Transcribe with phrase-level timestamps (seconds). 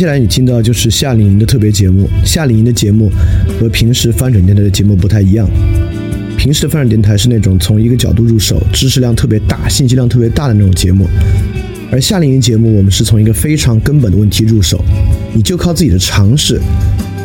[0.00, 2.08] 接下来你听到就是夏令营的特别节目。
[2.24, 3.12] 夏令营的节目
[3.60, 5.46] 和平时翻转电台的节目不太一样。
[6.38, 11.06] 平时的翻转电台是那种从一个角度入手，知识量特别大、信息量特别大的那种节目，
[11.92, 14.82] 而夏令营节目我们是从一个非常根本的问题入手，
[15.34, 16.58] 你就靠自己的尝试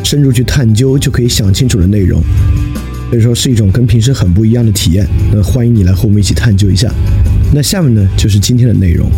[0.04, 2.22] 深入去探究，就可以想清楚的内容。
[3.08, 5.08] 所以说是一种跟平时很不一样的体验。
[5.32, 6.92] 那欢迎你来和我们一起探究一下。
[7.54, 9.10] 那下面呢就是今天的内容。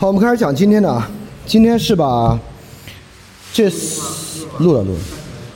[0.00, 1.06] 好，我们开始讲今天的啊。
[1.44, 2.40] 今天是把
[3.52, 4.98] 这四录了录了。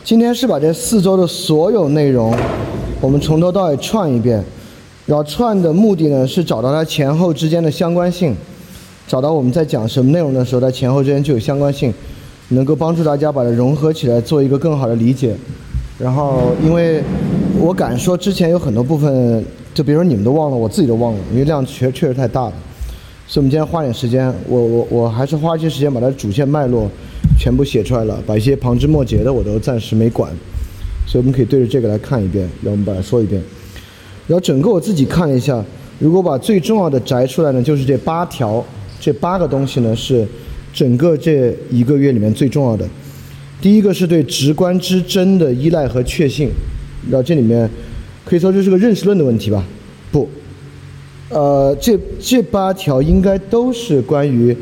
[0.04, 2.36] 今天是把这四周的所有内容，
[3.00, 4.44] 我们从头到尾串一遍。
[5.06, 8.36] 然后串的目的呢，是找到它前后之间的相关性，
[9.08, 11.90] 找到我们在讲什么内容的时候，它前后之间就有相关性，
[12.48, 15.34] 能够帮助大家把它融合起来，做一个更好的理解。
[15.98, 17.02] 然后，因为
[17.58, 22.52] 我敢说，之前有很多部分，就比如说你们都忘了，我自己都忘了，因为量确确实太大了。
[23.26, 26.90] 所以，我们今天花点时间，我我我还是花一些时间把它主线脉络
[27.38, 30.30] 全部写出来了，把一些旁枝末节的我都暂时没管。
[31.06, 33.42] 所以，我们可以对着这个来看一遍，让我们把它说一遍。
[34.26, 35.62] 然后整个我自己看了一下，
[35.98, 38.64] 如果把最重要的摘出来呢，就是这八条，
[39.00, 40.26] 这八个东西呢是
[40.72, 42.86] 整个这一个月里面最重要的。
[43.60, 46.50] 第一个是对直观之真的依赖和确信，
[47.10, 47.68] 然后这里面
[48.24, 49.64] 可以说这是个认识论的问题吧？
[50.10, 50.28] 不，
[51.30, 54.56] 呃，这这八条应该都是关于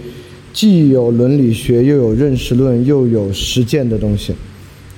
[0.53, 4.33] 既有伦理学又有认识论又有实践的东西。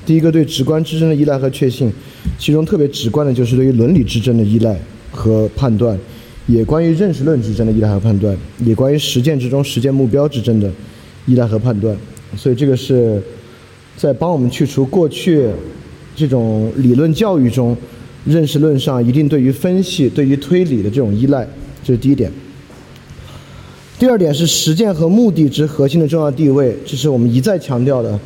[0.04, 1.90] 第一个对直观之争的依赖和确信，
[2.38, 4.78] 其中特别直观的就是对于伦理之争的依赖
[5.10, 5.98] 和判断，
[6.46, 10.70] 也关于认识论之争的依赖和判断，也关于实践之中实践目标之争的
[11.26, 11.96] 依赖和判断。
[12.36, 13.22] 所以这个是
[13.96, 15.48] 在帮我们去除过去
[16.14, 17.74] 这种理论教育中
[18.24, 21.46] 认识论上一定对于分析、对于推理的这种依赖，
[21.82, 22.30] 这是第一点。
[23.98, 28.18] 第二点是实践和目的之核心的重要地位，这是我们一再强调的。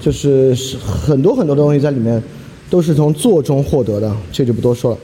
[0.00, 0.52] 就是
[0.84, 2.20] 很多很多东西在里面，
[2.68, 4.98] 都是从做中获得的，这就不多说了。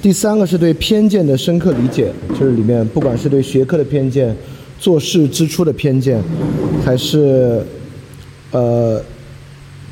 [0.00, 4.32] 第三个是对偏见的深刻理解，就是里面不管是对学科的偏见、
[4.78, 6.22] 做事之初的偏见，
[6.84, 7.64] 还是
[8.52, 9.02] 呃，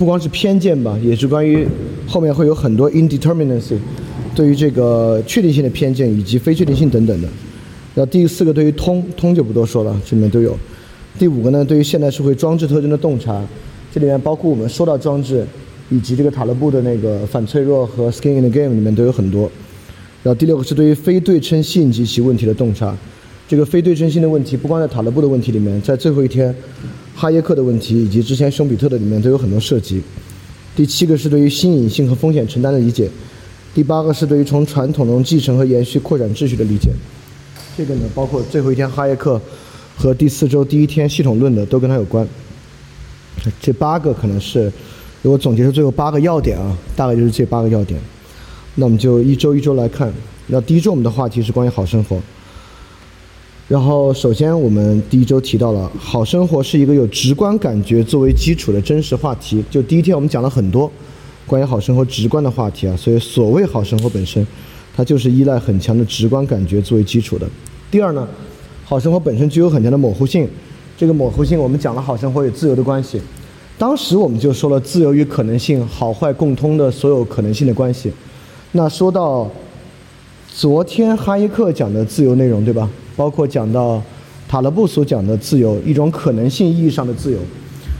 [0.00, 1.69] 不光是偏见吧，也是关于
[2.06, 3.77] 后面会有很多 indeterminacy，
[4.34, 7.28] 对于这个确定性的偏见以及非确定性等等的。
[7.94, 10.56] 然后第四个对于通通就不多说了，这里面都有。
[11.19, 13.44] 第五个呢，对于现代社会装置特征的洞察。
[13.93, 15.47] 这里面包括我们说到装置，
[15.91, 19.53] 以及这个塔勒布的那个反脆弱和 Skin in the Game 里面都有很多。
[20.22, 22.97] 然后第六个是对于非对称性及其问题的洞察。
[23.47, 26.55] 这个非对称性的问题不光在塔勒布的问题里面，在最后一天
[27.21, 30.01] 哈耶克的问题以及之前熊彼特的里面都有很多涉及。
[30.75, 33.11] 第七个是对于新颖性和风险承担的理解。
[33.75, 36.89] 第八个是对于从传统中继承和延续扩展秩序的理解。
[37.77, 39.39] 这个呢，包括最后一天哈耶克
[39.99, 42.27] 和第四周第一天系统论的都跟它有关。
[43.61, 44.73] 这八个可能是，
[45.21, 48.01] 如果总结出最后八个要点啊，大概就是这八个要点。
[48.77, 50.11] 那我们就一周一周来看。
[50.47, 52.19] 那第一周我们的话题是关于好生活。
[53.71, 59.65] 然后首先我们第一周提到了好生活是一个有直观感觉作为基础的真实话题。
[59.71, 60.91] 就第一天我们讲了很多
[61.47, 64.45] 关于好生活直观的话题啊，所以所谓好生活本身，
[64.93, 67.49] 它就是依赖很强的直观感觉作为基础的。
[67.93, 68.27] 第二呢，
[68.85, 70.49] 好生活本身具有很强的模糊性。
[70.99, 73.23] 这个模糊性，我们讲了好生活与自由的关系。
[73.79, 78.13] 当时我们就说了自由与可能性、好坏共通的所有可能性的关系。
[78.73, 79.49] 那说到
[80.53, 82.91] 昨天哈耶克讲的自由内容，对吧？
[83.21, 84.03] 包括讲到
[84.49, 87.39] 塔勒布所讲的自由，一种可能性意义上的自由，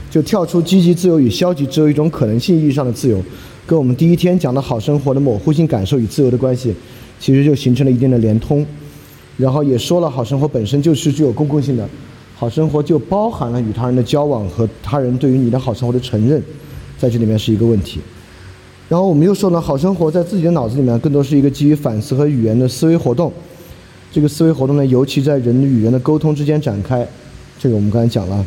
[0.09, 3.23] 就跳出积极自由与消极自由一种可能性意义上的自由，
[3.67, 6.73] 跟我们第一天讲的好生活的模糊性感受与自由的关系，
[7.19, 8.65] 其实就形成了一定的连通。
[9.37, 11.87] 然后也说了，好生活本身就是具有公共性的。
[12.35, 16.41] 好生活就包含了与他人的交往和他人对于你的好生活的承认，
[16.97, 17.99] 在这里面是一个问题。
[18.89, 23.31] 然后我们又说呢，好生活在自己的脑子里面更多是一个基于反思和语言的思维活动。
[24.11, 27.07] 这个思维活动呢，尤其在人与人的沟通之间展开。
[27.59, 28.45] 这个我们刚才讲了。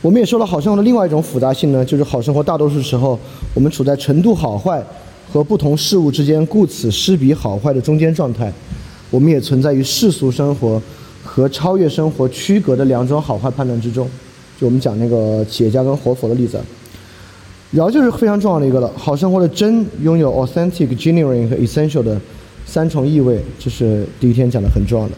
[0.00, 3.18] 我们也说了，好生活的另外一种复杂性呢，就是好生活大多数时候
[3.54, 4.82] 我们处在程度好坏
[5.32, 8.52] 和不同事物之间顾此失彼好坏的中间状态。
[9.10, 10.80] 我们也存在于世俗生活。
[11.24, 14.08] 和超越生活区隔的两种好坏判断之中，
[14.58, 16.58] 就我们讲那个企业家跟活佛的例子，
[17.70, 18.90] 然后就是非常重要的一个了。
[18.96, 22.18] 好生活的真拥有 authentic、genuine 和 essential 的
[22.68, 25.14] 三重意味，这是第一天讲的很重要的。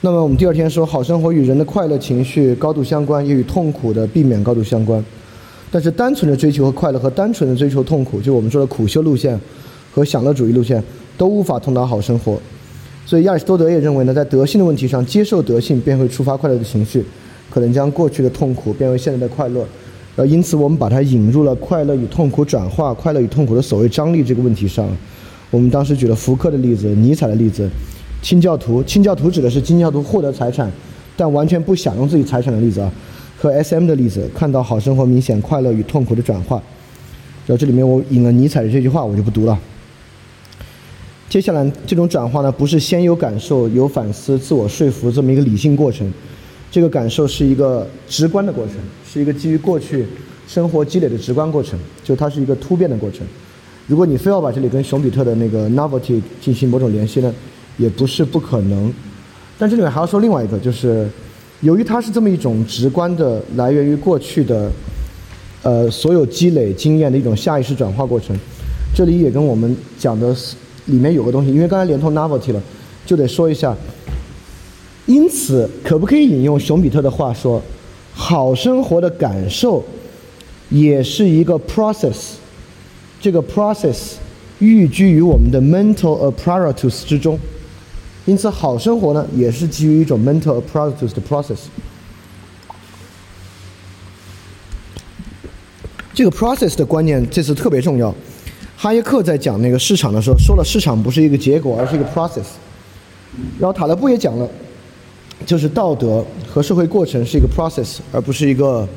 [0.00, 5.04] 那么我们第二天说，好生活与人的快乐情绪高度相关，也与痛苦的避免高度相关。
[5.72, 9.38] 但是单纯的追求和快乐和单纯的追求痛苦，就我们说的苦修路线
[9.92, 10.80] 和享乐主义路线
[11.18, 12.38] 都无法通达好生活。
[13.04, 17.04] 所以亚里士多德也认为呢，在德性的问题上，接受德性便会触发快乐的情绪，
[17.50, 19.66] 可能将过去的痛苦变为现在的快乐。
[20.14, 24.88] 呃，因此我们把它引入了快乐与痛苦转化、快乐与痛苦的所谓张力这个问题上。
[25.50, 27.68] 我们当时举了福克的例子、尼采的例子、
[28.20, 28.82] 清教徒。
[28.82, 30.70] 清教徒指的是清教徒获得财产，
[31.16, 32.90] 但完全不享用自己财产的例子啊，
[33.38, 36.56] 和 S.M 的例子，看到好生活明显快乐与痛苦的转化。
[37.46, 39.56] 然后这里面我引了尼采的这句话，我就不读了。
[41.28, 46.12] 接下来这种转化呢，不是先有感受、有反思、自我说服这么一个理性过程，
[46.70, 48.74] 这个感受是一个直观的过程，
[49.08, 50.04] 是一个基于过去
[50.48, 53.26] 生活积累的直观过程，就它是一个突变的过程。
[53.86, 57.32] 如果你非要把这里跟熊彼特的那个 novelty 进行某种联系呢，
[57.76, 58.92] 也不是不可能。
[59.58, 61.08] 但这里面还要说另外一个，就是
[61.60, 64.70] 由于它是这么一种直观的来源于过去的，
[65.62, 68.36] 呃，所有积累经验的一种下意识转化过程，
[68.94, 70.36] 这里也跟我们讲的。
[70.86, 72.62] 里面有个东西，因为刚才连通 novelty 了，
[73.04, 73.76] 就得说一下。
[75.06, 77.60] 因此，可不可以引用熊彼特的话说，
[78.12, 79.84] 好生活的感受
[80.68, 82.34] 也是一个 process，
[83.20, 84.14] 这个 process
[84.58, 87.38] 寓居于我们的 mental apparatus 之中。
[88.24, 91.58] 因此，好生活呢，也是基于一种 mental apparatus 的 process。
[96.12, 98.12] 这个 process 的观念这次特别重要。
[98.76, 102.46] 哈耶克在讲那个市场的时候，说了市场不是一个结果，而是一个 process。
[103.58, 104.48] 然后塔勒布也讲了，
[105.44, 108.88] 就是道德和社会过程是一个 process，而不是一个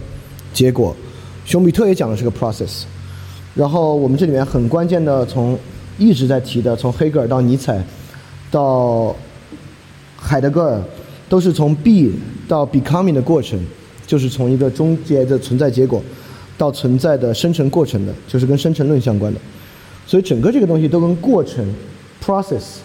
[0.53, 0.95] 结果。
[1.45, 2.83] 熊彼特也讲的是个 process。
[3.59, 5.59] 然后我们这里面很关键的，从
[5.97, 7.83] 一直在提的，从黑格尔到尼采，
[8.49, 9.13] 到
[10.15, 10.81] 海德格尔，
[11.27, 12.09] 都是从 be
[12.47, 13.59] 到 becoming 的过程，
[14.07, 16.01] 就是从一个终结的存在结果，
[16.57, 19.39] 到存在的生成过程的，就是跟生成论相关的。
[20.07, 21.67] 所以整个这个东西都跟过程
[22.25, 22.77] process，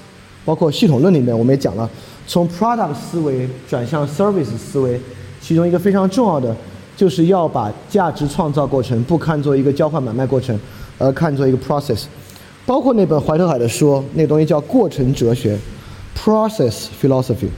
[0.45, 1.89] 包括系统论里面我们也讲了，
[2.27, 5.01] 从 product 思维转向 service 思维，
[5.41, 6.57] 其中一个非常重要的
[6.97, 10.59] 就是要把价值创造过程不看作一个交换买卖过程，
[10.99, 12.05] 而看作一个 process。
[12.67, 15.59] 包括那本怀特海的书，那东西叫过程哲学
[16.17, 17.49] process philosophy。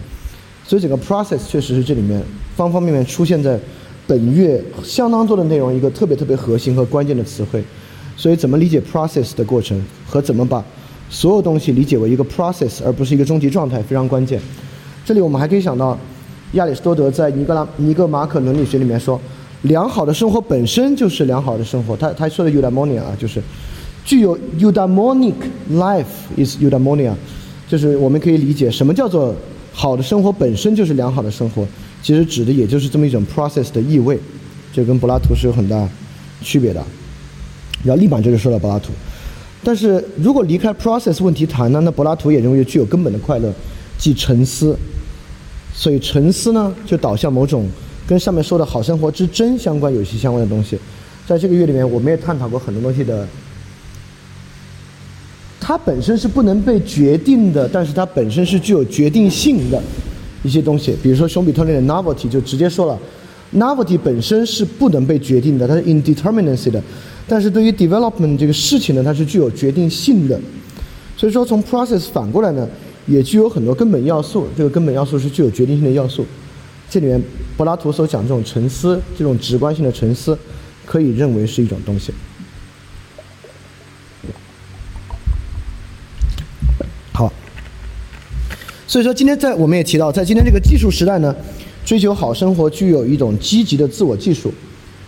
[0.65, 2.21] 所以整个 process 确实是这里面
[2.57, 3.57] 方方面面出现在
[4.07, 7.63] 本月相当多的内容一个特别特别核心和关键的词汇。
[8.17, 10.65] 所以，怎么理解 process 的过程和怎么把
[11.11, 14.41] 所有东西理解为一个 process 而不是一个终极状态非常关键。
[15.05, 15.97] 这里我们还可以想到，
[16.53, 19.21] 亚里士多德在尼格拉尼格马可伦理学里面说，
[19.63, 21.97] 良好的生活本身就是良好的生活。
[21.97, 23.43] 他他说的 eudaimonia 啊，就是
[24.05, 25.35] 具有 eudaimonic
[25.73, 26.05] life
[26.37, 27.13] is eudaimonia，
[27.69, 29.35] 就是我们可以理解什么叫做
[29.73, 31.67] 好的生活本身就是良好的生活，
[32.01, 34.19] 其实指的也就是这么一种 process 的意味，
[34.73, 35.89] 这跟柏拉图是有很大
[36.41, 36.83] 区别的。
[37.85, 38.93] 然后立马就是说到柏拉图，
[39.63, 43.53] 但是如果离开 process 问题谈呢，那柏拉图也认为具有根本的快乐，
[43.99, 44.77] 即沉思。
[45.79, 47.69] 所以沉思呢，就导向某种
[48.07, 50.79] 跟上面说的好生活之真相关、有些相关的东西。
[51.27, 53.29] 在这个月里面，我们也探讨过很多东西的，
[55.61, 59.83] 它本身是不能被决定的，但是它本身是具有决定性的
[60.43, 60.97] 一些东西。
[61.03, 62.99] 比如说熊彼特那的 novelty 就直接说了
[63.55, 66.83] ，novelty 本身是不能被决定的，它是 indeterminacy 的。
[67.29, 70.41] 但是对于 development 这个事情呢，它是具有决定性的，
[71.17, 72.67] 所以说从 process 反过来呢，
[73.07, 74.47] 也具有很多根本要素。
[74.57, 76.27] 这个根本要素是具有决定性的要素。
[76.89, 77.21] 这里面
[77.57, 80.39] 柏拉图所讲这种沉思，这种直观性的沉思，
[80.85, 82.13] 可以认为是一种东西。
[87.13, 87.33] 好，
[88.87, 91.35] 所以说今天在我们也提到，在今天这个技术时代呢，
[91.85, 94.53] 追求好生活具有一种积极的自我技术。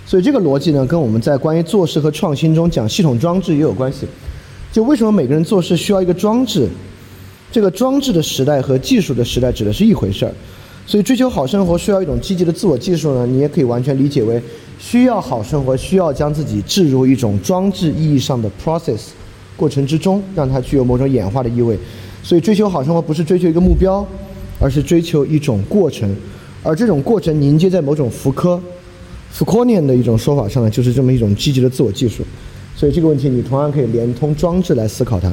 [0.05, 4.07] 所以这个逻辑呢，跟我们在关于做事和创新中讲系统装置也有关系。
[4.73, 6.69] 就为什么每个人做事需要一个装置？
[7.51, 10.33] 这个装置的时代和技术的时代指的是一回事儿。
[10.87, 14.41] 所以追求好生活需要一种积极的自我技术呢，你也可以完全理解为
[14.79, 19.09] 需要好生活，需要将自己置入一种装置意义上的 process
[19.55, 21.79] 过程之中，让它具有某种演化的意味。
[22.23, 24.07] 所以追求好生活不是追求一个目标，
[24.59, 26.15] 而是追求一种过程，
[26.63, 28.59] 而这种过程凝结在某种福柯。
[29.31, 32.25] f u c o n i a n 的一种说法上呢，就是这么一种积极的自我技术，
[32.75, 35.31] 所以这个问题你同样可以连通装置来思考它。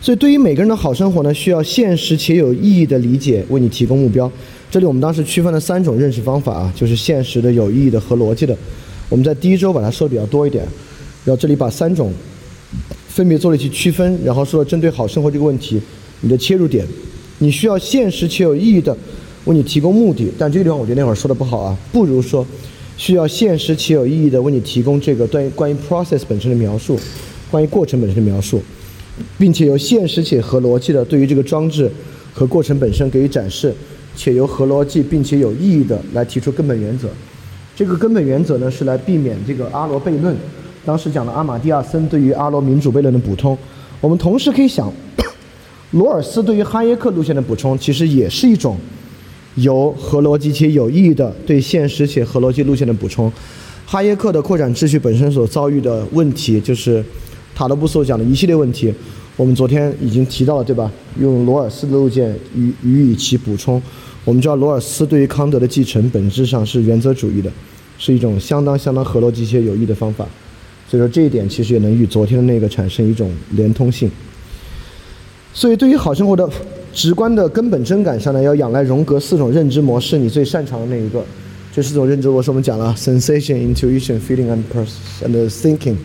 [0.00, 4.30] 所以对于每个人的好生活呢，需要现实且有意义的理解为你提供目标。
[4.70, 8.56] 这里我们当时区分了三种认识方法啊，就是现实的、有意义的和逻辑的。
[9.08, 10.64] 我们在第一周把它说的比较多一点，
[11.24, 12.12] 然后这里把三种
[13.08, 15.80] 分别做了一些区分，然后说针对好生活这个问题，
[16.20, 16.86] 你的切入点，
[17.38, 18.96] 你需要现实且有意义的。
[19.46, 22.46] 为你提供目的，但这个地方我觉得那会儿说的不好啊，不如说
[22.98, 27.00] 需要现实且有意义的为你提供这个关于关于 process 本身的描述，
[27.50, 28.62] 关于过程本身的描述，
[29.38, 31.90] 并且由现实且合逻辑的对于这个装置
[32.32, 33.74] 和过程本身给予展示，
[34.16, 37.08] 且由合逻辑并且有意义的来提出根本原则。
[37.76, 40.36] 这个根本原则呢，是来避免这个阿罗悖论。
[40.84, 43.56] 当时讲了阿马蒂亚森对于阿罗民主悖论的补充。
[44.00, 44.92] 我们同时可以想，
[45.92, 48.76] 罗尔斯对于哈耶克路线的补充，其实也是一种
[49.56, 53.30] 由合逻辑且有意义的对现实且合逻辑路线的补充。
[53.86, 57.04] 哈耶克的扩展秩序本身所遭遇的问题，就是
[57.60, 58.90] 塔勒布所讲的一系列问题。
[59.36, 60.90] 我们昨天已经提到了，对吧？
[61.20, 63.80] 用罗尔斯的路线予予以其补充。
[64.24, 67.52] 我们知道罗尔斯对于康德的继承本质上是原则主义的，
[67.98, 70.26] 是一种相当相当合逻辑且有益的方法。
[70.88, 74.10] 所以说这一点其实也能与昨天的那个产生一种连通性。
[75.52, 76.48] 所以对于好生活的
[76.94, 81.22] 直观的根本真感上呢，要仰赖荣格四种认知模式，你最擅长的那一个。
[81.74, 84.88] 这四种认知模式我们讲了：sensation、intuition、feeling and pers
[85.22, 85.96] and thinking。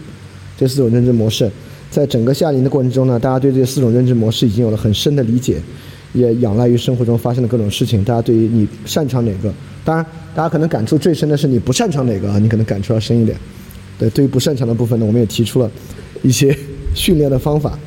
[0.57, 1.49] 这四种认知模式，
[1.91, 5.61] 在整个夏令营的过程中呢，大家对这四种认知模式已经有了很深的理解，
[6.13, 8.03] 也仰赖于生活中发生的各种事情。
[8.03, 13.37] 大家对于你擅长哪个，当然大家可能感触最深的是你不擅长哪个啊，你可能感触要深一点。
[13.99, 15.69] 对，对于不擅长的部分呢，我们也提出了
[16.21, 16.57] 一些
[16.95, 17.77] 训练的方法。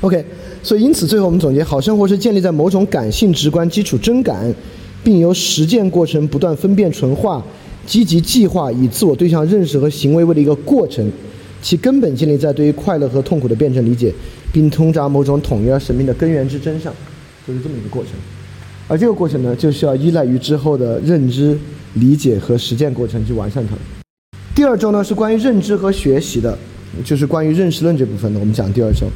[0.00, 0.24] OK，
[0.62, 4.52] 所以因此最后我们总结：好生活是建立在某种感性直观基础真感，
[5.04, 7.44] 并由实践过程不断分辨纯化、
[7.86, 11.08] 积极计划以自我对象认识和行为为的一个过程。
[11.62, 14.12] 其根本建立在对于快乐和痛苦的辩证理解，
[14.52, 16.92] 并通达某种统一而神秘的根源之真上，
[17.46, 18.12] 就是这么一个过程。
[18.88, 21.56] 而这个过程呢，就需要依赖于之后的认知、
[21.94, 23.74] 理解和实践过程去完善它。
[24.54, 26.58] 第二周呢是关于认知和学习的，
[27.04, 28.40] 就是关于认识论这部分的。
[28.40, 29.06] 我们讲第二周，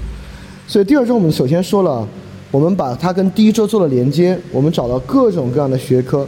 [0.69, 2.09] 所以第二周我们首先说了，
[2.53, 6.27] 我们把它跟第一周做了连接，我们找到各种各样的学科，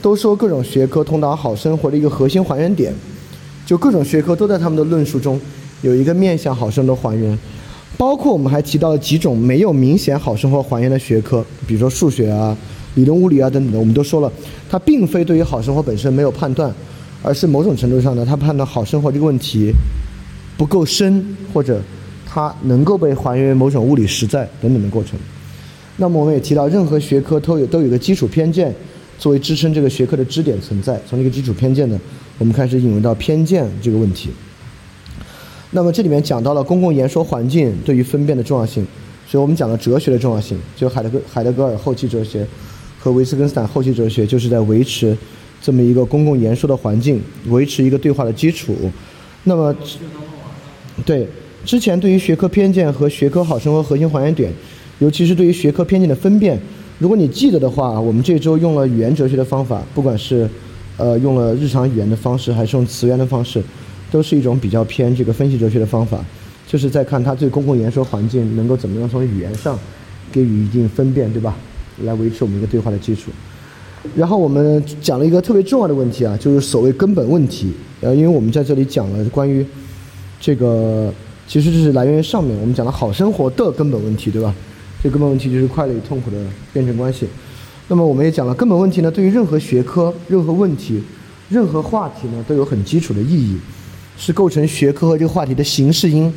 [0.00, 2.92] 都说各种学科通达好生活的一个核心还原点，
[3.70, 5.40] 就各种学科都在他们的论述中
[5.80, 7.38] 有一个面向好生活的还原，
[7.96, 12.56] 包括我们还提到了几种没有明显好生活还原的学科，比如说数学啊、
[12.96, 14.32] 理论物理啊等等的，我们都说了，
[14.68, 16.74] 它并非对于好生活本身没有判断。
[17.22, 19.72] 而是某种程度上呢，它判断好生活这个问题
[20.56, 21.24] 不够深，
[21.54, 21.80] 或者
[22.26, 25.16] 它能够被还原为某种物理实在等等的过程。
[25.98, 28.74] 那么我们也提到，任何学科都有都有个基础偏见
[29.16, 31.00] 作为支撑这个学科的支点存在。
[31.08, 32.00] 从这个基础偏见呢，
[32.40, 34.30] 我们开始引入到偏见这个问题。
[35.72, 38.82] 那么这里面讲到了公共言说环境对于分辨的重要性，
[39.28, 42.46] 所以我们讲了哲学的重要性，就海德格海德格尔后期哲学
[42.98, 45.14] 和维斯根斯坦后期哲学，就是在维持。
[45.62, 48.74] 这么一个公共言说的环境，维持一个对话的基础。
[49.44, 49.76] 那么，
[51.04, 51.28] 对
[51.66, 54.50] 之前对于学科偏见和学科好生活核心还原点，
[55.00, 56.58] 尤其是对于学科偏见的分辨，
[56.98, 60.48] 如果你记得的话，我们这周用了语言哲学的方法，不管是
[61.00, 63.62] 呃用了日常语言的方式，还是用词源的方式，
[64.10, 66.22] 都是一种比较偏这个分析哲学的方法，
[66.66, 69.78] 就是在看它对公共言说环境能够怎么样从语言上
[70.30, 71.56] 给予一定分辨，对吧？
[72.04, 73.30] 来维持我们一个对话的基础。
[74.14, 77.72] 然后我们讲了一个特别重要的问题啊，就是所谓根本问题。
[78.00, 79.64] 呃，因为我们在这里讲了关于
[80.40, 81.12] 这个，
[81.46, 84.54] 其实这是来源于上面我们讲的好生活的根本问题，对吧？
[85.02, 86.38] 这根本问题就是快乐与痛苦的
[86.72, 87.26] 辩证关系。
[87.90, 91.02] 那么我们也讲了根本问题呢，对于任何学科、任何问题、
[91.48, 93.56] 任何话题呢，都有很基础的意义，
[94.16, 96.32] 是构成学科和这个话题的形式因，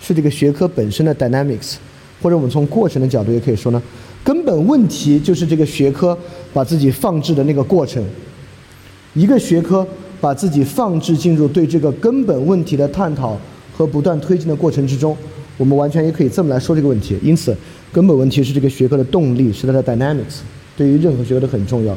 [0.00, 1.74] 是这个学科本身的 dynamics，
[2.22, 3.82] 或者我们从过程的角度也可以说呢。
[4.22, 6.16] 根本问题就是这个学科
[6.52, 8.00] 把自己放置的那个过程，
[9.14, 9.84] 一个学科
[10.20, 13.36] 把自己放置进入对这个根本问题的探讨
[13.76, 15.16] 和不断推进的过程之中，
[15.56, 17.18] 我们完全也可以这么来说这个问题。
[17.24, 17.56] 因此，
[17.92, 20.42] 根本问题是这个学科的动力，是它的 dynamics，
[20.76, 21.96] 对于任何学科都很重要。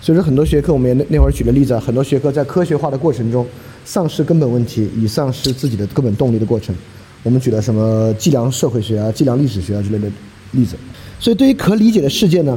[0.00, 3.44] 所以说，很多学科我们也那那会儿举的例子啊，很多学科在科学化的过程中
[3.84, 6.74] 丧失根本问题，以丧失自己的根本动力的过程。
[7.22, 10.08] 我们举了什么计量社会学啊、计量历史学啊之类的
[10.52, 10.76] 例子。
[11.18, 12.56] 所以，对于可理解的世界呢，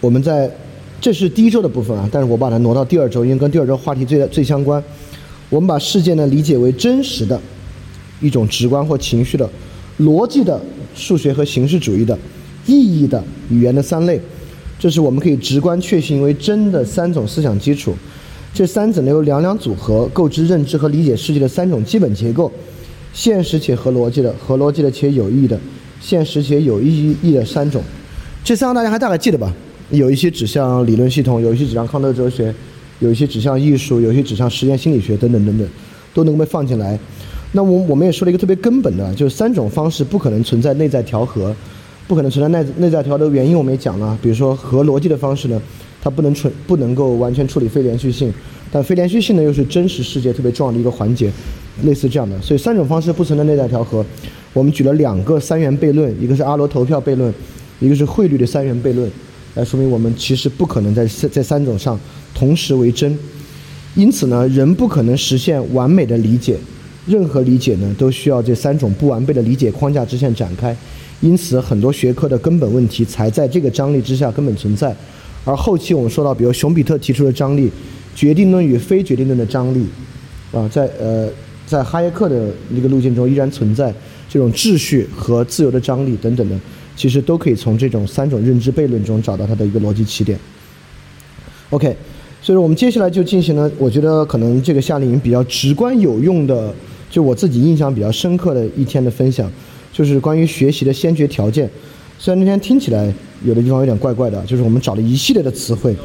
[0.00, 0.50] 我们在
[1.00, 4.82] 这是第一周的部分啊，但是我把它挪到第二周，因为跟第二周话题最最相关。
[5.48, 7.40] 我们把世界呢理解为真实的
[8.20, 9.48] 一种直观或情绪的
[10.00, 10.60] 逻辑的
[10.94, 12.16] 数学和形式主义的
[12.66, 14.20] 意义的语言的三类，
[14.80, 17.94] 这是我们可以直观确信为真的三种思想基础。
[18.54, 22.50] 这三者呢由两两组合构织认知和理解世界的三种基本结构：
[23.12, 25.60] 现实且合逻辑的、合逻辑的且有意义的、
[26.00, 27.82] 现实且有意义的三种。
[28.42, 29.54] 这三个大家还大概记得吧？
[29.90, 32.52] 有一些指向理论系统，有一些指向康德哲学，
[33.00, 35.68] 有一些指向艺术，有一些指向实验心理学等等等等，
[36.14, 36.98] 都能够被放进来。
[37.52, 41.54] 那我我们也说了一个特别根本的，就是三种方式不可能存在内在调和，
[42.10, 44.18] 不可能存在内内在调和的原因我们也讲了。
[44.20, 45.62] 比如说合逻辑的方式呢，
[46.02, 48.34] 它不能处不能够完全处理非连续性，
[48.72, 51.30] 但非连续性呢又是真实世界特别重要的一个环节，
[51.84, 52.36] 类似这样的。
[52.42, 54.04] 所以三种方式不存在内在调和。
[54.52, 57.32] 我们举了两个三元悖论，一个是阿罗投票悖论，
[57.78, 59.08] 一个是汇率的三元悖论，
[59.54, 61.96] 来说明我们其实不可能在在三种上
[62.34, 63.16] 同时为真。
[63.94, 66.56] 因此呢，人不可能实现完美的理解，
[67.06, 70.76] 任何理解呢都需要这三种不完备的理解框架之下展开。
[71.20, 74.94] 因此，很多学科的根本问题才在这个张力之下根本存在。
[75.44, 77.70] 而后期我们说到，比如熊彼特提出的张力、
[78.14, 79.86] 决定论与非决定论的张力，
[80.52, 81.28] 啊，在呃
[81.66, 83.92] 在哈耶克的那个路径中依然存在。
[84.32, 86.56] 这种秩序和自由的张力等等的，
[86.94, 90.38] 其实都可以从这种三种认知悖论中找到它的一个逻辑起点。
[91.70, 91.88] OK，
[92.40, 96.72] 所以说我们接下来就进行了，我觉得可能这个夏令营比较直观有用的，
[97.10, 99.50] 就我自己印象比较深刻的一天的分享，
[99.92, 101.68] 就是关于学习的先决条件。
[102.18, 103.12] 虽然那天听起来
[103.44, 105.96] 有的地方有点怪怪的，就是我们找了一系列的词汇，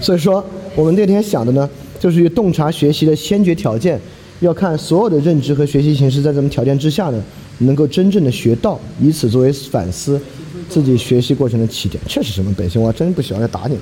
[0.00, 0.44] 所以说
[0.74, 1.68] 我们那天想的呢，
[2.00, 4.00] 就是洞察学习的先决条件。
[4.40, 7.24] 要看所有的认知和学习形式在什么条件之下呢，
[7.60, 10.20] 能够真正的学到，以此作为反思
[10.68, 11.98] 自己学习过程的起点。
[12.06, 13.80] 确实什么本性，我还真不喜欢来打你了。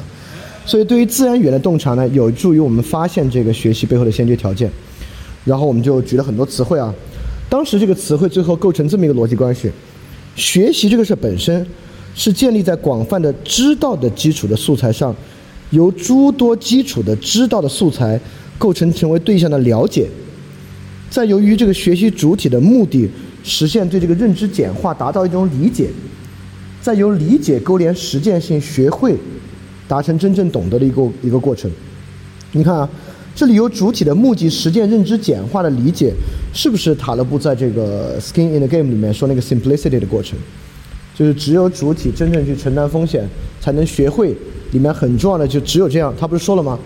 [0.65, 4.71] 所以对于自然语言的洞察呢，有助于我们发现这个学习背后的先决条件。
[5.45, 6.95] 然后我们就举了很多词汇啊，
[7.55, 9.71] 当时这个词汇最后构成这么一个逻辑关系：
[10.35, 11.65] 学习这个事本身
[12.13, 15.15] 是建立在广泛的知道的基础的素材上，
[15.71, 18.21] 由诸多基础的知道的素材
[18.59, 20.09] 构成成为对象的了解。
[21.09, 23.09] 再由于这个学习主体的目的
[23.45, 25.89] 实现对这个认知简化，达到一种理解，
[26.83, 29.15] 再由理解勾连实践性学会，
[29.87, 31.71] 达成真正懂得的一个一个过程。
[32.51, 32.91] 你看啊，
[33.33, 36.13] 这里有主体的目的实践认知简化的理解，
[36.55, 40.39] 是不是塔勒布在这个 Skin in the Game 里面说那个 Simplicity 的过程？
[41.15, 43.29] 就是只有主体真正去承担风险，
[43.61, 44.35] 才能学会。
[44.73, 46.79] 里面很重要的就只有这样，他不是说了吗？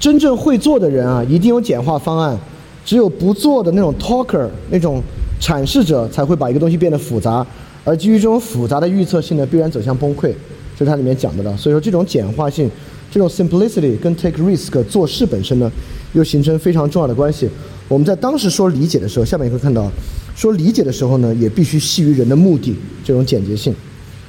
[0.00, 2.38] 真正会做的人啊，一定有简化方案。
[2.84, 5.02] 只有不做的那种 talker，那种
[5.40, 7.46] 阐释者，才会把一个东西变得复杂，
[7.84, 10.32] 而基于这种复杂的预测性呢，必然走向崩溃，
[10.76, 11.56] 这是它里面讲的了。
[11.56, 12.68] 所以说，这种简化性，
[13.10, 15.70] 这种 simplicity 跟 take risk 做事本身呢，
[16.12, 17.48] 又形成非常重要的关系。
[17.88, 19.90] 我们在当时说理解的时候，下面也会看到，
[20.36, 23.74] 说理解的时候呢，也必须系于人的目的，这种简洁性。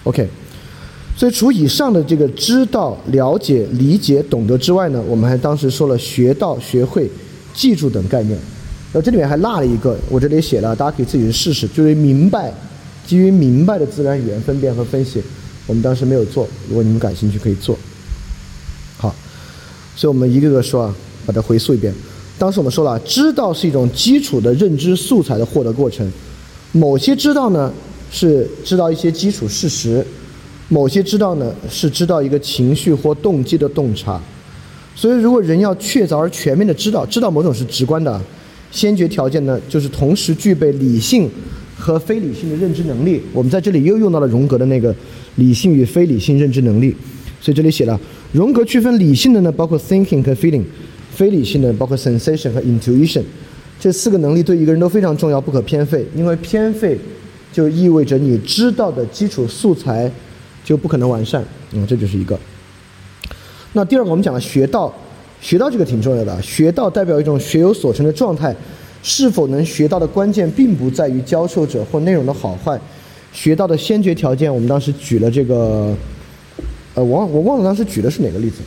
[0.04, 0.28] OK，
[1.16, 7.10] 所以除以上的这个知道、了解、理解、懂得之外呢，我们还当时说了学到、学会。
[7.54, 8.32] 记住等概念，
[8.94, 12.50] 然后这里面还落了一个，我这里写了，大家可以自己去试试，就是明白，
[13.06, 15.22] 基于明白的自然语言分辨和分析，
[15.68, 17.78] 我们当时没有做，如果你们感兴趣可以做。
[20.02, 20.96] 所以我们一个个说啊，
[21.28, 21.94] 把它回溯一遍。
[22.40, 26.12] 当时我们说了，知道是一种基础的认知素材的获得过程，
[26.72, 27.72] 某些知道呢
[28.10, 30.04] 是知道一些基础事实，
[30.70, 34.20] 某些知道呢是知道一个情绪或动机的洞察。
[34.96, 38.20] 所以，如果人要确凿而全面的知道，知道某种是直观的，
[38.72, 41.30] 先决条件呢，就是同时具备理性
[41.78, 43.22] 和非理性的认知能力。
[43.32, 44.96] 我们在这里又用到了荣格的那个
[45.36, 46.96] 理性与非理性认知能力。
[47.40, 48.00] 所以这里写了，
[48.32, 50.64] 荣格区分理性的呢，包括 thinking 和 feeling；
[51.12, 53.24] 非理性的包括 sensation 和 intuition。
[53.80, 56.06] 这四个能力对一个人都非常重要，不可偏废。
[56.16, 56.98] 因为偏废
[57.52, 60.10] 就意味着你知道的基础素材
[60.64, 61.44] 就不可能完善。
[61.72, 62.40] 嗯，这就是一个。
[63.74, 64.94] 那第二个，我们讲了学到，
[65.42, 66.42] 学到这个挺重要的。
[66.42, 68.56] 学到代表一种学有所成的状态，
[69.02, 72.80] 是否能学到的关键，并不在于教授者或内容的好坏。
[73.34, 75.96] 学到的先决条件，我们当时举了这个，
[76.94, 78.58] 呃，我我忘了当时举的是哪个例子，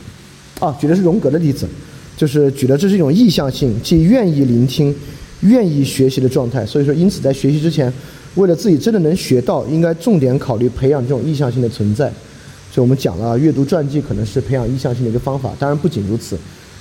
[0.59, 1.67] 啊，举的是荣格的例子，
[2.17, 4.93] 就是举的这是一种意向性，即愿意聆听、
[5.41, 6.65] 愿意学习的状态。
[6.65, 7.91] 所以说，因此在学习之前，
[8.35, 12.11] 为了自己真的能学到，应该重点考虑培养这种意向性的存在。
[12.71, 15.53] 所以我们讲了，阅读传记可能是培养意向性的一个方法。
[15.59, 16.37] 当然不仅如此，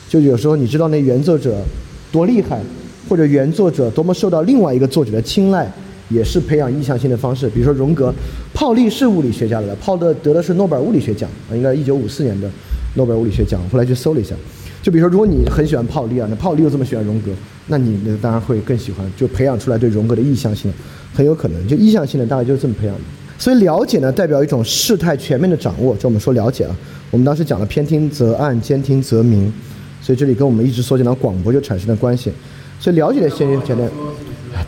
[0.08, 1.62] 就有时候你知道那原作者
[2.10, 2.60] 多厉害，
[3.08, 5.70] 或者原作者多么受到另外一个作者的青睐，
[6.08, 7.48] 也是培养意向性的方式。
[7.50, 8.12] 比如说荣格，
[8.54, 12.48] 泡利是物理学家来的，泡的得的是诺贝尔物理学奖啊，应该一九五四年的
[12.94, 13.60] 诺贝尔物理学奖。
[13.68, 14.34] 后来去搜了一下，
[14.80, 17.32] 就比如说如果你很喜欢泡利啊，那泡利又这么喜欢荣格，
[17.66, 20.72] 那你那当然会更喜欢，就培养出来对荣格的意向性，
[21.12, 23.02] 很有可能就意向性的大概就是这么培养的。
[23.36, 25.96] 所以了解呢，代表一种事态全面的掌握。
[25.96, 26.76] 就我们说了解啊，
[27.10, 29.52] 我们当时讲了偏听则暗，兼听则明。
[30.00, 32.30] 所以这里跟我们一直所讲的广播就产生了关系。
[32.78, 33.90] 所以了解的先决条件，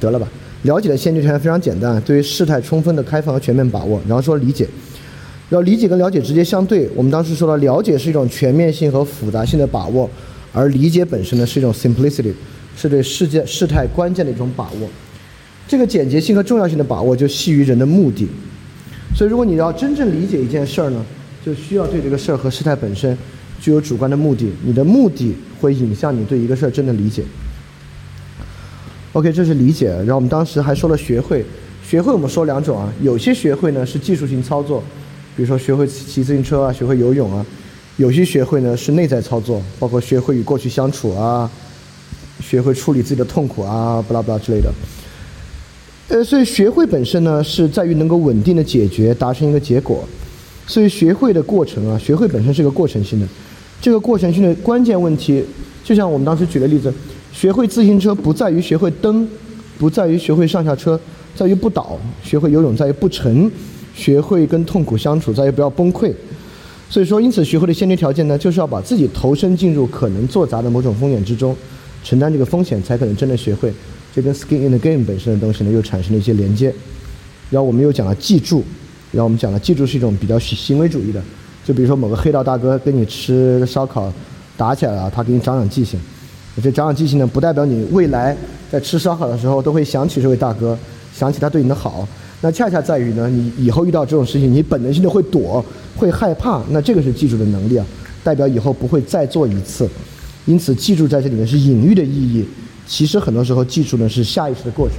[0.00, 0.26] 得了吧？
[0.66, 3.98] 了解的先决条件非常简单，对于事态充分的开放和全面把握。
[4.06, 4.68] 然后说理解，
[5.48, 6.90] 要理解跟了解直接相对。
[6.94, 10.10] 我们当时说了，了解是一种全面性和复杂性的把握，
[10.52, 12.32] 而理解本身呢是一种 simplicity，
[12.76, 14.88] 是对世界事态关键的一种把握。
[15.68, 18.28] 这个简洁性和重要性的把握就系于人的目的。
[19.14, 21.04] 所以，如果你要真正理解一件事儿呢，
[21.44, 23.16] 就需要对这个事儿和事态本身
[23.60, 27.22] 具有主观的目的，你的目的会影响你对一个事儿真的理解。
[29.16, 29.88] OK，这是理解。
[29.88, 31.42] 然后我们当时还说了学会，
[31.82, 34.82] 学会我们说两种啊，有些学会呢是技术性操作，
[35.34, 37.42] 比如说学会骑自行车啊，学会游泳啊；
[37.96, 41.50] 有些学会呢是内在操作，包括学会与过去相处啊，
[42.42, 44.70] 学会处理自己的痛苦啊，不拉不拉之类的。
[46.08, 50.06] 呃，所以学会本身呢是在于能够稳定的解决，达成一个结果。
[50.66, 53.26] 所以学会的过程啊，学会本身是个过程性的。
[53.80, 55.42] 这个过程性的关键问题，
[55.82, 56.92] 就像我们当时举的例子。
[57.36, 59.28] 学会自行车不在于学会蹬，
[59.78, 60.98] 不在于学会上下车，
[61.34, 63.46] 在于不倒；学会游泳在于不沉；
[63.94, 66.10] 学会跟痛苦相处在于不要崩溃。
[66.88, 71.54] 所以说，因此学会的先决条件呢，就是要把自己投身进入可能做砸的某种风险之中，
[72.02, 73.70] 承担这个风险，才可能真的学会。
[74.14, 76.72] 这跟 skin in the game 本身的东西呢，又产生了一些连接。
[77.50, 78.64] 然后我们又讲了记住，
[79.12, 81.22] 然后我们讲了记住是一种比较行为主义的，
[81.66, 84.10] 就比如说某个黑道大哥跟你吃烧烤
[84.56, 86.00] 打起来了，他给你长长记性。
[86.62, 88.34] 这长长记性呢，不代表你未来
[88.72, 90.76] 在吃烧烤的时候都会想起这位大哥，
[91.14, 92.08] 想起他对你的好。
[92.40, 95.64] 那恰恰在于呢，你以后遇到这种事情，你本能性的会躲，
[95.96, 96.62] 会害怕。
[96.70, 97.86] 那这个是记住的能力啊，
[98.24, 99.88] 代表以后不会再做一次。
[100.46, 102.46] 因此，记住在这里面是隐喻的意义。
[102.86, 104.98] 其实很多时候，记住呢是下意识的过程。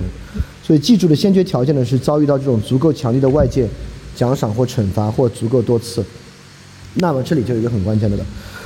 [0.64, 3.68] 所以，记住的先决条件呢是遭遇到这种足够强烈的外界
[4.16, 6.04] 奖赏或惩罚，或足够多次。
[6.96, 8.26] 那么这里就有一个很关键的了。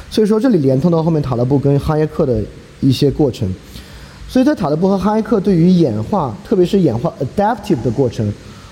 [0.10, 2.42] 所以说，这里连通到后面塔勒布跟哈耶克的。
[2.82, 3.50] 一些过程，
[4.28, 8.32] 所以在塔勒布和哈耶克对于演化，特别是演化 adaptive 的过程，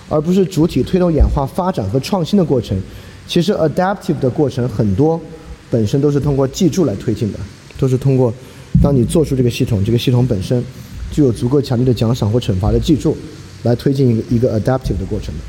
[0.10, 2.78] 而不是主体推动演化发展和创新的过程。
[3.28, 5.20] 其实 adaptive 的过程很多
[5.70, 7.40] 本身都是通过记住来推进的，
[7.78, 8.34] 都是通过
[8.82, 10.64] 当你做出这个系统，这个系统本身
[11.12, 13.16] 具有足够强烈的奖赏或惩罚的记住，
[13.64, 15.42] 来推进一个一个 adaptive 的过程的。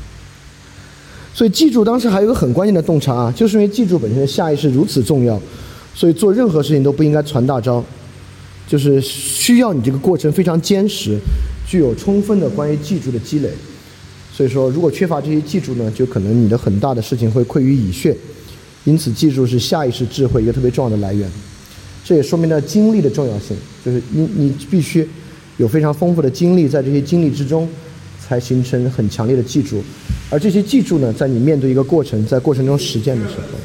[1.33, 5.39] 所以记住当时还有一个很关键的洞察啊，就是因为记住本身的下意识如此重要，
[5.95, 7.83] 所以做任何事情都不应该传大招。
[8.71, 11.19] 就是需要你这个过程非常坚实，
[11.67, 13.49] 具有充分的关于记住的积累。
[14.33, 18.15] 所以说，如果缺乏这些记住呢，就可能你的很大的事情会溃于蚁穴。
[18.85, 21.29] 因此，记住是下意识智慧一个特别重要的来源。
[22.05, 25.05] 这也说明了经历的重要性，就是你你必须
[25.57, 27.67] 有非常丰富的经历，在这些经历之中，
[28.25, 29.83] 才形成很强烈的记住。
[30.29, 33.59] 而这些记住呢，在你面对一个过程，在过程中实践的时候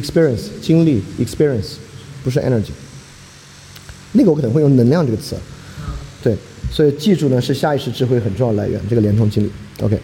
[0.00, 1.72] ，experience 经历 experience
[2.22, 2.70] 不是 energy。
[4.12, 5.36] 那个我可能会用“能量”这个词，
[6.20, 6.36] 对，
[6.68, 9.50] 所以记住呢是下意识智慧很重要来源，这个连通经历
[9.82, 9.96] ，OK。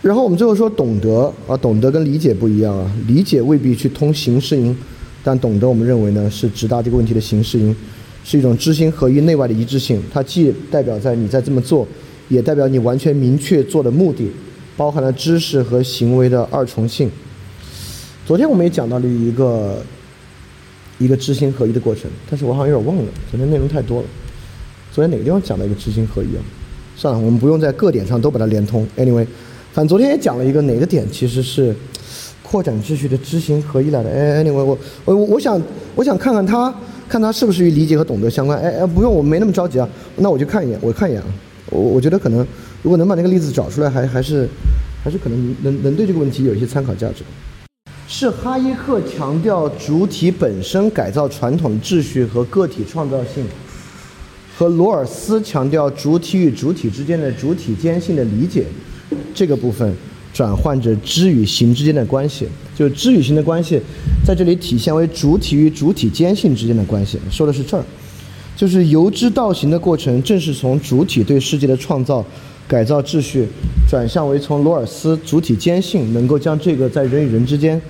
[0.00, 4.74] 然后我们最后说懂得啊，懂得跟理解不一样啊，理解未必去通形式因，
[5.22, 7.76] 但懂得我们认为呢是直达这个问题的形式因，
[8.24, 11.86] 是一种知行合一内外的一致性，它既代表在你在这么做，
[12.28, 14.32] 也代表你完全明确做的目的，
[14.76, 17.10] 包含了知识和行为的二重性。
[18.26, 19.82] 昨天我们也讲到了一个。
[21.02, 24.06] 一个知行合一的过程，但是我好像有点忘了，昨天内容太多了。
[24.92, 26.42] 昨天哪个地方讲了一个知行合一啊？
[26.94, 28.86] 算了，我们不用在各点上都把它连通。
[28.96, 29.26] Anyway，
[29.72, 31.74] 反正昨天也讲了一个哪个点其实是
[32.42, 34.10] 扩展秩序的知行合一来的。
[34.10, 35.60] 哎，Anyway，我我我想
[35.94, 36.72] 我想看看它，
[37.08, 38.58] 看它是不是与理解和懂得相关。
[38.60, 39.88] 哎哎，不用，我没那么着急啊。
[40.16, 41.28] 那我就看一眼，我看一眼啊。
[41.70, 42.46] 我我觉得可能
[42.82, 44.46] 如果能把那个例子找出来，还还是
[45.02, 47.24] 还是可能能能对这个问题有一些参考价值。
[48.14, 53.42] 是哈耶克强调主体本身改造传统秩序和个体创造性，
[54.54, 58.66] 和罗尔斯强调主体与主体之间的主体间性的理解，
[59.34, 59.90] 这个部分
[60.30, 62.46] 转换着知与行之间的关系，
[62.76, 63.80] 就知与行的关系，
[64.26, 67.84] 在这里体现为主体与主体间性之间的关系，说的是这儿，
[68.54, 72.22] 就是由知到行的过程，正是从主体对世界的创造、
[72.68, 73.48] 改造秩序，
[73.88, 77.80] 转向为从罗尔斯主体间性能够将这个在人与人之间。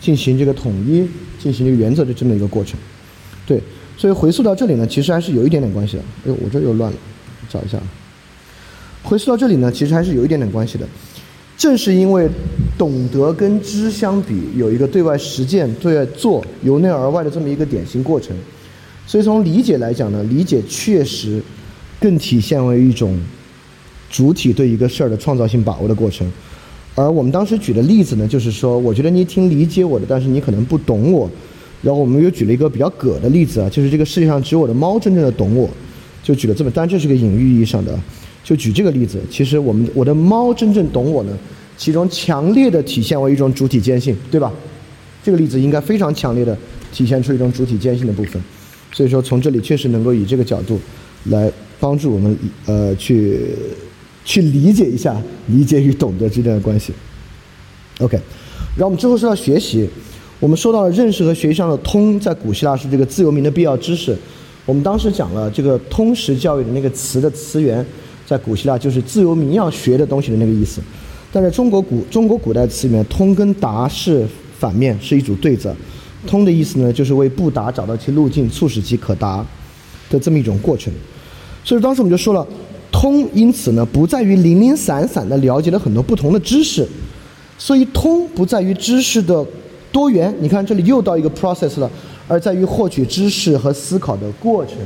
[0.00, 1.06] 进行这个统一，
[1.38, 2.78] 进行这个原则的这么一个过程，
[3.46, 3.60] 对，
[3.96, 6.02] 所以回溯到这里呢，其实还是有一点点关系的。
[6.26, 6.98] 哎，我这又乱了，
[7.48, 7.78] 找一下。
[9.02, 10.86] 回溯到这里呢，其实还是有一点点关系的。
[11.56, 12.26] 正是因为
[12.78, 18.34] 懂得跟知相比，有一个对外实践、对外做、由内而外的这么一个典型过程，
[19.06, 21.42] 所以从理解来讲呢，理解确实
[22.00, 23.20] 更体现为一种
[24.08, 26.26] 主体对一个事儿的创造性把握的过程。
[27.00, 31.30] 而我们当时举的例子呢，就是说，我觉得你挺理解我的，但是你可能不懂我。
[31.80, 35.66] 然后我们又举了一个比较葛的例子啊，就是这个世界上只有我的猫真正的懂我，
[36.22, 37.98] 就举了这么，当然这是个隐喻意义上的，
[38.44, 39.18] 就举这个例子。
[39.30, 41.32] 其实我们我的猫真正懂我呢，
[41.78, 44.52] 其中强烈的体现为一种主体坚信，对吧？
[45.24, 46.54] 这个例子应该非常强烈的
[46.92, 48.42] 体现出一种主体坚信的部分。
[48.92, 50.78] 所以说从这里确实能够以这个角度
[51.30, 52.36] 来帮助我们
[52.66, 53.38] 呃去。
[54.24, 56.92] 去理解一下理解与懂得之间的关系。
[58.00, 58.16] OK，
[58.76, 59.88] 然后我们之后说到学习，
[60.38, 64.16] 我们说到了认识和学习上的通，在古希腊是这个自由民的必要知识。
[64.66, 67.84] 我们当时讲了这个通识教育的那个词的词源，
[68.26, 70.80] 在古希腊就是自由民要学的东西的那个意思。
[71.32, 74.26] 但在中国古中国古代词里面，通跟达是
[74.58, 75.74] 反面，是一组对子。
[76.26, 79.44] 通的意思呢，就是为不达找到其路径，促使其可达
[80.10, 80.92] 的这么一种过程。
[81.64, 82.46] 所以当时我们就说了，
[83.00, 86.86] 通因此呢，不在于零零散散的了解了很多不同的知识，
[87.56, 89.42] 所以通不在于知识的
[89.90, 90.34] 多元。
[90.38, 91.90] 你看这里又到一个 process 了，
[92.28, 94.76] 而在于获取知识和思考的过程，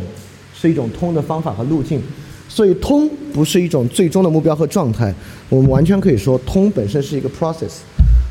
[0.54, 2.00] 是一种通的方法和路径。
[2.48, 5.12] 所以通不是一种最终的目标和状态，
[5.48, 7.78] 我们完全可以说通本身是一个 process。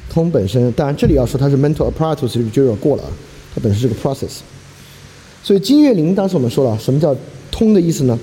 [0.09, 3.09] 通本身，当然这里要说它是 mental apparatus 就有点过了啊，
[3.53, 4.37] 它本身是个 process。
[5.43, 7.13] 所以金岳霖当时我们说了，什么叫
[7.51, 8.17] 通的意思呢？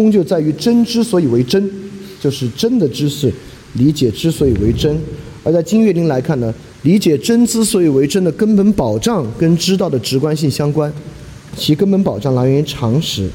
[0.00, 1.70] 通就在于真之所以为真，
[2.18, 3.30] 就是真的知识
[3.74, 4.98] 理解之所以为真。
[5.44, 10.90] 而在金岳霖来看呢，理解真之所以为真的根本保障跟知道的直观性相关，
[11.54, 13.28] 其根本保障来源于常识。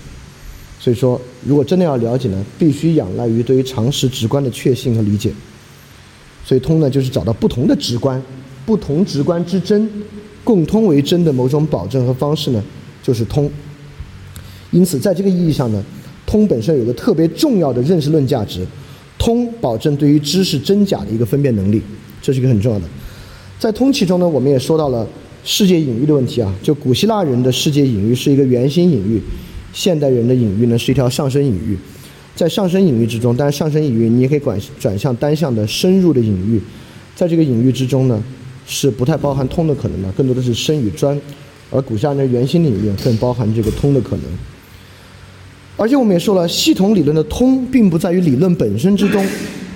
[0.79, 5.31] 所以说，如果真的要了解呢，必须仰赖于对于常识直观的确信和理解。
[6.43, 8.19] 所以通呢，就是找到不同的直观，
[8.65, 9.87] 不同直观之真，
[10.43, 12.63] 共通为真的某种保证和方式呢，
[13.03, 13.47] 就是通。
[14.71, 15.83] 因此，在这个意义上呢，
[16.25, 18.65] 通本身有个特别重要的认识论价值，
[19.17, 21.81] 通保证对于知识真假的一个分辨能力，
[22.21, 22.85] 这是一个很重要的。
[23.59, 25.07] 在通其中呢，我们也说到了
[25.43, 29.21] 世界隐喻的问题啊，就古希腊人的世界隐喻是一个圆心隐喻，
[29.71, 31.77] 现代人的隐喻呢是一条上升隐喻。
[32.35, 36.59] 在上升隐喻之中，但是上升隐喻你也可以转转向单向的深入的隐喻，
[37.15, 38.21] 在这个隐喻之中呢，
[38.67, 41.17] 是不太包含通的可能的，更多的是深与专，
[41.71, 44.25] 而古希腊人圆心领域更包含这个通的可能。
[45.77, 49.25] 而且我们也说了，系统理论的通并不在于理论本身之中，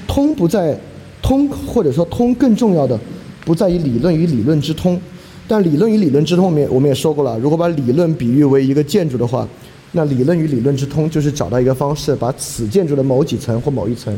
[0.07, 0.79] 通不在
[1.21, 2.99] 通或者说通更重要的
[3.45, 4.99] 不在于理论与理论之通，
[5.47, 9.47] 但理论与理论之通，我们也我们也说过了，如果把理论比喻为一个建筑的话。
[9.91, 14.15] 那理论与理论之通，就是找到一个方式，把此建筑的某几层或某一层，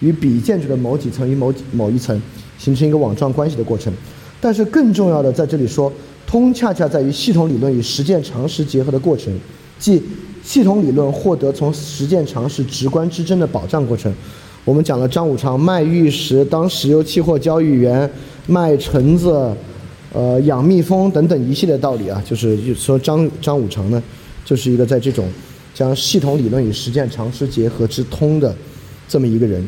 [0.00, 2.20] 与彼建筑的某几层与某某一层，
[2.58, 3.90] 形成一个网状关系的过程。
[4.38, 5.90] 但是更重要的在这里说，
[6.26, 9.32] 通恰恰在于系统理论与实践常识结合的过程，
[9.78, 10.02] 即
[10.44, 14.12] 系统理论获得从实践常识直观之争的保障过程。
[14.64, 18.08] 我们讲了张五常卖玉石当石油期货交易员，
[18.46, 19.50] 卖橙子，
[20.12, 24.00] 呃，养蜜蜂等等一系列道理啊，就是说张张五常呢。
[24.44, 25.26] 就是一个在这种
[25.72, 28.54] 将系统理论与实践常识结合之通的
[29.08, 29.66] 这么一个人，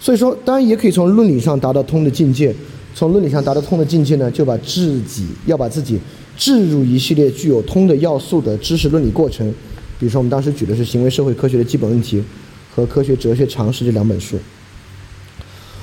[0.00, 2.52] 所以说当然也可以从论理上达到通的境界。
[2.92, 5.96] 从论理上达到通的境界呢，就把自己要把自己
[6.36, 9.54] 置入一系列具有通的要素的知识论理过程。
[10.00, 12.16] 比如说我们当时举的是《行为社会科学的基本问题》
[12.74, 14.38] 和《科学哲学常识》这两本书。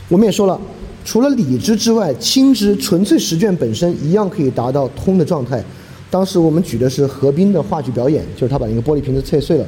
[0.09, 0.59] 我们也说了，
[1.05, 5.63] 除了理知之外，亲知纯粹实践本身一样可以达到通的状态。
[6.09, 9.67] 当时我们举的是何冰的话剧表演，就是他把那个玻璃瓶子碎碎了，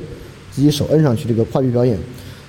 [0.52, 1.96] 自己手摁上去这个话剧表演。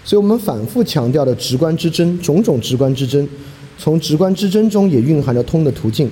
[0.03, 3.29] 所以我们反复强调的直观之真，种种直观之真，
[3.77, 6.11] 从直观之真中也蕴含着通的途径。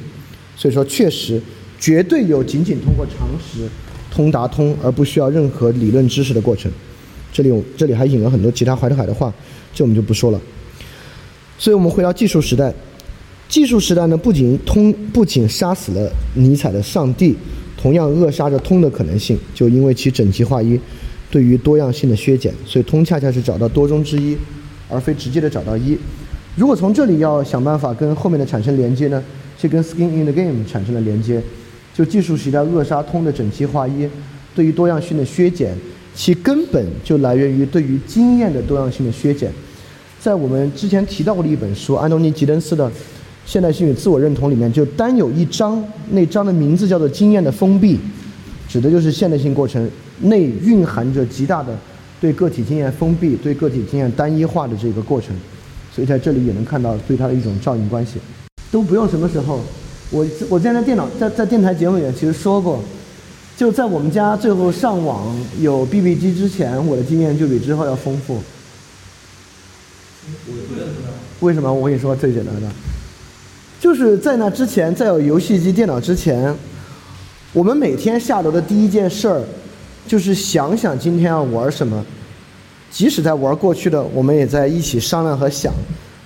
[0.54, 1.40] 所以说，确实
[1.80, 3.66] 绝对有仅仅通过常识
[4.10, 6.70] 通达通，而不需要任何理论知识的过程。
[7.32, 9.32] 这里我这里还引了很多其他怀特海的话，
[9.74, 10.40] 这我们就不说了。
[11.58, 12.72] 所以我们回到技术时代，
[13.48, 17.36] 技术时代呢，不仅通，不仅杀死了尼采的上帝。
[17.80, 20.76] 同样扼杀着通的可能性，就因为其整齐划一，
[21.30, 24.36] 对于多样性的削减，所以通恰恰是找到多中之一，
[24.88, 25.96] 而非直接的找到一。
[26.56, 29.22] 如果从这里要想办法跟后面的产生连接呢，
[29.56, 31.40] 是跟 skin in the game 产生了连接，
[31.98, 34.08] 就技术时代扼杀通的整齐划一，
[34.54, 35.76] 对于多样性的削减，
[36.14, 39.50] 其根本就来源于对于经验的多样性的削减。
[40.20, 42.88] 在我们之前提到过的一本书，安东尼吉登斯的。
[43.44, 47.98] 现代性与自我认同里面就单有一章，那章的名字叫做“经验的封闭”，
[48.68, 51.74] 指的就是现代性过程内蕴含着极大的
[52.20, 55.34] 对个体经验封闭、对个体经验单一化的这个过程。
[55.90, 58.18] 所以在这里也能看到对它的一种照应关系。
[58.70, 59.60] 都不用什么时候，
[60.10, 62.80] 我我之前在电脑在在电台节目里面其实说过，
[63.56, 68.40] 就在我们家最后上网有 BB 机之前，我的经验就比之后要丰富。
[71.40, 71.72] 为什么？
[71.72, 72.68] 我跟你说最简单的。
[73.80, 76.54] 就是在那之前，在有游戏机、电脑之前，
[77.52, 79.42] 我们每天下楼的第一件事儿，
[80.06, 82.04] 就是想想今天要玩什么。
[82.90, 85.72] 即使在玩过去的，我们也在一起商量和想，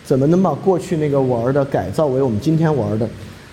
[0.04, 3.08] 怎么能把过去那个玩的改造为我们今天玩的。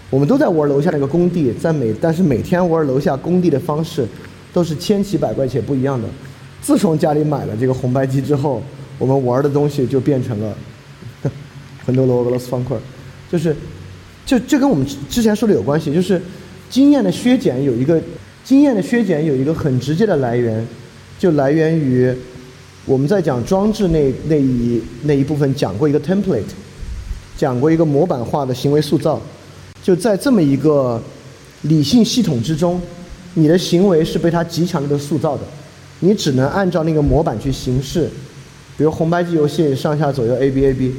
[0.09, 4.07] 我们都在玩楼下那个工地，在每但是每天玩楼下工地的方式，
[4.51, 6.07] 都是千奇百怪且不一样的。
[6.61, 8.61] 自从家里买了这个红白机之后，
[8.97, 10.53] 我们玩的东西就变成了
[11.85, 12.77] 很多俄罗斯方块，
[13.31, 13.55] 就是。
[14.25, 16.21] 就这跟我们之前说的有关系，就是
[16.69, 17.99] 经验的削减有一个
[18.43, 20.63] 经验的削减有一个很直接的来源，
[21.17, 22.13] 就来源于
[22.85, 26.43] 我们在讲装置那那一那一部分讲过一个 template，
[27.35, 29.19] 讲过一个模板化的行为塑造，
[29.81, 31.01] 就在这么一个
[31.63, 32.79] 理性系统之中，
[33.33, 35.43] 你的行为是被它极强烈的塑造的，
[35.99, 38.09] 你只能按照那个模板去行事。
[38.77, 40.93] 比如红白机游戏上下左右 A B A B，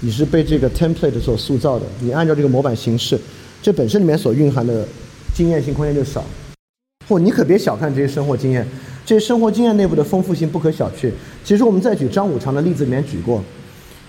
[0.00, 3.18] 你是被这个 template 所塑造的，你按照这个模板行事，
[3.62, 4.86] 这本身里面所蕴含的
[5.34, 6.24] 经验性空间就少。
[7.08, 8.66] 或你可别小看这些生活经验，
[9.04, 11.10] 这些生活经验内部的丰富性不可小觑。
[11.44, 13.42] 其实我们在举张五常的例子里面举过，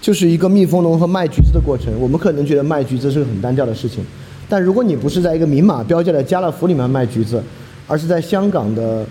[0.04, 1.98] 就是一个蜜蜂农和卖橘子的过程。
[1.98, 4.04] 我们可能觉得卖橘子是个很单调的事情，
[4.50, 7.42] 但如果你不是在一个明码标价的家乐福里面卖橘子，
[7.88, 9.06] 而是在香港的。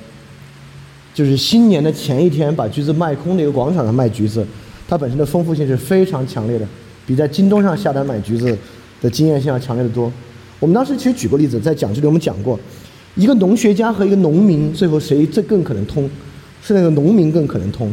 [1.14, 4.46] 就是新年的前一天把橘子卖空的一个广场上卖橘子，
[4.88, 6.66] 它本身的丰富性是非常强烈的，
[7.07, 8.57] 比在京东上下单买橘子
[9.02, 10.11] 的经验性要强烈的多。
[10.59, 12.59] 我们当时其实举过例子，在讲这里我们讲过，
[13.14, 16.09] 一个农学家和一个农民最后谁这更可能通？
[16.62, 17.92] 是那个农民更可能通，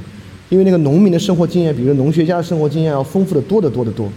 [0.49, 4.09] 因为那个农民的生活经验比个农学家的生活经验要丰富的多得多得多。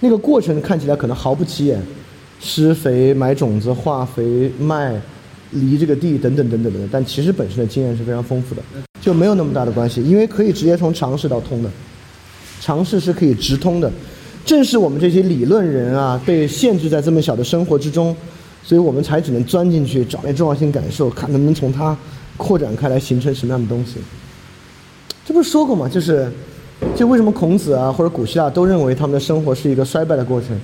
[0.00, 1.80] 那个过程看起来可能毫不起眼，
[2.40, 5.00] 施肥、买种子、化肥、卖。
[5.52, 8.62] 犁这个地等等等等的，但其实本身的经验是非常丰富的，
[9.00, 11.70] 就没有那么大的关系，因为可以直接从尝试到通的，
[12.60, 13.90] 尝试是可以直通的。
[14.44, 18.14] 正是我们这些理论人啊，被限制在这么小的生活之中，
[18.64, 21.96] 所以我们才只能钻进去找那重要性感受，看能不能从它
[22.36, 23.98] 扩展开来形成什么样的东西。
[25.26, 25.88] 这不是说过吗？
[25.88, 26.30] 就是，
[26.94, 30.56] 就为什么孔子啊或者古希腊都认为他们的生活是一个衰败的过程，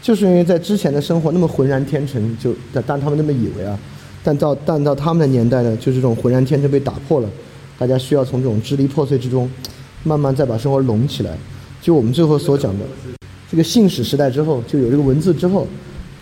[0.00, 3.76] 就是因为在之前的生活那么浑然天成，就但但他们那么以为啊。
[4.22, 7.28] 但到但到他们的年代呢，就是这种浑然天成被打破了，
[7.76, 9.50] 大家需要从这种支离破碎之中，
[10.04, 11.36] 慢慢再把生活拢起来。
[11.82, 12.84] 就我们最后所讲的，
[13.50, 15.66] 这个信史时代之后，就有这个文字之后，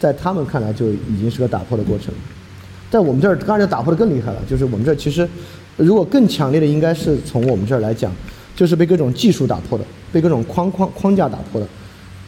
[0.01, 2.13] 在他们看来就已经是个打破的过程。
[2.91, 4.39] 在我们这儿，当然就打破的更厉害了。
[4.49, 5.29] 就是我们这儿其实，
[5.77, 8.13] 如果更强烈的，应该是从我们这儿来讲，
[8.55, 11.67] 就是被各种技术打破的，被各种框框框架打破的，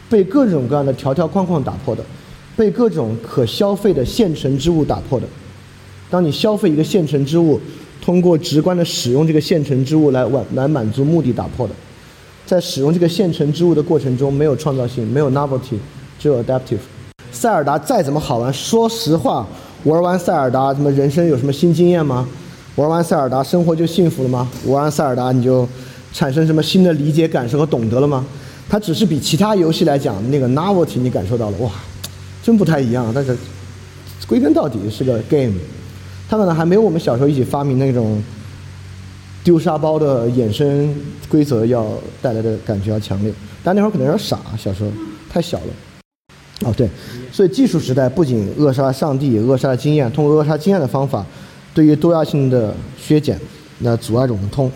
[0.09, 2.03] 被各种各样的条条框框打破的，
[2.55, 5.27] 被各种可消费的现成之物打破的。
[6.09, 7.59] 当你消费一个现成之物，
[8.01, 11.73] 通过直观的使用这个现成之物来完来满足目的打破的，
[12.45, 15.77] 在使用这个现成之物的过程中，没有创造性，没有 novelty，
[16.19, 16.77] 只有 adaptive。
[17.31, 19.45] 塞尔达再怎么好玩，说实话，
[19.83, 22.27] 玩完塞尔达，什么人生有什么新经验吗？
[22.75, 24.49] 玩完塞尔达，生活就幸福了吗？
[24.65, 25.67] 玩完塞尔达，你就
[26.11, 28.25] 产生什么新的理解、感受和懂得了吗？
[28.67, 31.71] 它只是比其他游戏来讲，那个 novelty 你感受到了，哇，
[32.43, 33.11] 真不太一样。
[33.15, 33.37] 但是
[34.27, 35.53] 归根到底是个 game。
[36.27, 38.19] 他可能还没有我们小时候一起发明那种
[39.43, 40.91] 丢沙包的衍生
[41.29, 41.87] 规则要
[42.19, 43.31] 带来的感觉要强烈，
[43.63, 44.89] 但那会儿可能有点傻，小时候
[45.29, 46.67] 太小了。
[46.67, 46.89] 哦，对，
[47.31, 50.11] 所以技术时代不仅扼杀了上帝，也扼杀了经验。
[50.11, 51.23] 通过扼杀经验的方法，
[51.75, 53.37] 对于多样性的削减，
[53.79, 54.71] 那阻碍着我们通。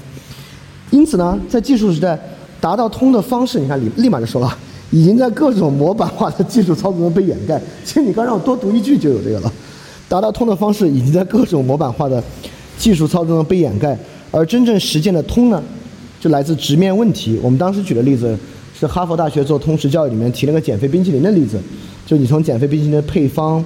[0.91, 2.19] 因此呢，在技术时代
[2.59, 4.57] 达到通的方式，你看立立马就说了，
[4.91, 7.61] 已经在各种模板化的技术操作中被掩盖。
[7.85, 9.53] 其实你刚让我多读一句就有这个了。
[10.09, 12.21] 达到通的方式已经在各种模板化的
[12.77, 13.97] 技术操作中被掩盖，
[14.31, 15.63] 而真正实践的通呢，
[16.19, 17.39] 就来自直面问题。
[17.41, 18.37] 我们当时举的例子
[18.77, 21.57] 是哈佛大学做通识教育里面提了个减肥冰淇淋的例子，
[22.05, 23.63] 就你从减肥冰淇淋的配方，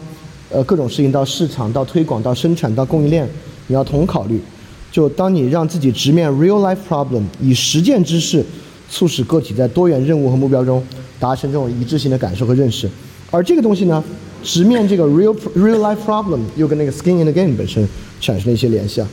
[0.53, 3.27] 呃各种事情到市场到推广到生产到供应链，
[3.67, 4.39] 你要同考虑。
[4.91, 8.45] 就当你让自己直面 real life problem，以实践知识
[8.89, 10.81] 促使个体在多元任务和目标中
[11.19, 12.87] 达成这种一致性的感受和认识，
[13.31, 14.03] 而这个东西呢？
[14.43, 17.87] 直面这个 real real life problem，又跟那个 skin in the game 本身
[18.19, 19.07] 产生了一些联系啊。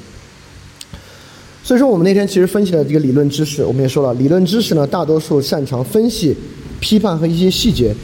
[1.62, 6.36] 所以说，我们那天其实分析了这个理论知识，我们也说了，理论知识呢，大多数擅长分析、
[6.80, 7.94] 批判和一些细节，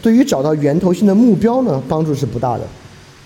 [0.00, 2.66] 对于找到源头性的目标呢，帮助是不大的。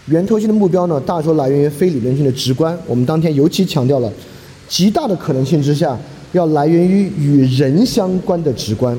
[0.06, 2.78] 源头性的目标呢，大多来源于非理论性的直观。
[2.86, 4.12] 我们当天尤其强调了，
[4.68, 5.98] 极大的可能性之下，
[6.32, 8.98] 要来源于与人相关的直观。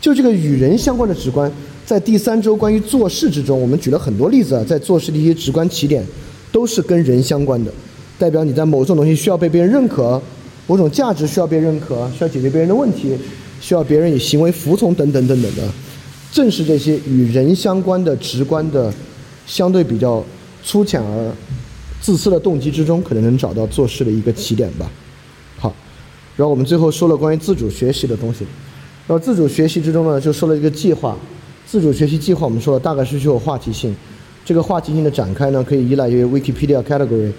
[0.00, 1.50] 就这个与人相关的直观。
[1.84, 6.02] 在第三周关于做事之中，我们举了很多例子啊，在做事的一些直观起点，
[6.52, 7.70] 都是跟人相关的，
[8.16, 10.22] 代表你在某种东西需要被别人认可，
[10.68, 13.16] 某种价值需要被认可，需要解决别人的问题，
[13.60, 15.62] 需要别人以行为服从等等等等的，
[16.32, 18.92] 正是这些与人相关的直观的，
[19.46, 20.24] 相对比较
[20.62, 21.32] 粗浅而
[22.00, 24.90] 自私的动机之中，可能能找到做事的一个起点吧。
[25.58, 25.74] 好，
[26.36, 28.44] 然后我们最后说了关于自主学习的东西，
[29.06, 31.16] 然后自主学习之中呢，就说了一个计划。
[31.66, 33.94] 自主学习计划，我们说了，大概是具有话题性。
[34.44, 37.30] 这个话题性的展开呢，可以依赖于 Wikipedia category，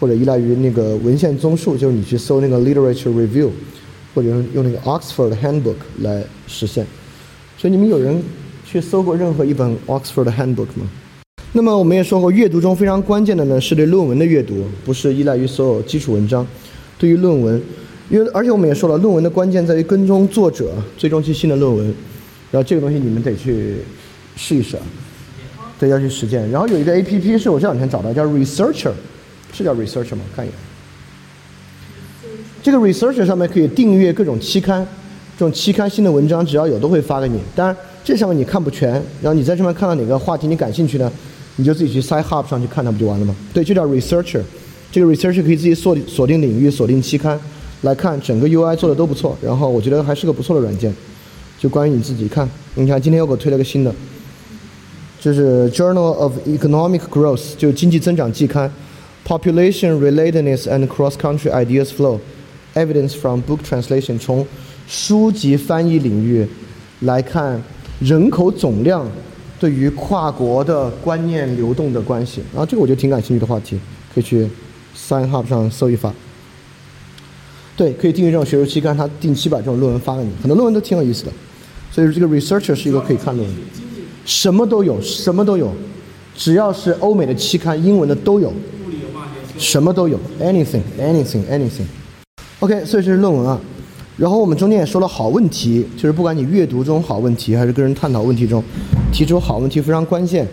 [0.00, 3.50] 或者依赖于那个文献综述，就是你去搜那个 literature review，
[4.14, 6.86] 或者用用那个 Oxford Handbook 来实现。
[7.58, 8.22] 所以你们有人
[8.64, 10.88] 去搜过任何一本 Oxford Handbook 吗？
[11.56, 16.44] 那么我们也说过，阅读中非常关键的呢是对论文的阅读，不是依赖于所有基础文章。
[16.98, 17.62] 对于论文，
[18.10, 21.86] 因为而且我们也说了，论文的关键在于跟踪作者，追踪其新的论文。
[22.50, 23.76] 然后这个东西你们得去
[24.34, 24.82] 试一试啊，
[25.78, 26.50] 对，要去实践。
[26.50, 28.90] 然后有一个 A P P 是我这两天找到，叫 Researcher，
[29.52, 30.22] 是叫 Researcher 吗？
[30.34, 30.58] 看一眼。
[32.64, 34.84] 这个 Researcher 上面可以订阅各种期刊，
[35.38, 37.38] 这种期刊新的文章只要有都会发给你。
[37.54, 38.90] 当然这上面你看不全，
[39.22, 41.12] 然后你在上面看到哪个话题你感兴趣呢？
[41.56, 43.34] 你就自己去 Sci Hub 上去看它不就完了吗？
[43.52, 44.42] 对，就叫 Researcher。
[44.90, 47.38] 这个 Researcher 可以自己锁锁定领域、锁定期刊
[47.82, 49.36] 来看，整个 UI 做的都不错。
[49.42, 50.94] 然后我觉得还是个不错的软件。
[51.58, 53.94] 就关于你自己看，你看今天又给我推了个新的，
[55.20, 58.70] 就是 Journal of Economic Growth，就经济增长季刊
[59.26, 64.46] ，Population Relatedness and Cross-Country Ideas Flow，Evidence from Book Translation，从
[64.86, 66.46] 书籍翻译领域
[67.00, 67.62] 来看
[68.00, 69.06] 人口总量。
[69.58, 73.78] 对于跨国的观念流动的关系，然后这个我觉得挺感兴趣的话题，
[74.12, 74.48] 可以去
[74.96, 76.12] Science Hub 上搜一发。
[77.76, 81.32] 对，可以订阅这种学术期刊，它定期把这种论文发给你，很多论文都挺有意思的。
[81.90, 83.56] 所以说这个 Researcher 是一个可以看论文，
[84.24, 85.72] 什么都有，什么都有，
[86.36, 88.52] 只要是欧美的期刊，英文的都有，
[89.58, 91.86] 什么都有，anything，anything，anything。
[92.60, 93.60] OK，所以这是论文啊。
[94.16, 98.62] 然后我们中间也说了好问题，就是不管你阅读中好问题，还是跟人探讨问题中
[99.12, 100.46] 提出好问题非常关键。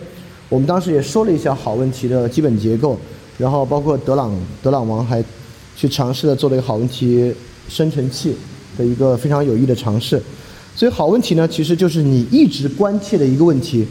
[0.48, 2.98] 我们当时也说了一下好问题的基本结构，
[3.38, 5.24] 然后包括德朗德朗王还
[5.76, 7.32] 去尝试了做了一个好问题
[7.68, 8.34] 生成器
[8.76, 10.20] 的一个非常有益的尝试。
[10.74, 13.86] 所以好问题呢，其实就是你一直关切的一个问题，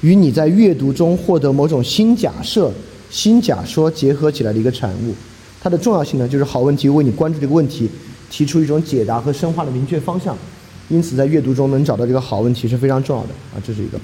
[0.00, 2.72] 与你在阅读中获得某种新假设、
[3.08, 5.14] 新假说结合起来的一个产物。
[5.62, 7.88] 它的重要性呢，就是好问题为你关注这个问题。
[8.32, 10.34] 提出一种解答和深化的明确方向，
[10.88, 13.98] 因此在阅读中能找到这个好问题是非常重要的啊，这是一个。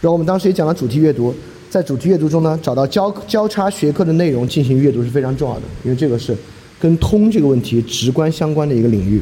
[0.00, 1.34] 然后我们当时也讲了主题阅读，
[1.68, 6.34] 在主题阅读中呢，找到交交叉学科的内容进行阅读是非常重要的，因为这个是
[6.80, 9.20] 跟通这个问题直观相关的一个领域。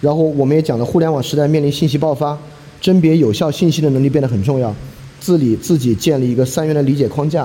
[0.00, 2.38] 然后我们也讲了，互联网时代面临信息爆发，
[2.80, 4.72] 甄别有效信息的能力变得很重要，
[5.18, 7.44] 自理自己建立一个三元的理解框架，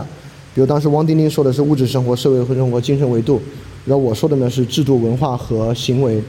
[0.54, 3.42] 比如当时汪丁丁说的是物质生活、社会和生活、精神维度。
[3.86, 6.22] 然后我说的呢是制度、文化和行为。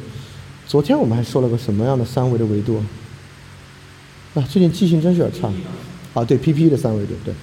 [0.66, 2.82] 昨天我们还说了个什么样的三维的维度？
[4.34, 5.52] 啊，最近记性真是有点差。
[6.14, 7.34] 啊，对，PP 的三维度，对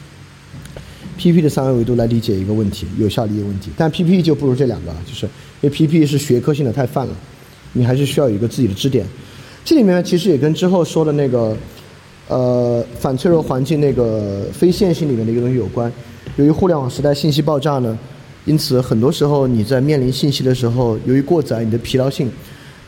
[1.17, 3.69] ，PP 的三维维度来理解一个问题，有效理解问题。
[3.77, 5.25] 但 PP 就不如这两个，就是
[5.61, 7.15] 因为 PP 是学科性的太泛了，
[7.73, 9.05] 你还是需要有一个自己的支点。
[9.63, 11.55] 这里面其实也跟之后说的那个，
[12.27, 15.91] 呃，反脆弱环境那个非线性里面的一个东西有关。
[16.37, 17.97] 由于互联网时代信息爆炸呢。
[18.45, 22.27] 因此，很多时候你在面临信息的时候，由于过载，你的疲劳性，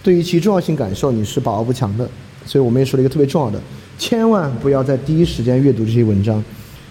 [0.02, 2.10] 对于其重要性感受你是把握不强的。
[2.46, 3.62] 所以我们也说了一个特别重要的，
[3.98, 6.44] 千万不要在第一时间阅读这些文章，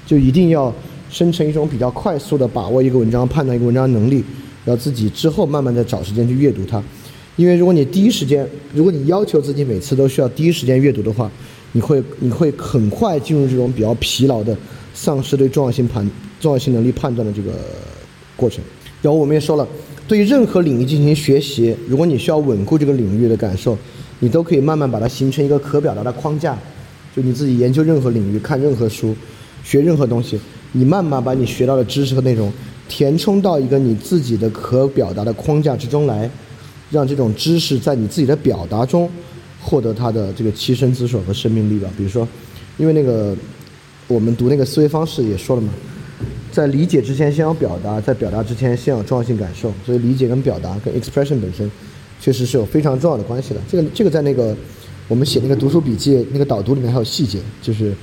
[0.07, 0.73] 就一定要
[1.11, 4.25] 生成一种比较快速的把握一个文章、判断一个文章能力，
[4.65, 6.83] 然后自己之后慢慢的找时间去阅读它。
[7.35, 11.29] 因为如果你第一时间，如果你要求自己每次都需要第一时间阅读的话，
[11.73, 14.57] 你会你会很快进入这种比较疲劳的、
[14.95, 16.09] 丧失对重要性判
[16.41, 17.51] 重要性能力判断的这个。
[18.37, 18.63] 过程，
[19.01, 19.67] 然后我们也说了，
[20.09, 23.77] 对于任何领域进行学习，如果你需要稳固这个领域的感受，
[24.21, 26.57] 你都可以慢慢把它形成一个可表达的框架。
[27.15, 29.15] 就你自己研究任何领域，看任何书，
[29.63, 30.41] 学任何东西，
[30.73, 32.51] 你慢慢把你学到的知识和内容
[32.89, 36.31] 填充到一个你自己的可表达的框架之中来，
[36.91, 39.11] 让这种知识在你自己的表达中
[39.61, 41.91] 获得它的这个栖身之所和生命力吧。
[41.99, 42.27] 比如说，
[42.79, 43.37] 因为那个
[44.09, 45.69] 我们读那个思维方式也说了嘛。
[46.53, 51.69] 在理解之前先要表达，在表达之前先有重要性感受，所以理解跟表达跟 expression 本身
[52.21, 53.61] 确实是有非常重要的关系的。
[53.67, 54.55] 这个这个在那个
[55.09, 57.95] 我们写那个读书笔记那个导读里面还有细节，就是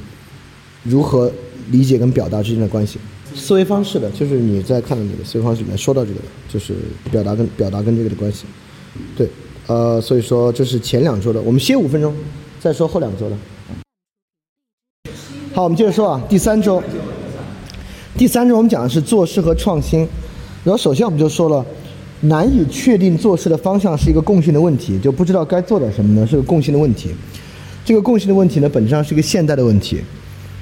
[0.84, 1.32] 如何
[1.70, 2.98] 理解跟表达之间的关系。
[3.36, 6.74] 思维方式的，就是你在看的那个思维方式里面说到这个的，就是
[7.12, 8.46] 表达跟表达跟这个的关系。
[9.16, 9.30] 对，
[9.68, 12.16] 呃，所以说这是前两周的，我们歇五分钟
[12.60, 13.38] 再说后两周的。
[15.54, 16.82] 好，我们接着说啊，第三周。
[18.20, 20.00] 第三种我们讲的是做事和创新，
[20.66, 21.66] 然后首先我们就说了，
[22.24, 26.28] 难以确定做事的方向是一个共性的问题，就不知道该做点什么呢？
[26.28, 27.12] 是个共性的问题。
[27.86, 30.02] 这个共性的问题呢，本质上是一个现代的问题。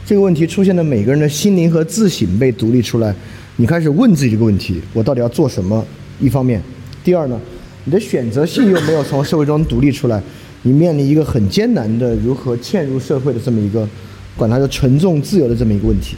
[0.05, 3.11] 这个问题出现的每个人的心灵和自省被独立出来，
[3.55, 5.83] 你开始问自己这个问题：我到底要做什么？
[6.19, 6.61] 一方面，
[7.03, 7.41] 第二呢，
[7.85, 10.21] 你的选择性又没有从社会中独立出来，
[10.61, 13.89] 你面临一个很艰难的如何嵌入社会的这么一个，
[14.35, 16.17] 管它叫沉重自由的这么一个问题。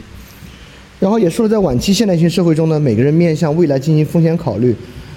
[1.00, 4.76] 然后也说了，在晚期现代性社会中呢，每个人面向未来进行风险考虑，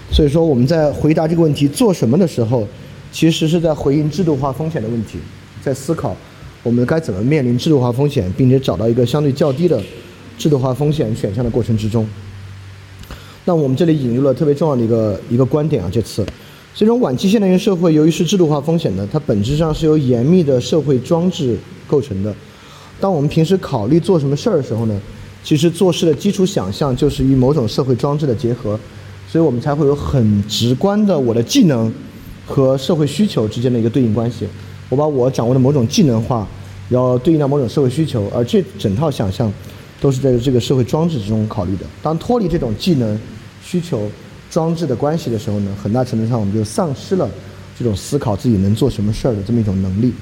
[0.09, 2.65] 所以说我们在回答这个问题做什么的时候，
[3.11, 5.19] 其实是在回应制度化风险的问题，
[5.61, 6.15] 在思考
[6.63, 9.84] 我们该怎么面临制度化风险，并且找到一个相对较低的
[10.38, 12.07] 制度化风险选项的过程之中。
[13.43, 16.25] 那我们这里引入了特别重要的一个一个观点啊，这次，
[16.73, 22.34] 这种晚期现代性社会由于是制度化风险的，它本质上是由严密的社会装置构成的。
[23.01, 24.97] 当我们平时考虑做什么事儿的时候呢，
[25.43, 28.79] 其实做事的基础想象就是与某种社会装置的结合，
[29.29, 31.93] 所以我们才会有很直观的我的技能
[32.45, 34.47] 和社会需求之间的一个对应关系。
[34.89, 36.47] 我把我掌握的某种技能化，
[36.87, 39.51] 然后对应到某种社会需求，而这整套想象
[39.99, 41.85] 都是在这个社会装置之中考虑的。
[42.01, 43.19] 当脱离这种技能
[43.61, 44.09] 需求
[44.49, 47.29] 装置的关系的时候呢，很大程度上我们就丧失了
[47.77, 50.13] 这种思考自己能做什么事儿的这么一种能力。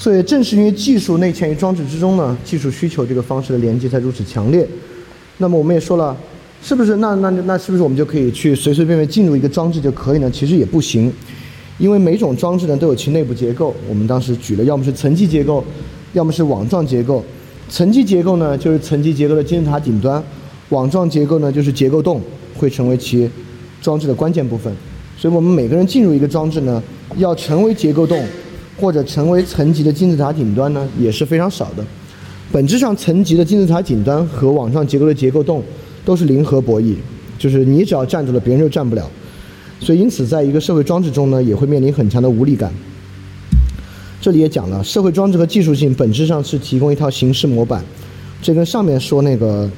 [0.00, 4.66] 所以正是因为技术内嵌于装置之中呢，技术需求这个方式的连接才如此强烈。
[5.36, 6.16] 那么我们也说了，
[6.62, 10.30] 是不是那那那是不是我们就可以去随随便便进入一个装置就可以呢？
[10.30, 11.12] 其实也不行。
[11.76, 15.62] 因为每种装置呢都有其内部结构，我们当时举了，要么是层级结构，
[16.14, 17.22] 要么是网状结构。
[17.68, 20.22] 层级结构呢就是层级结构的金字塔顶端，
[20.70, 22.22] 网状结构呢就是结构洞，
[22.56, 23.30] 会成为其
[23.82, 24.74] 装置的关键部分。
[25.18, 26.82] 所以我们每个人进入一个装置呢，
[27.18, 28.18] 要成为结构洞，
[28.80, 31.84] 或者成为层级的金字塔顶端呢也是非常少的。
[32.50, 35.62] 本质上，层级的金字塔顶端和网状结构的结构洞
[36.04, 36.96] 都是零和博弈，
[37.38, 39.08] 就是你只要站住了，别人就站不了。
[39.78, 42.72] 所以，因此，在一个社会装置中呢，也会面临很强的无力感。
[44.20, 47.84] 这里也讲了，社会装置和技术性本质上是提供一套形式模板，
[48.42, 49.70] 这跟上面说那个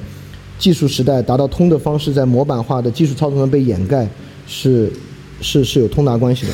[0.57, 4.07] 技术时代达到通的方式在模板化的技术操作中被掩盖，
[4.47, 4.91] 是
[5.39, 6.51] 是是有通达关系的。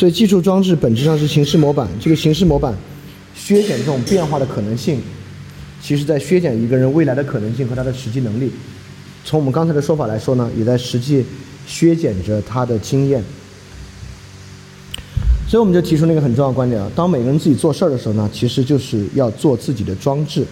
[0.00, 2.74] 所以，技术装置本质上是形式模板，这个形式模板
[3.34, 4.98] 削减这种变化的可能性，
[5.82, 8.50] 其实在削减一个人未来的可能性和他的实际能力。
[9.26, 11.22] 从我们刚才的说法来说呢，也在实际。
[11.66, 13.22] 削减着他的经验，
[15.46, 20.44] 所以我们就提出那个很重要的观点啊，当每个人自己做事儿的时候呢，其实就是要做自己的装置，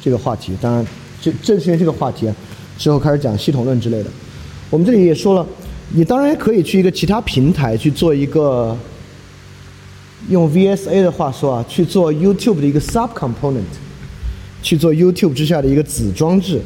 [0.00, 0.52] 这个话题。
[0.60, 0.86] 当然，
[1.20, 2.36] 这正是因为这个话题啊，
[2.78, 4.10] 之后开始讲系统论之类的。
[4.68, 5.44] 我们这里也说了，
[5.88, 8.76] 你当然也可以去一个其他平台去做一个，
[10.28, 13.62] 用 VSA 的话说啊，去做 YouTube 的一个 sub component，
[14.62, 16.60] 去做 YouTube 之下的一个子装置。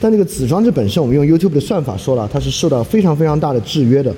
[0.00, 4.14] 但这个子装置本身，我们用 YouTube 的算法说了，它是受到非常非常大的制约的。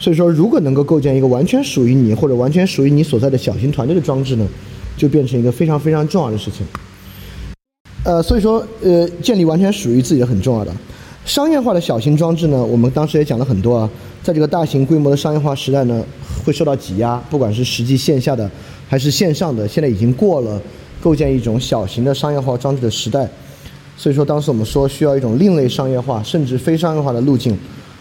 [0.00, 4.46] 所以说，如果能够构建一个完全属于你或者完全属于你所在的小型团队的装置呢，
[4.96, 6.66] 就变成一个非常非常重要的事情。
[8.02, 10.74] 呃，所以说，呃，建立完全属于自己的很重要的
[11.24, 13.88] 商业化的小型装置呢，我们当时也讲了很多啊。
[14.22, 16.04] 在这个大型规模的商业化时代呢，
[16.44, 18.50] 会受到挤压，不管是实际线下的
[18.88, 20.60] 还是线上的，现在已经过了
[21.02, 23.28] 构建一种小型的商业化装置的时代。
[23.96, 27.56] 所以说，当时我们说需要一种另类商业化，甚至非商业化的路径，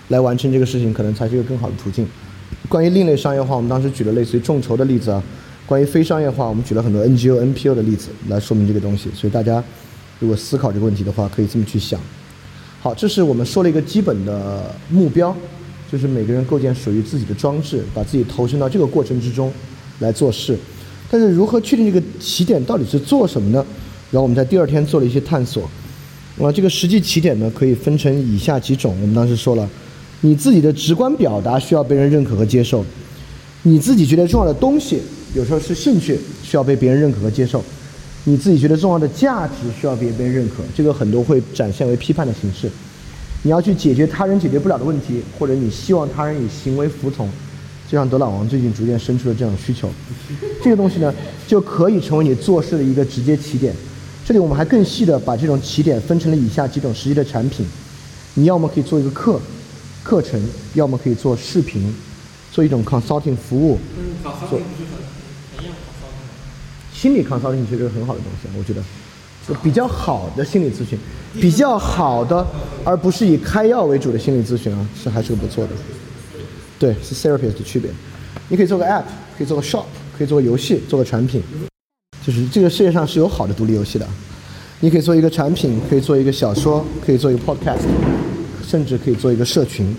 [0.10, 2.06] 来完成这个事情，可能才是一个更好的途径。
[2.68, 5.22] 关于另类商业化，我们当时举了类似于众筹的例子啊；
[5.66, 9.10] 关于非商业化，我们举了很多 NGO、NPO 的例子来说明这个东西。
[9.14, 9.64] 所以大家
[10.20, 12.00] 如果思考这个问题的话，可以这么去想。
[12.84, 15.34] 好，这是我们说了一个基本的目标，
[15.90, 19.50] 就是每个人构建属于自己的装置，把自己投身到这个过程之中
[20.00, 20.58] 来做事。
[21.10, 23.66] 但是如何确定这个起点到底是做什么呢？
[24.12, 25.64] 然后我们在第二天做了一些探索。
[26.42, 28.94] 啊，这个实际起点呢，可以分成以下几种。
[29.00, 29.70] 我们当时说了，
[30.20, 32.84] 你自己的直观表达需要被人认可和接受；
[33.62, 35.00] 你自己觉得重要的东西，
[35.34, 37.62] 有时候是兴趣，需要被别人认可和接受；
[38.26, 40.64] 你自己觉得重要的价值，需要别人被认可。
[40.74, 42.70] 这个很多会展现为批判的形式。
[43.42, 47.28] 你要去解决他人解决不了的问题，或者你希望他人以行为服从，
[47.90, 49.90] 就像德朗王最近逐渐生出了这种需求。
[50.64, 51.14] 这个东西呢，
[51.46, 53.76] 就可以成为你做事的一个直接起点。
[54.26, 57.66] 这里我们还更细的把这种起点分成了以下几种实际的产品，
[58.36, 59.38] 你要么可以做一个课
[60.02, 60.42] 课程，
[60.76, 61.94] 要么可以做视频，
[62.54, 63.78] 做一种 consulting 服务。
[64.50, 64.58] 做
[67.04, 68.82] 心理 consulting 其实是很好的东西，我觉得，
[69.46, 70.98] 就比较好的心理咨询，
[71.34, 72.48] 比较好的，
[72.86, 75.72] 而不是以开药为主的心理咨询啊，是还是个不错的。
[76.80, 77.92] 对，是 therapist 的区别。
[78.48, 79.04] 你可以做个 app，
[79.38, 79.84] 可以做个 shop，
[80.18, 81.44] 可以做个游戏，做个产品。
[82.26, 84.08] 就是这个世界上是有好的独立游戏的，
[84.80, 87.82] 你可以做一个产品，可以做一个小说，可以做一个 podcast，
[88.66, 89.94] 甚至可以做一个社群。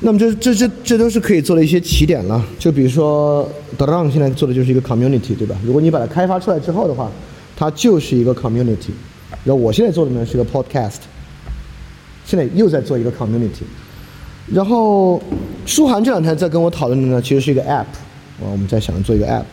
[0.00, 2.44] 那么这这这这都是可以做的一些起点了。
[2.58, 5.56] 就比如说 d r a n 现在做的就是一个 community，对吧？
[5.64, 7.10] 如果你把它开发出来之后的话，
[7.56, 8.90] 它就是一个 community。
[9.44, 10.98] 然后我现在做的呢是个 podcast，
[12.24, 13.64] 现在又在做一个 community。
[14.46, 15.20] 然后
[15.66, 17.84] 舒涵这两天在跟我讨论的呢，其实是一个 app，
[18.40, 19.44] 啊，我们在想做一个 app。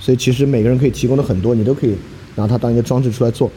[0.00, 1.94] 所以其实每个人可以提供的很多，你都可以
[2.36, 3.50] 拿它当一个装置出来做。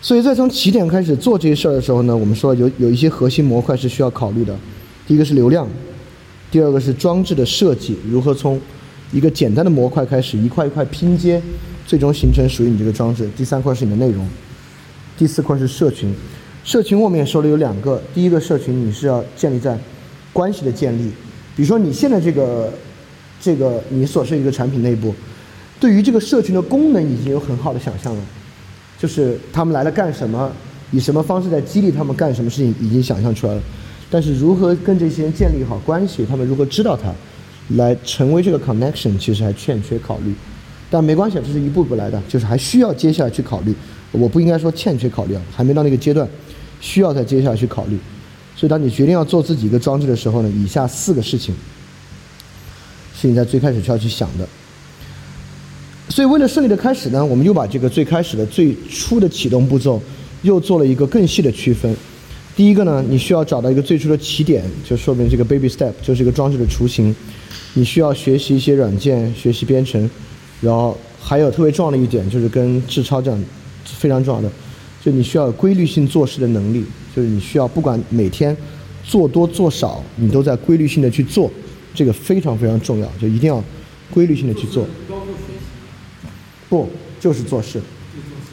[0.00, 4.56] 所以在从起点开始做这些事儿的时候呢，我们说有有一些核心模块是需要考虑的。
[5.06, 5.68] 第一个是流量，
[6.50, 8.60] 第二个是装置的设计，如何从
[9.12, 11.40] 一个简单的模块开始一块一块拼接，
[11.86, 13.28] 最终形成属于你这个装置。
[13.36, 14.26] 第三块是你的内容，
[15.18, 16.12] 第四块是社群。
[16.64, 19.78] 社群我们也说了有两个，第一个社群你是要建立在
[20.32, 21.10] 关系的建立，
[21.54, 22.72] 比如说你现在这个
[23.38, 25.14] 这个你所设一个产品内部，
[25.78, 28.22] 对于这个社群的功能已经有很好的想象了，
[28.98, 30.50] 就是他们来了干什么，
[30.90, 33.60] 以什么方式在激励他们干什么事情已经想象出来了，
[34.14, 37.12] 但是如何跟这些人建立好关系，他们如何知道他，
[37.70, 40.32] 来成为这个 connection，其实还欠缺考虑，
[40.88, 43.74] 但没关系，这是一步步来的，就是还需要接下来去考虑，
[44.12, 46.28] 我不应该说欠缺考虑啊，还没到那个阶段。
[46.80, 47.98] 需要在接下来去考虑，
[48.54, 51.52] 所以当你决定要做自己一个装置的时候呢，以下四个事情
[53.20, 54.46] 是你在最开始需要去想的。
[56.08, 60.00] 所以为了顺利的开始呢，我们又把这个最开始的最初的启动步骤
[60.42, 61.92] 又做了一个更细的区分。
[62.56, 67.14] 第一个呢，你需要找到一个最初的起点，就说明这个 baby step 就是一个装置的雏形。
[67.74, 70.08] 你需要学习一些软件，学习编程，
[70.60, 73.44] 然后还有特别重要的一点就是跟智超这样
[73.84, 74.48] 非常重要的。
[75.02, 76.84] 就你需要有规律性做事的能力，
[77.14, 78.56] 就是你需要不管每天
[79.02, 81.50] 做多做少，你都在规律性的去做，
[81.92, 83.62] 这个非常非常重要，就一定要
[84.12, 84.86] 规律性的去做。
[86.68, 86.88] 不，
[87.20, 87.80] 就是做事，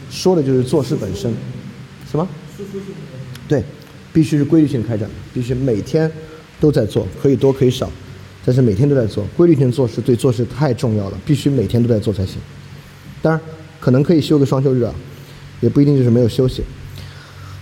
[0.10, 1.32] 说的就是做事本身。
[2.12, 2.28] 什么？
[3.48, 3.64] 对，
[4.14, 6.12] 必须是规律性开展，必须每天
[6.60, 7.90] 都在做，可以多可以少，
[8.46, 12.38] 但是每天都在做，规律性做事对做事太重要了，必须每天都在做才行。
[13.22, 13.42] 当然，
[13.80, 14.94] 可能可以休个双休日啊。
[15.62, 16.64] 也不一定就是没有休息。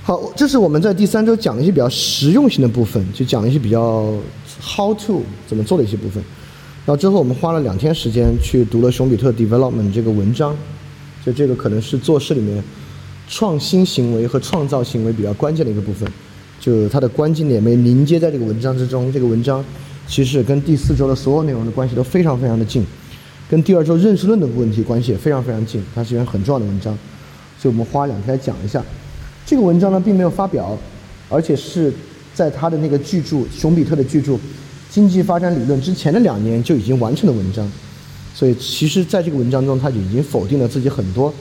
[0.03, 4.13] 好，这是我们在第三周讲一些比较实用性的部分，就讲一些比较
[4.61, 6.23] how to 怎么做的一些部分。
[6.85, 10.55] 然后之后我们花了两天时间去读了熊彼特 development 这个文章，
[11.25, 12.63] 就这个可能是做事里面
[13.27, 16.09] 创新行为和创造行为比较关键的一个部分，
[16.59, 19.11] 就它的关键点没凝结在这个文章之中。
[19.11, 19.63] 这个文章
[20.07, 22.85] 其实跟第四周的所有内容的关系都非常非常的近，
[23.49, 26.97] 跟第二周认识论的问题关系也非常非常近，它是一篇很重要的文章。
[27.59, 28.83] 所以我们花两天来讲一下，
[29.45, 30.77] 这个文章呢并没有发表，
[31.29, 31.93] 而且是
[32.33, 34.33] 在他的那个巨著熊彼特的巨著
[34.89, 37.69] 《经济发展理论》之前的两年就已经完成的文章，
[38.33, 41.33] 所以其实在这个文章中他就已经否定了自己很多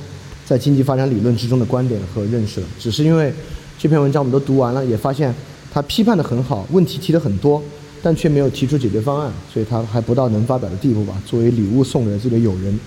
[0.45, 2.67] 在经济发展理论之中的观点和认识了。
[2.81, 3.33] 只是因为
[3.79, 5.33] 这篇文章我们都读完了，也发现
[5.73, 7.63] 他批判的很好，问题提的很多，
[8.03, 11.15] 但却没有提出解决方案，所以他还不到能发表的地步吧。
[11.25, 12.79] 作为礼物送给自己的友人，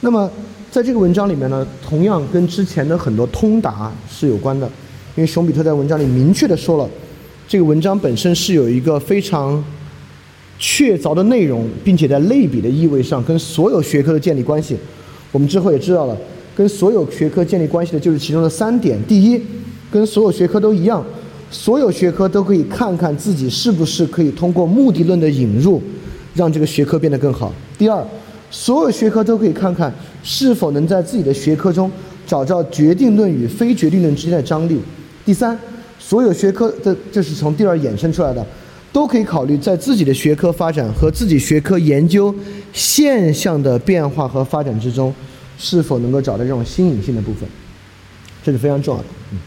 [0.00, 0.30] 那么。
[0.70, 4.66] 在这个文章里面呢，同样跟之前的很多通达是有关的，
[5.16, 6.86] 因为熊彼特在文章里明确的说了，
[7.48, 9.64] 这个文章本身是有一个非常
[10.58, 14.76] 确凿的内容，并且在类比的意味上跟所有学科的建立关系。
[15.32, 16.14] 我们之后也知道了，
[16.54, 19.40] 跟所有学科建立关系的就是其中的三点：第一，
[19.90, 21.04] 跟所有学科都一样，
[21.50, 25.82] 所有学科都可以看看自己是不是可以通过目的论的引入，
[26.34, 28.04] 让这个学科变得更好；第二。
[28.50, 31.92] 所有学科都可以看看是否能在自己的学科中
[32.26, 34.80] 找到决定论与非决定论之间的张力。
[35.22, 35.58] 第三，
[35.98, 38.42] 所有学科的，这是从第二衍生出来的，
[38.90, 42.34] 都可以考虑在自己的学科发展和自己学科研究
[42.72, 45.14] 现象的变化和发展之中，
[45.58, 47.46] 是否能够找到这种新颖性的部分，
[48.42, 49.08] 这是非常重要的。
[49.32, 49.38] 嗯，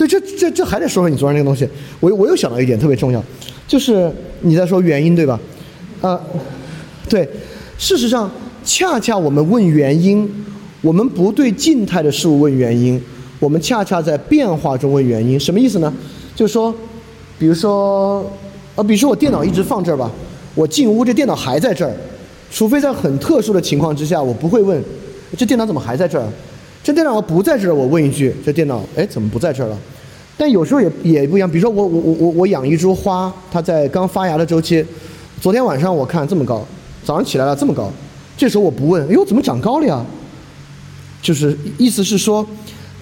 [0.00, 1.68] 对，这这这还得说说你昨天那个东西。
[2.00, 3.22] 我我又想到一点特别重要，
[3.68, 5.38] 就是你在说原因对吧？
[6.00, 6.18] 啊，
[7.06, 7.28] 对。
[7.76, 8.30] 事实上，
[8.64, 10.26] 恰恰我们问原因，
[10.80, 12.98] 我们不对静态的事物问原因，
[13.38, 15.38] 我们恰恰在变化中问原因。
[15.38, 15.92] 什么意思呢？
[16.34, 16.74] 就是说，
[17.38, 18.24] 比如说，
[18.76, 20.10] 呃，比如说我电脑一直放这儿吧，
[20.54, 21.94] 我进屋这电脑还在这儿，
[22.50, 24.82] 除非在很特殊的情况之下，我不会问
[25.36, 26.26] 这电脑怎么还在这儿。
[26.82, 29.78] 这电脑不在这儿，我问一句，这电脑哎怎么不在这儿了？
[30.40, 34.82] 但有时候也也不一样，比如说我我我我我养一株花，它在刚发芽的周期，
[35.38, 36.66] 昨天晚上我看这么高。
[37.04, 37.92] 早上起来了这么高，
[38.38, 40.02] 这时候我不问，哎呦怎么长高了呀？
[41.20, 42.46] 就是意思是说，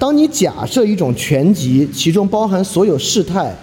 [0.01, 3.57] 当你假设一种全集，其中包含所有事态，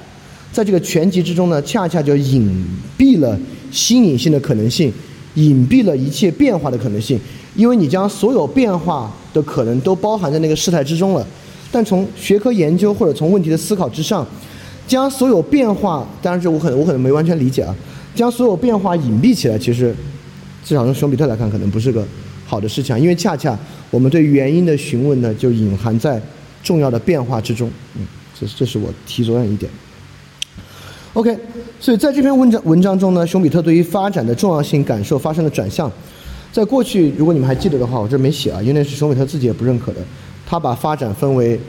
[0.53, 2.49] 在这个全集之中呢，恰恰就隐
[2.97, 3.37] 蔽了
[3.73, 4.89] 新颖性的可能性，
[5.33, 7.19] 隐蔽了一切变化的可能性，
[7.57, 11.27] 因为你将所有变化的可能都包含在那个事态之中了。
[11.75, 14.25] 但从学科研究或者从问题的思考之上，
[14.87, 17.75] 将所有变化，当然这我可能我可能没完全理解啊，
[18.15, 19.93] 将所有变化隐蔽起来，其实。
[20.63, 22.01] 至少从熊彼特来看，可能不是个
[22.45, 23.59] 好的事情，因为恰恰
[23.91, 26.19] 我们对原因的询问呢，就隐含在
[26.63, 27.69] 重要的变化之中。
[27.95, 28.07] 嗯，
[28.39, 29.69] 这这是我提昨天一点。
[31.11, 31.37] OK，
[31.81, 35.91] 所以在这篇文章文章中呢，熊彼特对于发展的重要性感受发生了转向。
[36.53, 39.99] 在过去，如果你们还记得的话，我这没写啊，因为那是熊彼特自己也不认可的。
[40.45, 41.59] 他把发展分为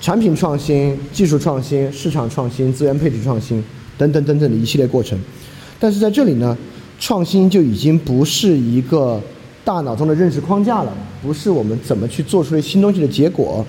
[0.00, 3.62] 产品创新、技术创新、市场创新、资源配置创新
[3.96, 5.18] 等等等等的一系列过程。
[5.78, 6.56] 但是在这里呢。
[7.02, 9.18] 创新就已经不是一个
[9.64, 13.64] 大脑中的认识框架了，不是我们怎么去做出来新东西的结果，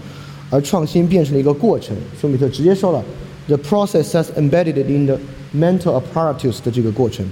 [0.50, 1.96] 而创新变成了一个过程。
[2.22, 3.02] 休米特直接说了
[3.48, 5.18] ，the process has embedded in the
[5.56, 7.26] mental apparatus 的这个过程，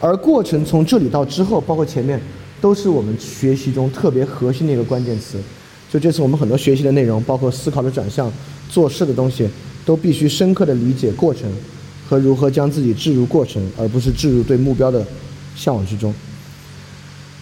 [0.00, 2.18] 而过程从这里到之后，包括前面，
[2.58, 5.36] 都是我们学习中特别核心的一个关键词。
[5.92, 8.32] 就这次我们很多学习的内容，包括思考的转向、
[8.70, 9.46] 做事的东西，
[9.84, 11.52] 都必须深刻的理解过程。
[12.08, 15.02] 和如何将自己置入过程，而不是置入对目标的
[15.56, 16.12] 向往之中。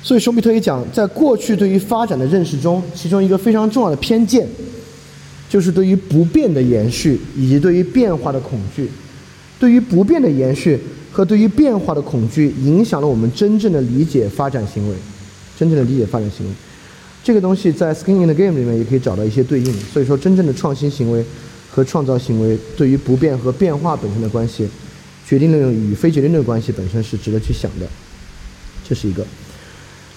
[0.01, 4.47] 所以，熊彼特也讲，在过去对于发展的认识中，其中一个非常重要的偏见，
[5.49, 8.89] 就是对于不变的延续以及对于变化的恐惧。
[9.59, 10.79] 对于不变的延续
[11.11, 14.95] 和对于变化的恐惧，影响了我们真正的理解发展行为，
[15.59, 16.53] 真正的理解发展行为。
[17.23, 19.73] 这个东西在《Skin in the Game》里面也可以找到一些对应。
[19.93, 21.25] 所以说，真正的创新行为。
[21.73, 24.69] 和创造行为对于不变和变化本身的关系，
[25.25, 27.87] 决定论与非决定论关系本身是值得去想的，
[28.83, 29.25] 这是一个。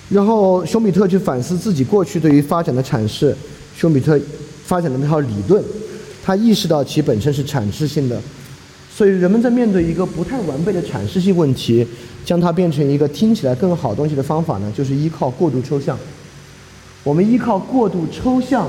[0.09, 3.37] 然后，熊彼特去反思自己过去对于发展的阐释，
[3.77, 4.19] 熊彼特
[4.65, 5.63] 发展的那套理论，
[6.23, 8.19] 他意识到其本身是阐释性的，
[8.91, 11.85] 所以人们在面对一个不太完备的阐释性问题，
[12.25, 15.95] 将它变成一个听起来更好东西的方法呢，就是依靠过度抽象。
[17.03, 18.67] 我们依靠过度抽象。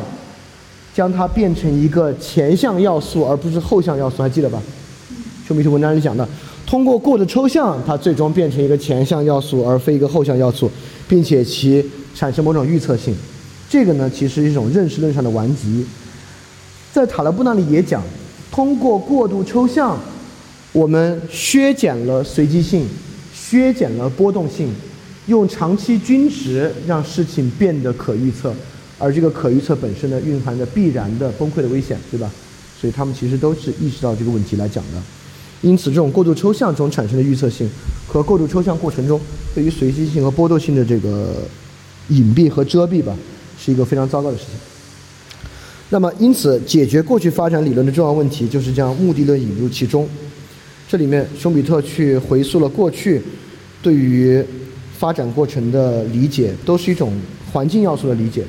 [0.95, 4.63] 将它变成一个前向要素，而不是后向要素，还记得吧？
[5.45, 6.25] 就米特文章里讲的，
[6.65, 10.71] 通过过度抽象，它最终变成一个前向要素，而非一个后向要素，
[11.09, 13.13] 并且其产生某种预测性。
[13.69, 15.85] 这个呢，其实是一种认识论上的顽疾。
[16.93, 18.01] 在塔勒布那里也讲，
[18.53, 19.99] 通过过度抽象，
[20.71, 22.87] 我们削减了随机性，
[23.35, 24.73] 削减了波动性，
[25.27, 28.55] 用长期均值让事情变得可预测。
[28.99, 32.31] 而这个可预测本身呢，蕴含着必然的崩溃的危险，对吧？
[32.81, 35.03] 所以他们其实都是意识到这个问题来讲的。
[35.63, 37.69] 因此，这种过度抽象中产生的预测性
[38.07, 39.21] 和过度抽象过程中
[39.55, 41.43] 对于随机性和波动性的这个
[42.09, 43.17] 隐蔽和遮蔽吧，
[43.59, 44.55] 是一个非常糟糕的事情。
[45.91, 50.09] 那么，因此解决过去发展理论的重要问题，就是将目的论引入其中。
[50.89, 53.21] 这里面，熊彼特去回溯了过去
[53.83, 54.45] 对于
[54.97, 57.13] 发展过程的理解，都是一种
[57.53, 58.45] 环境要素的理解。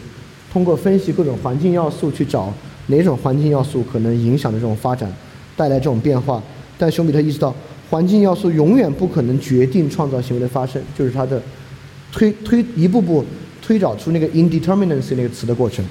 [0.53, 2.53] 通过分析各种环境要素去找
[2.87, 5.11] 哪种环境要素可能影响的这种发展，
[5.57, 6.41] 带来这种变化。
[6.77, 7.53] 但熊彼特意识到，
[7.89, 11.41] 环境要素永远不可能决定创造行为的发生，就是他的
[12.11, 13.25] 推推一步步
[13.61, 15.83] 推导出那个 indeterminacy 那个词的过程。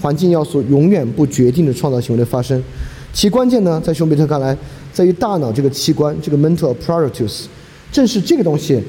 [0.00, 2.62] 环境要素永远不决定着创造行为的发生，
[3.12, 4.56] 其关键呢，在熊彼特看来，
[4.92, 7.44] 在于大脑这个器官，这个 mental apparatus，
[7.92, 8.82] 正是这个东西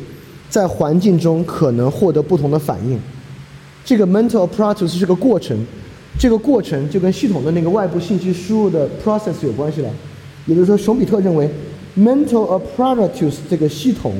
[0.52, 3.00] 在环境中可能获得不同的反应。
[3.86, 5.58] 这个 mental apparatus 是个过程，
[6.20, 9.90] 这个过程就跟系统的那个外部信息输入的 process 有关系了。
[10.46, 11.50] 也就是说，熊彼特认为
[11.98, 14.14] ，mental apparatus 这个系统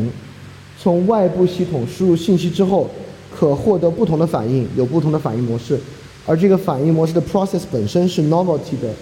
[0.80, 2.90] 从外部系统输入信息之后，
[3.38, 5.78] 可获得不同的反应，有不同的反应模式，
[6.26, 8.94] 而这个反应模式的 process 本身是 novelty 的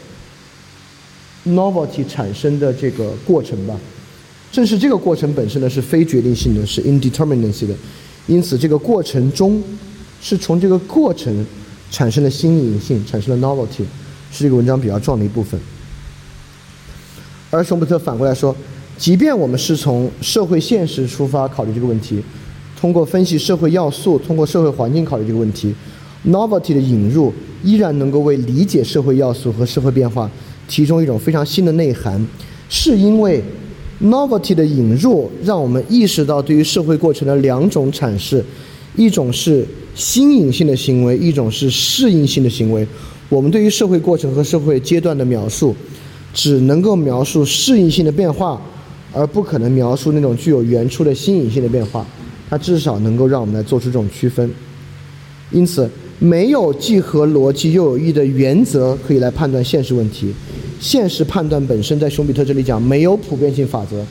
[1.46, 3.76] novelty 产生的这个过程吧。
[4.52, 7.74] 正是这个过程本身呢是非决定性的，是 indeterminacy 的，
[8.28, 9.62] 因此这个过程中。
[10.22, 11.46] 是从这个过程
[11.90, 13.86] 产生的新颖性，产生了 novelty，
[14.34, 15.58] 是这个文章比较重要的一部分。
[17.50, 18.54] 而熊彼特反过来说，
[18.98, 22.22] 即便我们是从社会现实出发考虑这个问题，
[22.78, 25.74] 通过分析社会要素，通过社会环境考虑这个问题
[26.28, 27.34] ，novelty 的引入
[27.64, 30.30] 依然能够为理解社会要素和社会变化
[30.68, 32.28] 提供一种非常新的内涵，
[32.68, 33.42] 是因为
[34.02, 38.44] novelty 的引入让我们意识到对于社会过程的两种阐释。
[38.96, 42.86] 一种是新颖性的行为，一种是适应性的行为。
[43.30, 45.76] 我们对于社会过程和社会阶段的描述，
[46.34, 48.60] 只能够描述适应性的变化，
[49.14, 52.06] 而不可能描述那种具有原初的新颖性的变化。
[52.50, 54.50] 它至少能够让我们来做出这种区分。
[55.52, 60.34] 因此，没有既合逻辑又有益的原则可以来判断现实问题。
[60.80, 64.04] 现实判断本身，在熊彼特这里讲没有普遍性法则。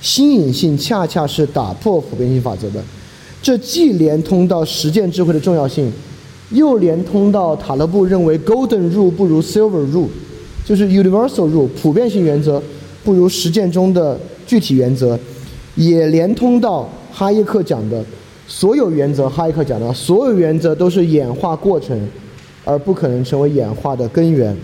[0.00, 2.82] 新颖性恰恰是打破普遍性法则的。
[3.42, 5.92] 这既连通到实践智慧的重要性，
[6.50, 10.06] 又连通到塔勒布认为 “golden rule” 不如 “silver rule”，
[10.64, 12.62] 就是 “universal rule” 普遍性原则
[13.02, 15.18] 不如实践中的具体原则，
[15.74, 18.04] 也连通到哈耶克讲的
[18.46, 19.28] 所有原则。
[19.28, 22.08] 哈耶克讲的所有原则都是演化过程，
[22.64, 24.56] 而不可能成为演化的根源。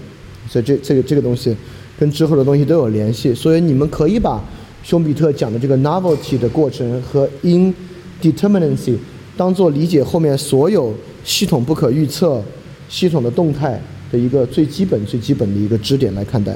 [0.52, 1.56] 所以这这个这个东西
[1.98, 3.32] 跟之后的东西都有联系。
[3.32, 4.44] 所以你们可以把
[4.82, 7.74] 熊彼特讲的这个 novelty 的过程和 in
[8.20, 8.96] Determinacy
[9.34, 10.92] 当做理解后面所有
[11.24, 12.42] 系统不可预测、
[12.90, 13.80] 系统的动态
[14.10, 16.54] 的一个最基本、最基本的一个支点来看待。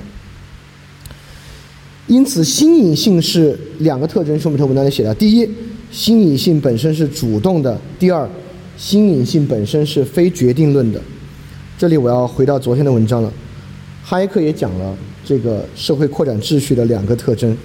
[2.07, 4.39] 因此，新颖性是两个特征。
[4.39, 5.49] 舒米特文章里写的：第一，
[5.91, 8.29] 新颖性本身是主动的；第二，
[8.77, 11.01] 新颖性本身是非决定论的。
[11.77, 13.33] 这里我要回到昨天的文章了。
[14.09, 17.57] 哈耶克也讲了这个社会扩展秩序的两个特征。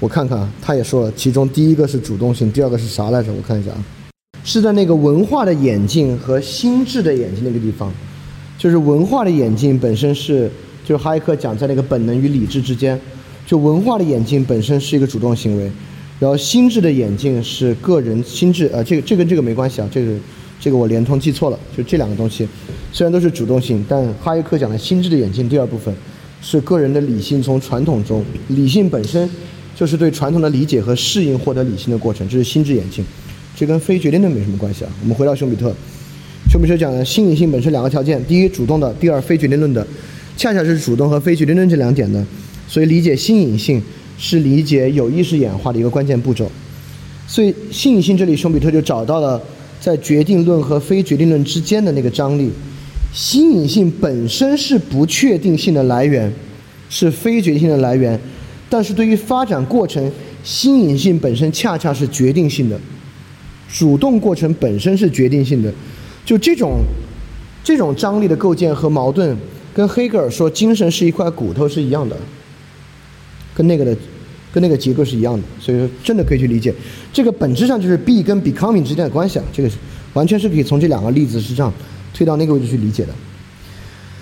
[0.00, 3.32] 我看看啊，他也说了，其中第一个是主动性，第二个是啥来着？
[3.32, 3.84] 我看一下啊，
[4.42, 7.92] 是在那个文化的演进和心智的演进那个地方。
[8.58, 10.50] 就是文化的演进本身是，
[10.84, 13.00] 就是哈耶克讲在那个本能与理智之间，
[13.46, 15.70] 就文化的演进本身是一个主动行为，
[16.18, 20.12] 然后心智的演进是个人心智，呃，这个这跟这个没关系啊，这个
[20.60, 22.48] 这个我连通记错了，就这两个东西，
[22.92, 25.94] 虽然都是主动性，但哈耶克讲的心智的演进第二部分
[26.40, 29.28] 是个人的理性从传统中，理性本身
[29.76, 33.04] 就是对传统的理解和适应获得理性的过程，这是心智演进，
[33.56, 34.90] 这跟非决定论没什么关系啊。
[35.02, 35.74] 我们回到熊彼特。
[36.50, 39.84] 熊比特讲的新颖性本身两个条件：第一，主动的；第二，非决定论的。
[40.36, 42.24] 恰恰是主动和非决定论这两点呢，
[42.68, 43.82] 所以理解新颖性
[44.18, 46.50] 是理解有意识演化的一个关键步骤。
[47.26, 49.40] 所以新颖性这里，熊彼特就找到了
[49.84, 52.50] 在决定论和非决定论之间的那个张力。
[53.12, 56.32] 新颖性本身是不确定性的来源，
[56.88, 58.18] 是非决定性的来源，
[58.70, 60.10] 但是对于发展过程，
[60.42, 62.80] 新颖性本身恰恰是决定性的。
[63.68, 65.70] 主动过程本身是决定性的。
[66.24, 66.78] 就这种，
[67.62, 69.36] 这种张力的构建和矛盾，
[69.74, 72.16] 跟黑格尔说精神是一块骨头是一样的，
[73.54, 73.94] 跟那个的，
[74.54, 75.42] 跟那个结构是一样的。
[75.58, 76.72] 所以说，真的可以去理解，
[77.12, 79.44] 这个本质上就是 B 跟 becoming 之间的关系啊。
[79.52, 79.68] 这个
[80.12, 81.72] 完全是可以从这两个例子之上
[82.14, 83.12] 推到那个位置去理解的。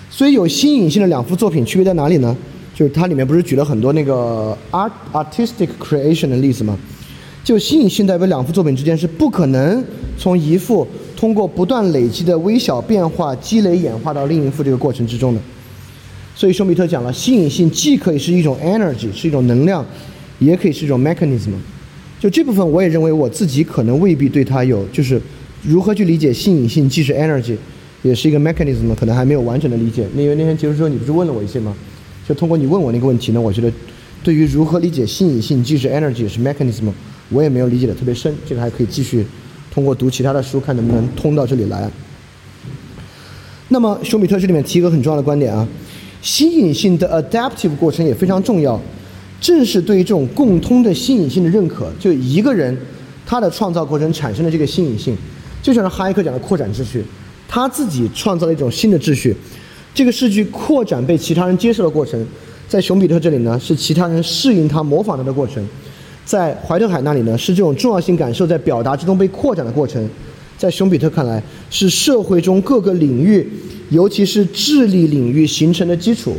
[0.09, 2.35] 所以有新颖性的两幅作品区别在哪里呢？
[2.73, 6.75] 就是它里面不是举了很多那个 art artistic creation 的例子吗？
[7.43, 9.83] 就新颖性代表两幅作品之间是不可能
[10.17, 15.41] 从一幅通过不断累积的微小变化积累演化到另一幅这个过程之中的，
[16.35, 19.85] 所以休米特讲了，新颖性既可以是一种 energy，是一种能量，
[20.39, 21.51] 也可以是一种 mechanism。
[22.19, 25.21] 就这部分，我也认为我自己可能未必对它有，就是
[25.61, 27.55] 如何去理解新颖性既是 energy，
[28.01, 30.07] 也是一个 mechanism，可能还没有完整的理解。
[30.15, 31.75] 因为那天结束之后，你不是问了我一些吗？
[32.27, 33.69] 就通过你问我那个问题呢，我觉得
[34.23, 36.85] 对于如何理解新颖性既是 energy 也是 mechanism，
[37.29, 39.25] 我也没有理解的特别深，这个还可以继续。
[39.69, 41.89] 通过读其他的书，看能不能通到这里来。
[43.67, 45.67] 那么，休米特这里面提一个很重要的观点啊，
[46.21, 48.79] 新颖性的 adaptive 过程也非常重要。
[49.43, 52.75] 正是对于这种共通的新颖性的认可，就一个人
[53.25, 55.13] 他的创造过程产生的这个新颖性，
[55.61, 57.03] 就像是哈耶克讲的扩展秩序，
[57.45, 59.35] 他自己创造了一种新的秩序。
[59.93, 62.25] 这个秩序扩展被其他人接受的过程，
[62.69, 65.61] 在熊彼特这里呢，是其他人适应他、模仿他的过程。
[66.23, 70.01] 在怀特海那里呢，是这种重要性感受在表达之中被扩展的过程；
[70.57, 73.45] 在熊彼特看来，是社会中各个领域，
[73.89, 76.37] 尤其是智力领域形成的基础，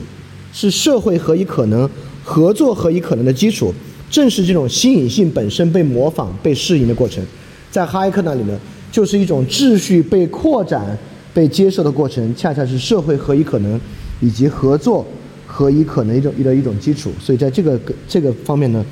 [0.54, 1.88] 是社会何以可能、
[2.24, 3.72] 合作何以可能的基础。
[4.10, 7.24] 正是这种新颖性本身被模仿、被适应的过程，
[7.70, 8.58] 在哈耶克那里呢，
[8.90, 10.98] 就是一种秩序被扩展、
[11.32, 13.80] 被接受的过程，恰恰是社会何以可能
[14.20, 15.06] 以及合作
[15.46, 17.12] 何以可能一种的一种基础。
[17.20, 18.84] 所以，在这个这个方面呢。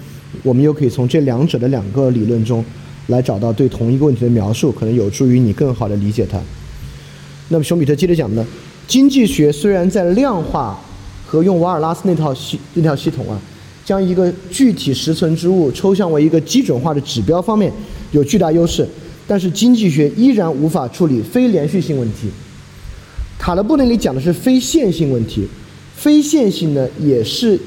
[0.43, 2.65] 我们又可以从这两者的两个理论中，
[3.09, 6.41] 来找到对同一个问题的描述，可能有助于你更好的理解它。
[7.51, 8.43] 那么，熊彼特接着讲呢，
[8.89, 10.81] 经济学虽然在量化
[11.33, 13.41] 和用瓦尔拉斯那套系那套系统啊，
[13.87, 17.73] 将一个具体实存之物抽象为一个基准化的指标方面
[18.11, 18.87] 有巨大优势，
[19.27, 22.29] 但是经济学依然无法处理非连续性问题。
[23.39, 25.49] 塔勒布那里讲的是非线性问题，
[25.97, 27.59] 非线性呢也是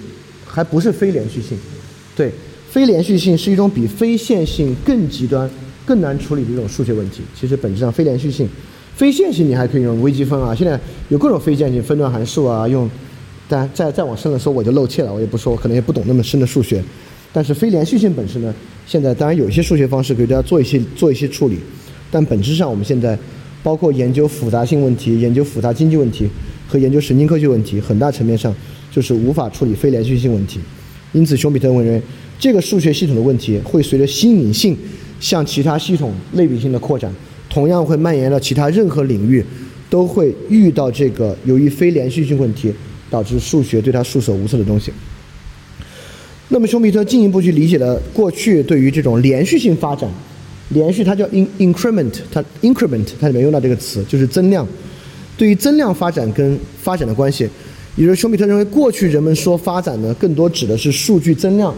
[0.46, 1.58] 还不是非连续性，
[2.16, 2.32] 对。
[2.70, 5.50] 非连续性是一种比非线性更极端、
[5.88, 7.22] 更难处理的一种数学问题。
[7.34, 8.48] 其实本质上，非连续性、
[8.96, 12.88] 非线性你还可以用微积分啊，现在有各种非线性分段函数啊，用。
[13.48, 16.84] 但再再往深了说，我就露怯了，我也不说，我可能也不懂那么深的数学。
[17.32, 18.54] 但是非连续性本身呢，
[18.88, 21.58] 现在当然有一些数学方式给大家做一些做一些处理，
[22.10, 23.18] 但本质上我们现在
[23.62, 26.28] 包括研究复杂性问题、研究复杂经济问题
[26.68, 28.54] 和研究神经科学问题，很大层面上
[28.92, 30.60] 就是无法处理非连续性问题。
[31.14, 32.02] 因此，熊彼特认为。
[32.38, 34.78] 这个数学系统的问题会随着新颖性
[35.22, 37.10] 向其他系统类比性的扩展，
[37.50, 39.42] 同样会蔓延到其他任何领域，
[39.90, 42.74] 都会遇到这个由于非连续性问题
[43.10, 44.92] 导致数学对它束手无策的东西。
[46.50, 50.08] 那么，熊彼特进一步去理解了过去对于这种连续性发展，
[50.70, 54.68] 连续它叫 in increment，它 increment 它里面用到这个词就是增量，
[55.36, 57.50] 对于增量发展跟发展的关系，
[57.96, 61.74] 也就是熊彼特认为过去人们说发展呢，更多指的是数据增量。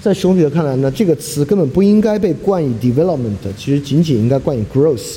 [0.00, 5.16] 在熊彼特看来呢，这个词根本不应该被冠以 development，其实仅仅应该冠以 growth，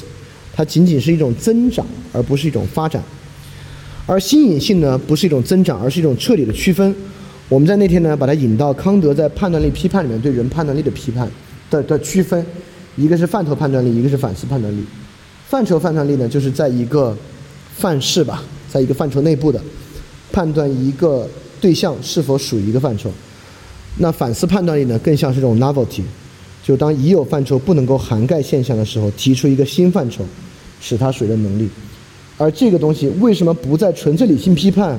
[0.51, 3.03] 它仅仅是一种增长，而不是一种发展。
[4.09, 6.95] 而新颖性呢，不是一种增长，而是一种彻底的区分。
[7.47, 11.29] 我们在那天呢，把它引到康德在判断力批判里面对人判断力的批判
[11.69, 12.43] 的的区分，
[12.95, 14.83] 一个是范畴判断力，一个是反思判断力。
[15.47, 17.15] 范畴判断力呢，就是在一个
[17.77, 19.61] 范式吧，在一个范畴内部的
[20.31, 21.29] 判断一个
[21.61, 23.11] 对象是否属于一个范畴。
[23.99, 26.01] 那反思判断力呢，更像是这种 novelty，
[26.63, 30.25] 就当已有范畴不能够涵盖现象的时候，提出一个新范畴，
[30.81, 31.69] 使它属于的能力。
[32.39, 34.97] 而这个东西为什么不在纯粹理性批判，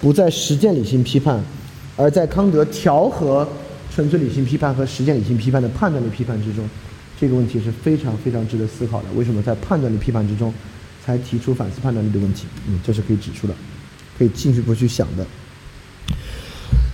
[0.00, 1.38] 不在实践理性批判，
[1.96, 3.46] 而在康德调和
[3.92, 6.64] 纯粹理性批判和实践理性批判的判断力批判之中？
[7.20, 9.06] 这个问题是非常非常值得思考的。
[9.16, 10.54] 为什么在判断力批判之中，
[11.04, 12.44] 才提出反思判断力的问题？
[12.68, 13.54] 嗯，这是可以指出的，
[14.16, 15.26] 可以进一步去想的。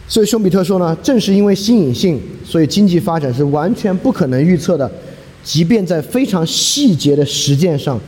[0.09, 4.91] 所以熊彼特说呢，正是因为新颖性，所以经济发展是完全不可能预测的，
[5.43, 8.01] 即便在非常细节的实践上，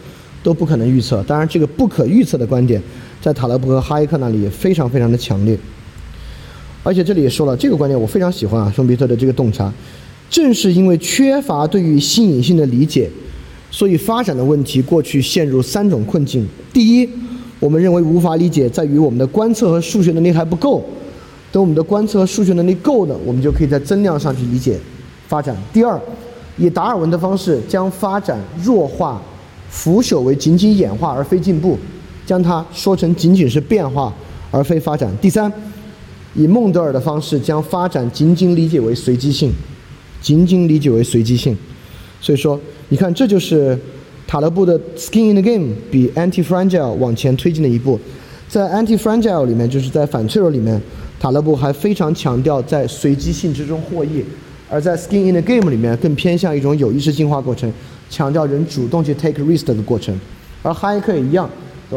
[0.45, 1.21] 都不可能预测。
[1.25, 2.81] 当然，这个不可预测的观点，
[3.21, 5.59] 在塔勒布和哈耶克那里也非常非常的强烈。
[6.85, 9.73] 而且这里也说了，这个观点我非常喜欢啊，熊彼特的这个洞察。
[10.29, 13.09] 正是因为缺乏对于新颖性的理解，
[13.71, 17.09] 所以发展的问题过去陷入三种困境：第一，
[17.59, 20.83] 我们认为无法理解，在于我们的观测和数学能力还不够；
[21.51, 24.79] 等我们的观测和数学能力够了，我们就可以在增量上去理解
[25.27, 25.57] 发展。
[25.73, 25.99] 第二，
[26.59, 29.23] 以达尔文的方式将发展弱化、
[29.75, 31.77] 腐朽为仅仅演化而非进步，
[32.25, 34.15] 将它说成仅仅是变化
[34.53, 35.13] 而非发展。
[35.21, 35.53] 第三，
[36.35, 39.53] 以孟德尔的方式将发展仅仅理解为随机性。
[40.23, 41.55] 仅仅理解为随机性，
[42.19, 42.59] 所以说，
[42.89, 43.79] 你看，这就是
[44.27, 48.01] 塔勒布的 “skin in the game” 比 “anti-fragile” 往前推进的一步。
[48.49, 50.81] 在 “anti-fragile” 里面，就是在反脆弱里面，
[51.21, 54.23] 塔勒布还非常强调在随机性之中获益；
[54.75, 57.73] 而在 “skin in the game” 里面，更偏向一种有意识进化过程，
[58.11, 60.19] 强调人主动去 take risk 的过程。
[60.65, 61.49] 而哈耶克也一样，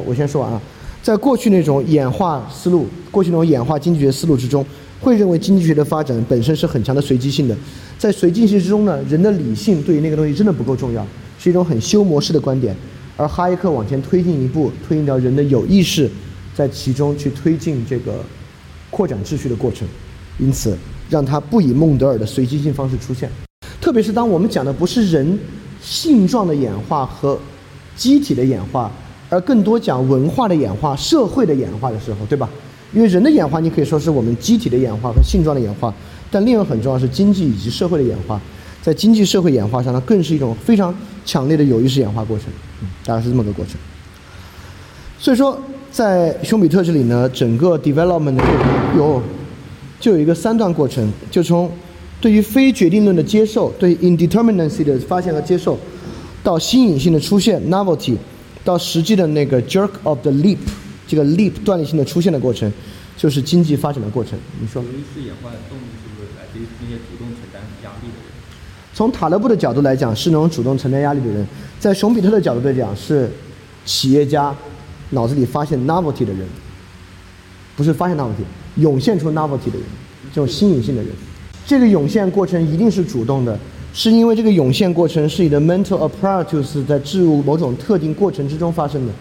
[0.06, 0.62] 我先说完啊，
[1.02, 4.64] 在过去那种演化思路，过去那种演化经济学思路之中。
[5.00, 7.58] 会认为经济学的发展本身是很强的随机性的，
[7.98, 11.04] 在随机性之中呢，人的理性对于那个东西真的不够重要，
[11.40, 12.76] 是一种很修模式的观点。
[13.16, 16.08] 而哈耶克往前推进一步，推进到人的有意识
[16.54, 18.24] 在其中去推进这个
[18.92, 19.88] 扩展秩序的过程，
[20.38, 20.78] 因此
[21.10, 23.30] 让他不以孟德尔的随机性方式出现。
[23.80, 25.38] 特别是当我们讲的不是人
[25.82, 27.38] 性状的演化和
[27.96, 28.92] 机体的演化，
[29.30, 32.50] 而更多讲文化的演化、社会的演化的时候，对吧？
[32.94, 35.94] 因为人的演化，你可以说是我们机体的演化和性状的演化，
[36.32, 38.40] 但另一个很重要是经济以及社会的演化。
[38.82, 40.96] 在经济社会演化上呢，更是一种非常
[41.26, 42.48] 强烈的有意识演化过程，
[43.06, 43.76] 大概是这么个过程。
[45.20, 45.60] 所以说，
[45.92, 48.38] 在熊彼特这里呢，整个 development
[48.96, 49.22] 有
[50.00, 51.72] 就有一个三段过程，就从
[52.22, 55.78] 对于非决定论的接受，对 indeterminacy 的发现和接受，
[56.44, 58.16] 到新颖性的出现 novelty，
[58.64, 60.58] 到实际的那个 jerk of the leap。
[61.08, 62.70] 这个 leap 断裂性的出现的过程，
[63.16, 64.38] 就是经济发展的过程。
[64.60, 64.84] 你说？
[64.84, 68.26] 有意识演化的动力是不是来自于那些主动承担压力的人？
[68.94, 71.46] 从塔勒布的角度来讲，是那种主动承担压力的人；
[71.80, 73.32] 在熊彼特的角度来讲，是
[73.86, 74.54] 企业家
[75.12, 76.46] 脑子里发现 novelty 的人，
[77.78, 78.44] 不是发现 novelty，
[78.78, 79.84] 涌现出 novelty 的人，
[80.34, 81.12] 这种新颖性的人。
[81.66, 83.58] 这个涌现过程一定是主动的，
[83.94, 89.12] 是因为这个涌现过程是你的 mental apparatus 在置入某种特定过程之中发生的。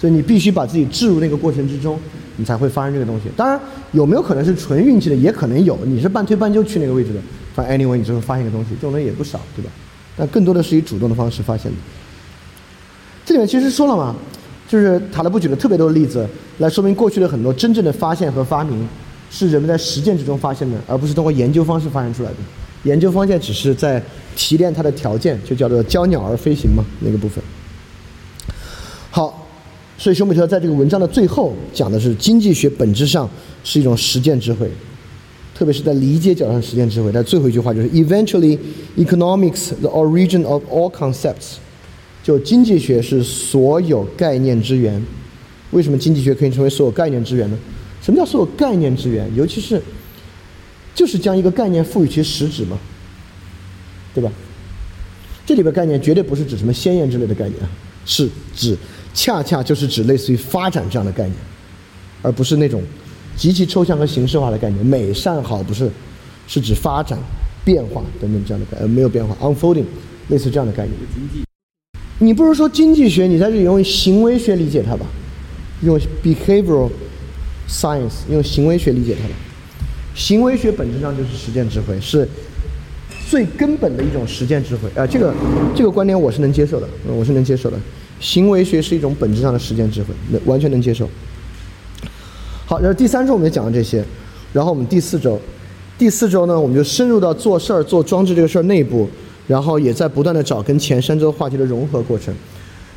[0.00, 1.98] 所以你必须把自己置入那个过程之中，
[2.36, 3.24] 你才会发生这个东西。
[3.36, 5.76] 当然，有没有可能是纯运气的，也可能有。
[5.84, 7.20] 你是半推半就去那个位置的，
[7.52, 9.70] 反正 anyway 你就会发现一个东西，这种人也不少，对吧？
[10.16, 11.76] 但更多的是以主动的方式发现的。
[13.24, 14.14] 这里面其实说了嘛，
[14.68, 16.24] 就是塔勒布举了特别多的例子，
[16.58, 18.86] 来说明过去的很多真正的发现和发明，
[19.30, 22.36] 是人们在实践之中发现的，而不是通过研究方式发现出来的。
[22.84, 24.00] 研究方向只是在
[24.36, 27.42] 提炼它的条件，就叫做教鸟儿飞行嘛，那个部分。
[29.10, 29.46] 好。
[30.00, 33.28] 所以，熊彼特在这个文章的最后讲的是，经济学本质上
[33.64, 34.70] 是一种实践智慧，
[35.52, 37.10] 特别是在理解角上实践智慧。
[37.12, 38.56] 但最后一句话就是：Eventually,
[38.96, 41.56] economics the origin of all concepts。
[42.28, 45.02] 就经济学是所有概念之源。
[45.70, 47.56] 为什么经济学可以成为所有概念之源呢？
[48.02, 49.34] 什么叫所有概念之源？
[49.34, 49.80] 尤其是
[50.94, 52.78] 就是将一个概念赋予其实质嘛，
[54.12, 54.30] 对吧？
[55.46, 57.70] 这里边概念绝对不是指什么鲜艳之类的概念啊，
[58.04, 58.76] 是指。
[59.14, 61.34] 恰恰就是指类似于发展这样的概念，
[62.20, 62.82] 而不是那种
[63.38, 64.84] 极其抽象和形式化的概念。
[64.84, 65.90] 美善好不是，
[66.46, 67.18] 是指发展、
[67.64, 69.86] 变化等等这样的概，呃，没有变化，unfolding，
[70.28, 71.47] 类似这样的概念。
[72.20, 75.06] 你不如说经济学，你在这里用行为学理解它吧，
[75.82, 76.90] 用 behavioral
[77.68, 79.34] science，用行为学理解它吧。
[80.14, 82.28] 行为学本质上就是实践智慧，是
[83.30, 84.88] 最根本的一种实践智慧。
[84.96, 85.32] 啊，这个
[85.76, 87.78] 这个观点我是能接受的，我是能接受的。
[88.18, 91.08] 行为学是一种本质上的实践智慧，能完全能接受。
[92.66, 94.04] 好，然后第三周我们就讲了这些，
[94.52, 95.40] 然后我们第四周，
[95.96, 99.08] 第四周呢，我们就深入到做事儿、做装置这个事儿内部，
[99.48, 102.32] 然后也在不断的找跟前三周话题的融合过程。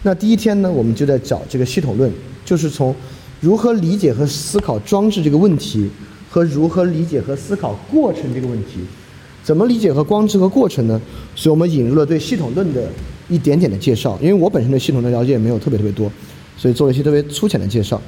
[0.04, 2.12] 那第一天呢，我们就在找这个系统论，
[2.46, 2.94] 就是从
[3.40, 5.90] 如何理解和思考装置这个问题，
[6.30, 8.82] 和如何理解和思考过程这个问题。
[9.44, 11.02] 怎么理解和装置和过程呢？
[11.36, 12.88] 所以我们引入了对系统论的
[13.30, 14.20] 一点点的介绍。
[14.22, 16.12] 因为我本身对系统的了解也没有特别特别多，
[16.58, 18.00] 所以做了一些特别粗浅的介绍。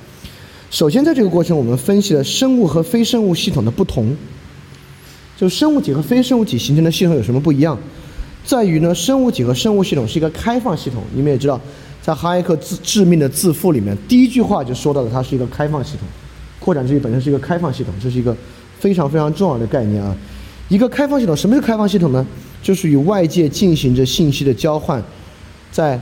[0.70, 4.16] 首先，在这个过程，我们分析了生物和非生物系统的不同。
[5.36, 7.78] 就生物体和非生物体形成的系统有什么不一样？
[8.46, 11.04] 在于呢，生物体和生物系统是一个开放系统。
[11.14, 11.60] 你们也知道，
[12.02, 16.08] 在哈耶克致致命的自负里面，第一句话就说到了它是一个开放系统。
[16.60, 18.36] 扩展秩序本身是一个开放系统，这是一个
[18.80, 20.16] 非常非常重要的概念啊。
[20.70, 22.26] 一个开放系统，什么是开放系统呢？
[22.62, 25.04] 就是与外界进行着信息的交换。
[25.72, 26.00] 在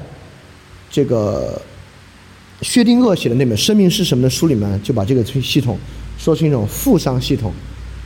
[0.89, 1.60] 这个
[2.62, 5.78] 薛定谔写的那本《生命是什么》的书里面，就把这个系统
[6.18, 7.52] 说成一种负熵系统。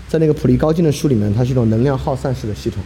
[0.08, 2.82] 在那个普利高津的书里面，它是一种能量耗散式的系统。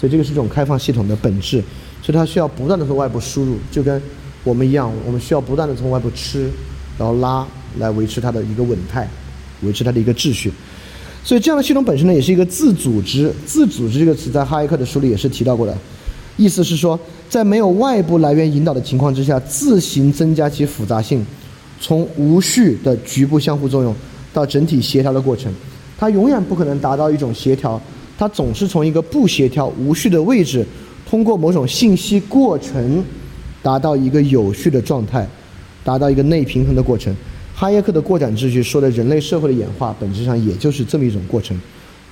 [0.00, 1.62] 所以这个是一种开放系统的本质。
[2.02, 4.00] 所以它需要不断的从外部输入，就跟
[4.42, 6.50] 我们一样，我们需要不断的从外部吃，
[6.98, 7.46] 然后拉，
[7.78, 9.06] 来维持它的一个稳态，
[9.60, 10.50] 维持它的一个秩序。
[11.22, 13.30] 所以这样的系统本身呢，也是一个自组织。
[13.44, 15.76] 自组织这个词在哈耶克的书里也是提到过的，
[16.38, 16.98] 意思是说，
[17.28, 21.22] 在没有外部来源引导的情况之下，自行增加其复杂性，
[21.78, 23.94] 从无序的局部相互作用
[24.32, 25.52] 到整体协调的过程，
[25.98, 27.78] 它永远不可能达到一种协调，
[28.20, 30.62] 它总是从一个不协调、无序的位置，
[31.08, 33.02] 通过某种信息过程，
[33.62, 35.26] 达到一个有序的状态，
[35.82, 37.16] 达到一个内平衡的过程。
[37.54, 41.58] 哈耶克的扩展秩序说的人类社会的演化，本质上也就是这么一种过程，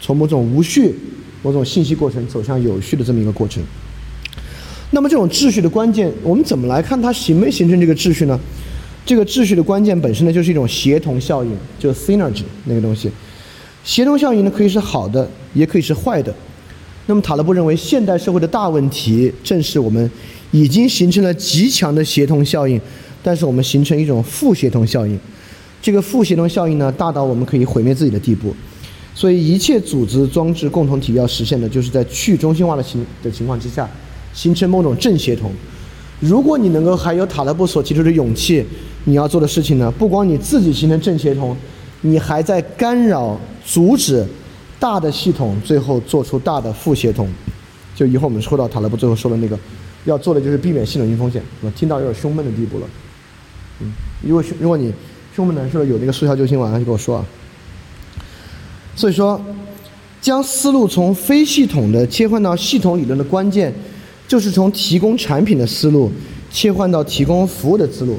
[0.01, 0.95] 从某种无序、
[1.43, 3.63] 某种信息过程走向有序的这么一个过程。
[4.93, 8.41] 那么这种秩序的关键，我们怎么来看它形没形成这个秩序呢？
[9.05, 13.11] 这个秩序的关键本身呢，就是一种协同效应，就是 synergy 那个东西。
[13.85, 16.35] 协同效应呢，可以是好的，也可以是坏的。
[17.07, 20.11] 那么塔勒布认为，现代社会的大问题正是我们
[20.51, 22.79] 已经形成了极强的协同效应，
[23.23, 25.19] 但是我们形成一种负协同效应。
[25.81, 28.55] 这个负协同效应呢，大到我们可以毁灭自己的地步。
[29.15, 33.89] 所以，一切组织装置共同体要实现的，就是在去中心化的情的情况之下，
[34.35, 35.51] 形成某种正协同。
[36.21, 38.65] 如果你能够还有塔勒布所提出的勇气，
[39.05, 41.57] 你要做的事情呢，不光你自己形成正协同，
[42.03, 44.27] 你还在干扰、阻止
[44.81, 47.29] 大的系统最后做出大的负协同。
[47.95, 49.59] 就以后我们说到塔勒布最后说的那个，
[50.07, 51.43] 要做的就是避免系统性风险。
[51.61, 52.87] 我听到有点胸闷的地步了。
[53.81, 53.93] 嗯，
[54.23, 54.93] 如果如果你。
[55.37, 57.25] 胸闷难受有那个速效救心丸，就跟我说啊。
[58.97, 59.41] 所以说，
[60.21, 63.73] 将思路从非系统的切换到系统理论的关键，
[64.27, 66.11] 就是从提供产品的思路
[66.51, 68.19] 切换到提供服务的思路，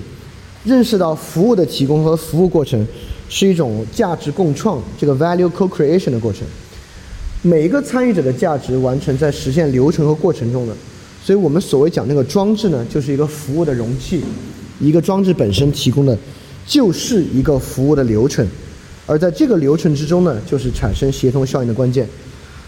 [0.63, 2.87] 认识到服务的提供和服务过程
[3.29, 6.45] 是一种价值共创这个 value co-creation 的过程。
[7.41, 10.73] 每一个参与者的价值完成在实现流程和过程中的，
[11.23, 14.21] 所以我们所谓讲那个装置呢，就是一个服务的容器，
[14.81, 16.17] 一个装置本身提供的。
[16.67, 18.47] 就是一个服务的流程，
[19.07, 22.07] 而在这个流程之中呢，就是产生协同效应的关键。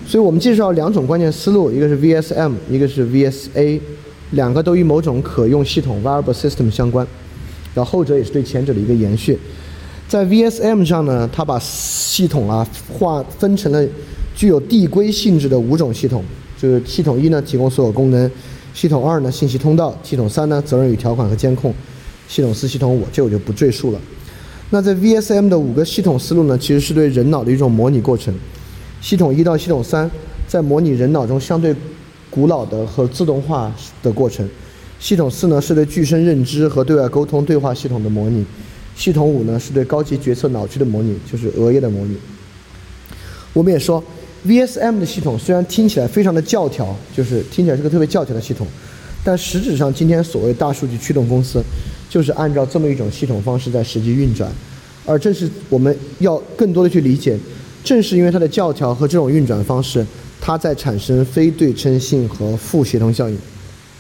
[0.08, 3.80] 所以我们介绍两种关键思路，一个是 VSM，一个是 VSA，
[4.32, 7.06] 两个都与某种可用系统 （variable system） 相关，
[7.76, 9.38] 然后后者也是对前者的一个延续。
[10.12, 13.82] 在 VSM 上呢，它把系统啊划分成了
[14.36, 16.22] 具有递归性质的五种系统，
[16.58, 18.30] 就是系统一呢提供所有功能，
[18.74, 21.74] 系统二呢信息通道，系统三呢责任与条款和监控。
[22.28, 24.00] 系统四、系统五，这我就不赘述了。
[24.72, 28.34] 那在 VSM 的五个系统思路呢，其实是对人脑的一种模拟过程。
[29.00, 30.12] 系统一到系统三，
[30.46, 31.74] 在模拟人脑中相对
[32.30, 33.74] 古老的和自动化
[34.04, 34.46] 的过程。
[35.00, 38.46] 系统四呢，是对具身认知和对外沟通对话系统的模拟。
[38.96, 42.16] 系统五呢，是对高级决策脑区的模拟，就是额叶的模拟。
[43.54, 44.04] 我们也说
[44.48, 48.68] ，VSM 的系统虽然听起来非常的教条，就是听起来是个特别教条的系统，
[49.24, 51.64] 但实质上今天所谓大数据驱动公司。
[52.10, 54.52] 就是按照这么一种系统方式在实际运转，
[55.06, 57.40] 而正是我们要更多的去理解，
[57.86, 60.06] 正是因为它的教条和这种运转方式，
[60.42, 63.38] 它在产生非对称性和负协同效应。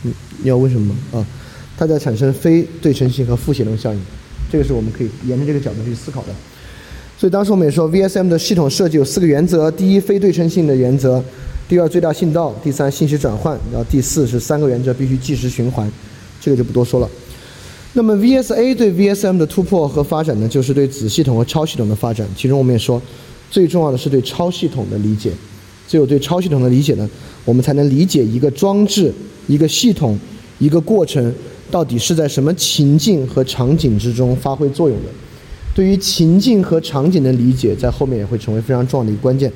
[0.03, 0.13] 嗯，
[0.43, 1.25] 你要问什么啊？
[1.77, 4.01] 它在产生非对称性和负协同效应，
[4.51, 6.27] 这个是我们可以沿着这个角度去思考的。
[7.17, 11.21] 所以当时我们也说，VSM 的系统设计有四个原则：第一，非对称性的原则；
[11.69, 15.89] 第二，最大信道；第三，信息转换；然后第四是三个原则必须计时循环。
[16.41, 17.07] 这个就不多说了。
[17.93, 22.27] 那么 VSA 对 VSM 的突破和发展呢，就是对子系统和超系统的发展。
[22.35, 22.99] 其中我们也说，
[23.51, 25.31] 最重要的是对超系统的理解。
[25.87, 27.07] 只有对超系统的理解呢，
[27.45, 29.13] 我们才能理解一个装置、
[29.45, 30.17] 一个系统、
[30.57, 31.31] 一个过程
[31.71, 35.09] 到底是在什么情境和场景之中发挥作用的。
[35.73, 39.51] 对于情境和场景的理解，在后面也会成为非常重要的一个关键。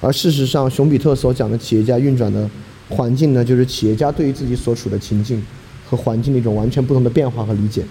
[0.00, 2.50] 而事实上，熊彼特所讲的企业家运转的
[2.88, 5.40] 环境呢，就是企业家对于自己所处的情境。
[5.84, 7.84] 和环境的一种完全不同的变化和理解。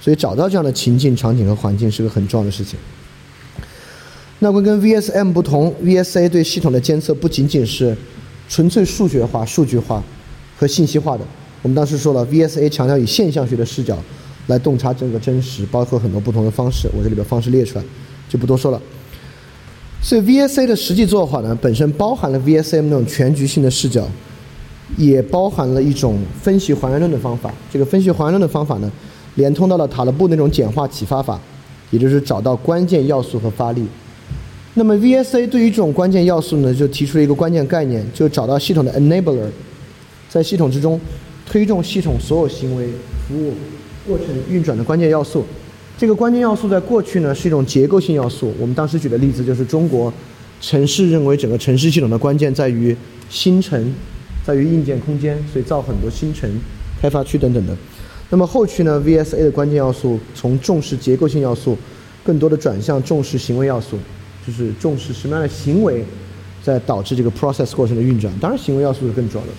[0.00, 2.76] 所以找到这样的情境、场景和环境是个很重要的事情。
[4.40, 7.96] 那么跟 VSM 不同，VSA 对系统的监测不仅仅是
[8.48, 10.02] 纯粹数学化、数据化
[10.58, 11.24] 和信息化的。
[11.64, 13.96] 我们当时说了，VSA 强调以现象学的视角
[14.48, 16.86] 来洞察整个真实，包括很多不同的方式。
[16.94, 17.84] 我这里边方式列出来，
[18.28, 18.78] 就不多说了。
[20.02, 24.06] 所以 VSA 的实际做法呢，本身包含了 VSM 那种全局性的视角，
[24.98, 27.50] 也包含了一种分析还原论的方法。
[27.72, 28.92] 这个分析还原论的方法呢，
[29.36, 31.40] 连通到了塔勒布那种简化启发法，
[31.90, 33.82] 也就是找到关键要素和发力。
[34.74, 39.46] 那么 VSA 对于这种关键要素呢，就提出了一个关键概念，就找到系统的 enabler，
[40.28, 41.00] 在系统之中
[41.46, 42.88] 推动系统所有行为、
[43.26, 43.54] 服务、
[44.06, 45.44] 过程运转的关键要素。
[45.96, 48.52] 这个关键要素在过去呢是一种结构性要素。
[48.58, 50.12] 我们当时举的例子就是中国
[50.60, 52.96] 城市认为整个城市系统的关键在于
[53.30, 53.94] 新城，
[54.44, 56.50] 在于硬件空间，所以造很多新城、
[57.00, 57.76] 开发区等等的。
[58.30, 61.78] 那么后期呢，VSA 的关键要素从重视结构性要素，
[62.24, 63.96] 更多的转向重视行为要素，
[64.44, 66.04] 就是重视什么样的行为
[66.62, 68.32] 在导致这个 process 过程的运转。
[68.40, 69.52] 当然，行为要素是更重要的，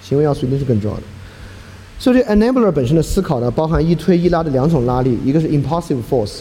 [0.00, 1.02] 行为要素一定是更重要的。
[1.98, 6.40] 所以，这 enabler 本身的思考呢，包含一推一拉的两种拉力，一个是 impulsive force，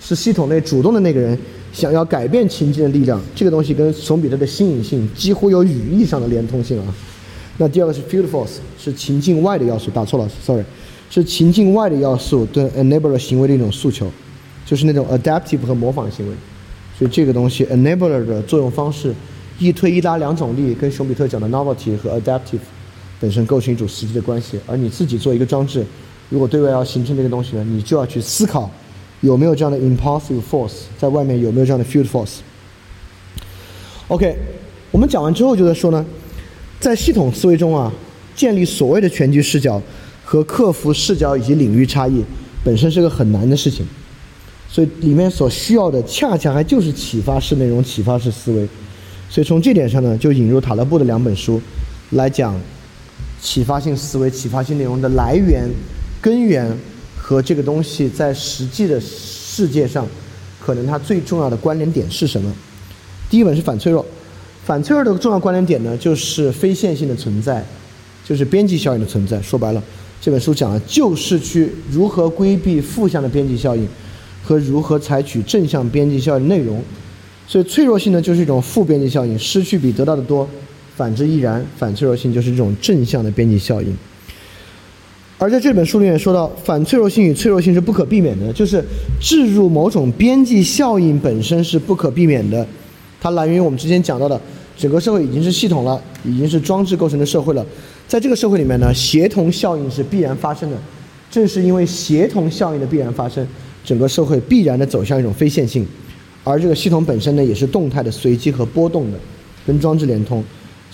[0.00, 1.38] 是系统内主动的那个人
[1.72, 3.20] 想要改变情境的力量。
[3.34, 6.94] 这个东西跟熊彼特的新颖性几乎有语义上的连通性啊。
[7.58, 10.64] 那第二个是 field force，是情境外的要素，打错了，sorry，
[11.10, 14.10] 是情境外的要素对 enabler 行为的一种诉求，
[14.64, 16.34] 就是那种 adaptive 和模仿行为。
[16.98, 19.14] 所以这个东西 enabler 的作用方式，
[19.58, 22.58] 一推一拉两种力，跟熊彼特讲的 novelty 和 adaptive。
[23.24, 25.82] 本身构成一组实际的关系，而你自己做一个装置，
[26.28, 28.70] 如果对外要形成这个东西呢，你就要去思考
[29.22, 32.40] 有没有这样的 impossible force，在外面有没有这样的 field force。
[34.08, 34.36] OK，
[34.90, 36.04] 我们讲完之后就在说呢，
[36.78, 37.90] 在系统思维中啊，
[38.36, 39.80] 建立所谓的全局视角
[40.22, 42.22] 和克服视角以及领域差异，
[42.62, 43.86] 本身是个很难的事情，
[44.68, 48.68] 所以里面所需要的恰恰还就是启发式内容、启发式思维。
[49.30, 51.58] 所以从这点上呢，就引入塔勒布的两本书
[52.10, 52.54] 来讲。
[53.44, 55.68] 启发性思维、启发性内容的来源、
[56.18, 56.66] 根源
[57.14, 60.06] 和这个东西在实际的世界上，
[60.58, 62.50] 可能它最重要的关联点是什么？
[63.28, 64.04] 第一本是反脆弱，
[64.64, 67.62] 反脆弱的重要关联点呢，就是非线性的存在，
[68.24, 69.40] 就是边际效应的存在。
[69.42, 69.82] 说白了，
[70.22, 73.86] 这本书讲了就是去如何规避负向的边际效应，
[74.42, 76.82] 和如何采取正向边际效应内容。
[77.46, 80.48] 所以脆弱性呢，就是一种负边际效应，失去比得到的多。
[80.96, 83.94] 反之亦然，反脆弱性就是这种正向的边际效应。
[85.36, 88.82] 而在这本书里面说到，反脆弱性与脆弱性是不可避免的，就是
[89.20, 92.66] 置入某种边际效应本身是不可避免的。
[93.20, 94.40] 它来源于我们之前讲到的，
[94.78, 97.66] 整个社会已经是系统了，已经是装置构成的社会了。
[98.06, 100.76] 在这个社会里面呢，协同效应是必然发生的。
[101.30, 103.44] 正是因为协同效应的必然发生，
[103.84, 105.84] 整个社会必然的走向一种非线性，
[106.44, 109.18] 而这个系统本身呢，也是动态的、随机和波动的，
[109.66, 110.44] 跟装置连通。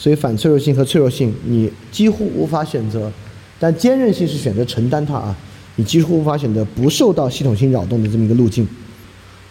[0.01, 3.12] 所以反脆弱性和脆弱性，你几乎无法选择，
[3.59, 5.36] 但坚韧性是选择承担它啊，
[5.77, 8.66] 你几乎无法选择不受到系统性扰动的这么一个路径。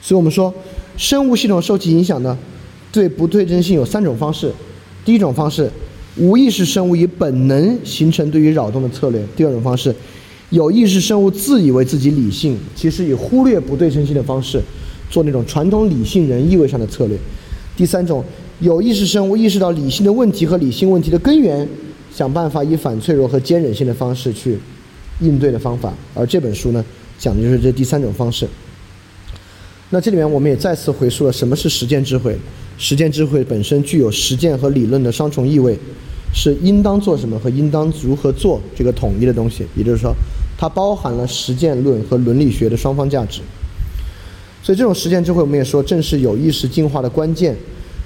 [0.01, 0.51] 所以我们说，
[0.97, 2.35] 生物系统受其影响呢，
[2.91, 4.51] 对不对称性有三种方式。
[5.05, 5.69] 第一种方式，
[6.17, 9.93] 无意识生物以本能形成对于扰动的策略；第二种方式，
[10.49, 14.59] 有意识生物自以为自己理性，其实以忽略不对称性的方式，
[15.11, 17.15] 做那种传统理性人意味上的策略；
[17.77, 18.26] 第三种。
[18.60, 21.65] 有意识生物意识到理性的问题和理性问题的根源，
[22.14, 24.60] 想办法以反脆弱和坚韧性的方式去
[25.22, 25.94] 应对的方法。
[26.14, 26.84] 而这本书呢，
[27.18, 28.45] 讲的就是这第三种方式。
[29.91, 32.38] 那这里面我们也再次回溯了什么是实践智慧。
[32.77, 35.77] 实践智慧本身具有实践和理论的双重意味，
[36.34, 39.65] 是应当做什么和应当如何做这个统一的东西。
[39.76, 40.14] 也就是说，
[40.57, 43.40] 它包含了实践论和伦理学的双方价值。
[44.61, 47.56] 所以这种实践智慧，我们也说正是有意识进化的关键。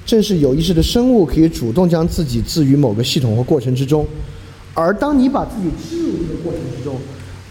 [0.05, 4.05] 正是有意识的生物可以主动将自己置于某个系统或过程之中，
[4.73, 6.97] 而当你把自己置入这个过程之中，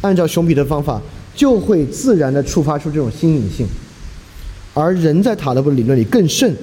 [0.03, 1.01] 按照熊彼得方法，
[1.35, 3.67] 就会自然地触发出这种新颖性。
[4.75, 6.55] 而人在塔勒布理论里更甚，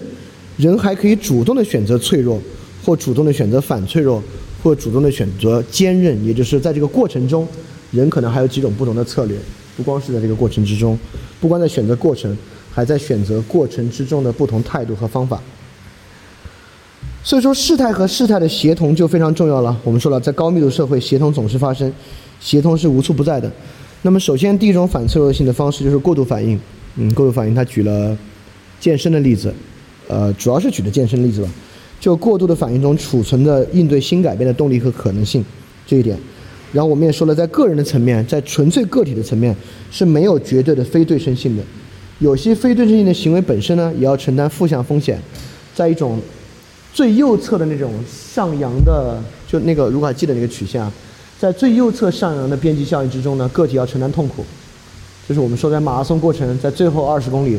[0.58, 2.40] 人还可以主动的选择脆弱，
[2.84, 4.22] 或主动的选择反脆弱，
[4.62, 6.24] 或主动的选择坚韧。
[6.26, 7.48] 也就是在这个过程中，
[7.92, 9.38] 人可能还有几种不同的策略，
[9.78, 10.98] 不光是在这个过程之中，
[11.40, 12.36] 不光在选择过程，
[12.72, 15.42] 还在选择过程之中的不同态度和方法。
[17.22, 19.78] 所以说，事态和事态的协同就非常重要了。
[19.84, 21.92] 我们说了，在高密度社会，协同总是发生，
[22.40, 23.52] 协同是无处不在的。
[24.02, 26.60] 那么，首先第一种反脆弱性的方式就是过度反应。
[26.96, 28.18] 嗯，过度反应，他举了
[28.80, 29.54] 健身的例子，
[30.08, 31.50] 呃，主要是举的健身例子吧。
[32.00, 35.44] 就过度的反应中储存的应对新改变的动力和可能性
[35.86, 36.18] 这一点。
[36.72, 39.54] 然后我们也说了，在个人的层面，在纯粹个体的层面
[39.92, 41.64] 是没有绝对的非对称性的。
[42.20, 45.22] 有些非对称性的行为本身呢，也要承担负向风险。
[45.76, 46.20] 在一种
[46.94, 50.92] 最右侧的那种上扬的，就那个如果还记得那个曲线啊，
[51.40, 54.44] 在最右侧上扬的边际效应之中呢，个体要承担痛苦。
[55.28, 57.58] 就是我们说，在马拉松过程，在最后二十公里，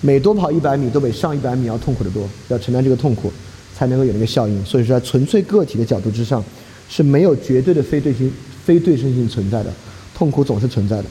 [0.00, 3.32] 每多跑一百米都比上一百米要痛苦得多，要承担这个痛苦，
[3.76, 4.64] 才能够有那个效应。
[4.64, 6.42] 所以说，在纯粹个体的角度之上，
[6.88, 8.28] 是没有绝对的非对称
[8.64, 9.70] 非对称性存在的，
[10.14, 11.04] 痛苦总是存在的。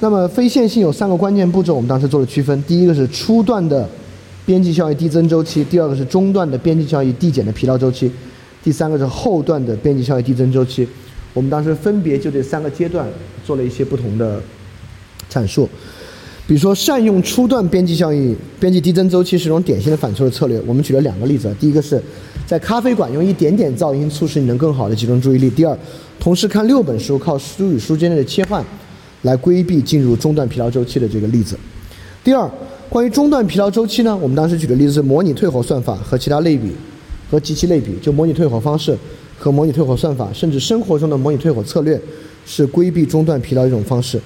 [0.00, 2.62] 那么非线性有三个关键步骤，我们当时做了区分。
[2.64, 3.86] 第一个是初段的
[4.46, 8.10] 边际效益递增周期，第二个是中段的边际效益递减的疲劳周期，
[8.62, 10.86] 第三个是后段的边际效益递增周期。
[11.34, 13.06] 我们当时分别就这三个阶段
[13.44, 14.40] 做了一些不同的
[15.30, 15.68] 阐述。
[16.46, 20.62] 比如说，善用初段边际效益边际递增周期是一种典型的反抽的策略。
[20.64, 22.00] 我们举了两个例子，第一个是
[22.46, 25.76] 在咖啡馆用一点点噪音促使你能更好的集中注意力；第二，
[26.20, 28.64] 同时看六本书，靠书与书间的切换。
[29.22, 31.58] 来规避进入中断疲劳周期的这个例子。
[32.22, 32.48] 第二，
[32.88, 36.70] 关于中断疲劳周期呢，我们当时举的例子是模拟退火算法和其他类比
[37.30, 38.96] 和及其类比，就模拟退火方式
[39.36, 42.00] 和模拟退火算法，甚至生活中的模拟退火策略
[42.46, 44.20] 是规避中断疲劳一种方式。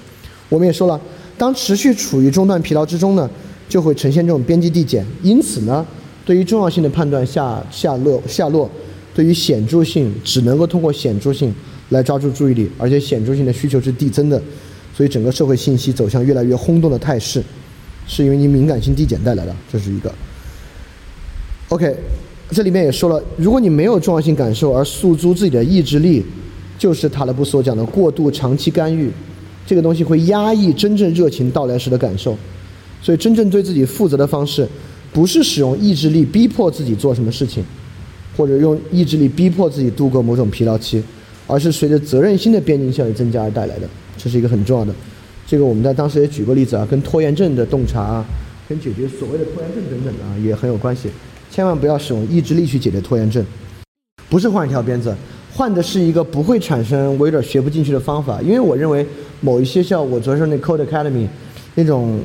[0.47, 0.99] 我们也说了，
[1.37, 3.27] 当持续处于中断疲劳之中呢，
[3.67, 5.03] 就会呈现这种边际递减。
[5.23, 5.83] 因此呢，
[6.23, 8.69] 对于重要性的判断下下落下落，
[9.15, 11.53] 对于显著性只能够通过显著性
[11.89, 14.39] 来抓住注意力，而且显著性的需求是递增的。
[14.95, 17.41] 所以整个社会信息走向越来越轰动的态势，
[18.07, 20.13] 是因为你敏感性递减带来的，这是一个。
[21.69, 21.95] OK，
[22.49, 26.25] 这里面也说了，如果你没有重要性感受而诉诸自己的意志力，
[26.77, 29.09] 就是塔勒布所讲的过度长期干预，
[29.65, 32.37] 这个东西会压抑真正热情到来时的感受。
[33.01, 34.67] 所以真正对自己负责的方式，
[35.13, 37.63] 不是使用意志力逼迫自己做什么事情，
[38.35, 41.01] 或者用意志力逼迫自己度过某种疲劳期，
[41.47, 43.87] 而是随着责任心的边际效益增加而带来的。
[44.17, 44.93] 这是一个很重要的，
[45.51, 48.23] 这个我们在当时也举过例子啊，跟拖延症的洞察，
[48.69, 51.09] 跟解决所谓的拖延症等等啊也很有关系。
[51.49, 53.45] 千万不要使用意志力去解决拖延症，
[54.29, 55.13] 不是换一条鞭子，
[55.53, 58.41] 换的是一个不会产生我有点学不进去的方法。
[58.41, 59.05] 因为我认为
[59.41, 61.27] 某一些像我昨天说那 Code Academy
[61.75, 62.21] 那种，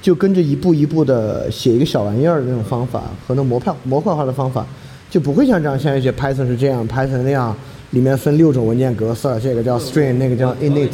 [0.00, 4.64] 就跟着一步一步的写一个小玩意儿的那种方法和那模块模块化的方法，
[5.10, 7.56] 就不会像这样像一些 Python 是这样，Python 那样。
[7.90, 10.90] 里面分六种文件格式，这个叫 string，那个叫 init。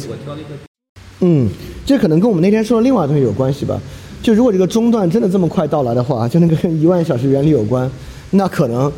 [1.25, 1.49] 嗯，
[1.85, 3.79] 这可能跟我们那天说的另外东西有关系吧。
[4.21, 7.89] 就如果这个中断真的这么快到来的话，就那个一万小时原理有关，
[8.31, 8.91] 那可能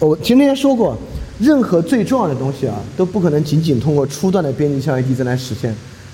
[0.00, 0.98] 我其实那天说过，
[1.38, 5.72] 任何最重要的东西啊，都不可能仅仅通过初段的边际效应递增来实现，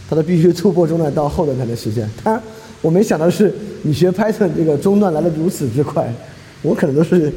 [0.08, 2.06] 它都必须突破中断到后段才能实现。
[2.22, 2.42] 当然，
[2.82, 3.50] 我没想到是
[3.82, 6.12] 你学 Python 这个中断来的如此之快，
[6.60, 7.32] 我可能都是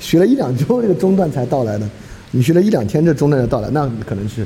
[0.00, 1.88] 学了一两周这个中断才到来的。
[2.32, 4.44] 你学了一两天，这中断就到来，那可能是。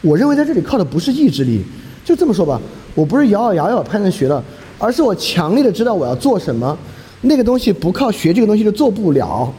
[0.00, 1.62] 我认为在这里靠的不是意志力，
[2.08, 2.58] 就这么说吧，
[2.94, 4.42] 我不是咬咬牙咬才能学的，
[4.78, 6.74] 而是我强烈的知道我要做什么，
[7.20, 9.52] 那个东西不靠学这个东西就做不了。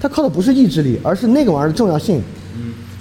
[0.00, 2.22] 它靠的不是意志力，而是那个玩意儿的重要性。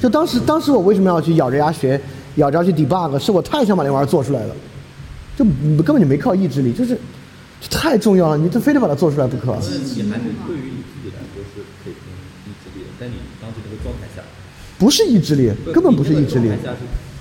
[0.02, 1.98] 就当时，当时我为什么要去咬着牙学，
[2.36, 4.56] 咬着牙去 debug，是我太想把那玩意儿做出来了，
[5.38, 7.00] 就根本就没靠意志力，就是
[7.72, 9.54] 太重要了，你这非得把它做出来不可。
[9.54, 12.12] 那你还是对于你自己来说是可以靠
[12.46, 14.22] 意志力的在你当时那个状态下，
[14.78, 16.52] 不是意志力，根本不是意志力。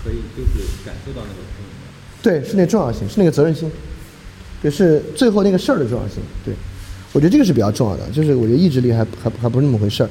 [0.05, 1.41] 状态下是可以就是感受到那个
[2.23, 3.71] 对，是那重要性，是那个责任心，
[4.63, 6.23] 也是最后那个事儿的重要性。
[6.45, 6.55] 对，
[7.13, 10.09] 我觉得这个是比较重要的，就是我觉得意志力还还还不是那么回事儿。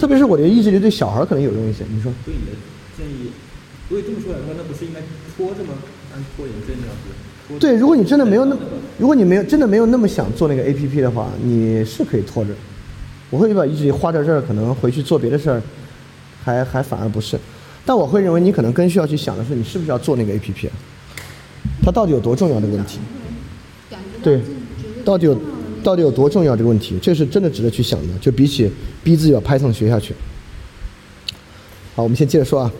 [0.00, 1.84] 特别是我觉得意志力对小孩可能有用一些。
[1.88, 2.12] 你说？
[2.24, 2.56] 所以你的
[2.98, 3.30] 建议，
[3.88, 5.00] 如果这么说来的话，那不是应该
[5.36, 5.74] 拖着吗？
[6.12, 7.58] 按拖延症那样子。
[7.60, 8.56] 对，如果你真的没有那，
[8.98, 12.50] 如果你没有真的没有那么想做那个 A P P 的话，你是可以拖着。
[13.30, 15.62] 我会把意志力花在这儿，可能回去做别的事儿，
[16.42, 17.38] 还还反而不是。
[17.86, 20.68] 但我会认为你可能更需要去想的是，你是不是要做那个 A P P，
[21.82, 22.98] 它到底有多重要的问题？
[24.22, 24.40] 对，
[25.04, 25.38] 到底有
[25.84, 28.18] 到底有多重要这个问题，这是真的值得去想的。
[28.20, 28.68] 就比起
[29.04, 30.12] 逼自己把 Python 学下去。
[31.94, 32.72] 好，我们先接着说啊。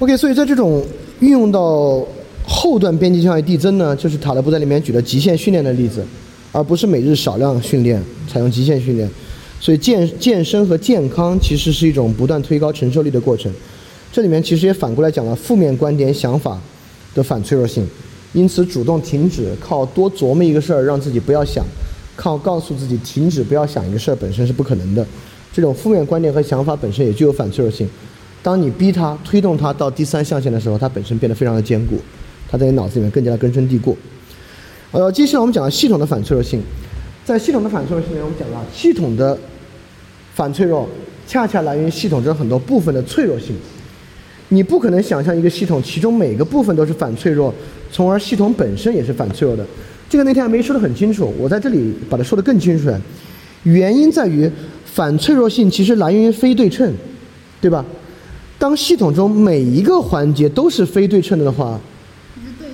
[0.00, 0.84] OK，所以在这种
[1.20, 2.04] 运用到
[2.44, 6.04] 后段边际效益递增呢，就是塔勒布在里面举了极限训练的例子。
[6.50, 9.08] 而不是每日少量训练，采用极限训练，
[9.60, 13.52] 所以健健身和健康其实是一种不断推高承受力的过程。
[14.12, 16.58] 这里面其实也反过来讲了负面观点想法
[17.14, 17.86] 的反脆弱性，
[18.32, 21.64] 因此主动停止，靠多琢磨一个事儿让自己不要想，
[22.16, 25.06] 靠告诉自己停止不要想一个事儿本身是不可能的。
[25.52, 27.88] 这种负面观点和想法本身也具有反脆弱性。
[28.42, 31.98] 当你逼他推动他到第三象限的时候，它本身变得非常的坚固，
[32.48, 33.96] 它在你脑子里面更加的根深蒂固。
[34.92, 36.62] 呃，接下来我们讲了系统的反脆弱性，
[37.28, 39.38] 在系统的反脆弱性里面，我们讲了系统的
[40.34, 40.88] 反脆弱，
[41.26, 43.54] 恰恰来源于系统中很多部分的脆弱性。
[44.48, 47.54] 你不可能想象一个系统其中每个部分都是反脆弱，
[47.92, 49.62] 从而系统本身也是反脆弱的。
[50.08, 52.90] 这个那天还没说得很清楚，我在这里把它说得更清楚。
[53.64, 54.50] 原因在于
[54.86, 56.90] 反脆弱性其实来源于非对称，
[57.60, 57.84] 对吧？
[58.58, 61.78] 当系统中每一个环节都是非对称的话，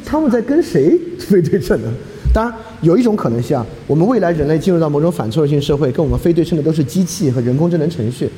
[0.05, 1.93] 他们在跟谁非对称呢？
[2.35, 8.28] 当然，有一种可能性啊，我们未来人类进入到某种反脆弱性社会，跟我们非对称的都是机器和人工智能程序，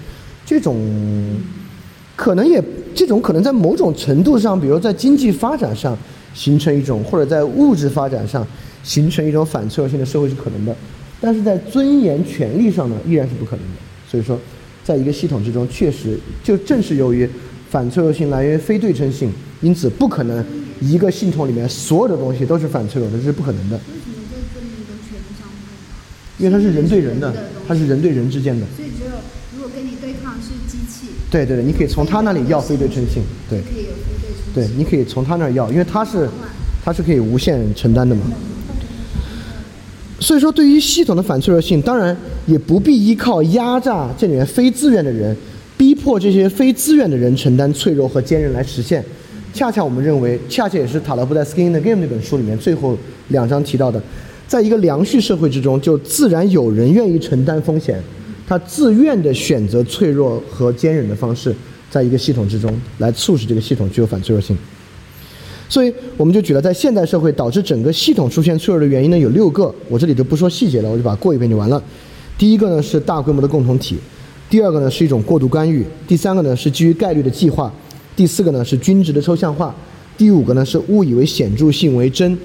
[0.45, 0.79] 这种
[2.15, 2.63] 可能也
[2.95, 5.97] 这种可能在某种程度上，比如在经济发展上
[6.35, 8.47] 形成一种，或者在物质发展上
[8.83, 10.77] 形成一种反脆弱性的社会是可能的，
[11.21, 13.81] 但是在尊严权利上呢，依然是不可能的。
[14.09, 14.39] 所以说。
[14.85, 17.29] 在一个系统之中，确实就正是由于
[17.69, 19.29] 反脆弱性来源于非对称性，
[19.61, 20.47] 因此不可能
[20.81, 23.77] 一个系统里面所有的东西都是反脆弱的，这是不可能的。
[23.77, 25.55] 为什么这证明跟权力相互
[26.39, 27.35] 因为它是人对人的，
[27.67, 28.67] 它是人对人之间的。
[28.77, 29.11] 所以只有
[29.57, 31.13] 如果跟你对抗是机器。
[31.31, 33.61] 对对对，你可以从他那里要非对称性，对。
[33.61, 34.75] 可以有非对称。
[34.75, 36.29] 对，你可以从他那儿要，因为他是，
[36.85, 38.23] 他是可以无限承担的嘛。
[40.19, 42.17] 所以说，对于系统的反脆弱性，当然
[42.47, 45.37] 也不必依靠压榨这里面非自愿的人，
[45.77, 49.05] 逼迫这些非自愿的人承担脆弱和坚韧来实现。
[49.57, 52.95] 恰恰我们认为，恰恰也是塔勒布在《Skin in the Game》那本书里面最后
[53.29, 53.99] 两章提到的，
[54.47, 57.99] 在一个良序社会之中，就自然有人愿意承担风险，
[58.47, 61.57] 他自愿的选择脆弱和坚韧的方式，
[61.91, 64.55] 在一个系统之中来促使这个系统具有反脆弱性。
[65.71, 71.83] 所以我们就举了在现代社会导致整个系统出现脆弱的原因呢有六个，我这里就不说细节了，我就把它过一遍就完了。
[72.37, 73.97] 第一个呢是大规模的共同体，
[74.51, 77.73] 第二个呢是一种过度干预，第三个呢是基于概率的计划，
[78.17, 79.75] 第四个呢是均值的抽象化，
[80.17, 82.37] 第五个呢是误以为显著性为真，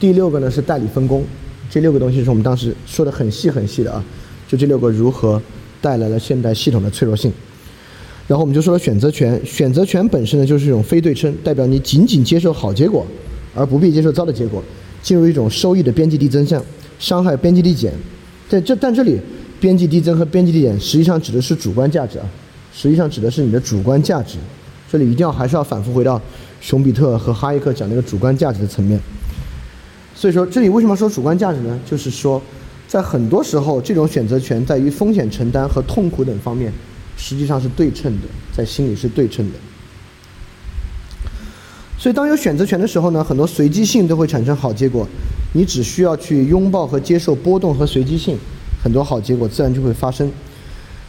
[0.00, 1.24] 第六个呢是代理分工。
[1.70, 4.04] 这六个东西是我们当时说的很细很细的啊，
[4.48, 5.40] 就这六个如何
[5.80, 7.32] 带来了现代系统的脆弱性。
[8.26, 13.06] 然后我们就说了选择权，选择权本身呢就是一种非对称，代表你仅仅接受好结果，
[13.54, 14.60] 而不必接受糟的结果，
[15.00, 16.60] 进入一种收益的边际递增项，
[16.98, 17.92] 伤害边际递减。
[18.48, 19.16] 在这但这里
[19.60, 22.26] 边际递增和边际递减实际上指的是主观价值啊，
[22.74, 24.36] 实际上指的是你的主观价值。
[24.90, 26.20] 这里一定要还是要反复回到
[26.60, 28.98] 熊彼特和哈耶克讲那个主观价值的层面。
[30.14, 31.78] 所以说这里为什么说主观价值呢？
[31.88, 32.42] 就是说
[32.88, 36.72] 在很多时候这种选择权在于风险承担和痛苦等方面。
[37.22, 39.58] 实际上是对称的，在心里是对称的。
[41.98, 45.06] 所以，当有选择权的时候呢，很多随机性都会产生好结果。
[45.52, 48.38] 你只需要去拥抱和接受波动和随机性，
[48.82, 50.32] 很多好结果自然就会发生。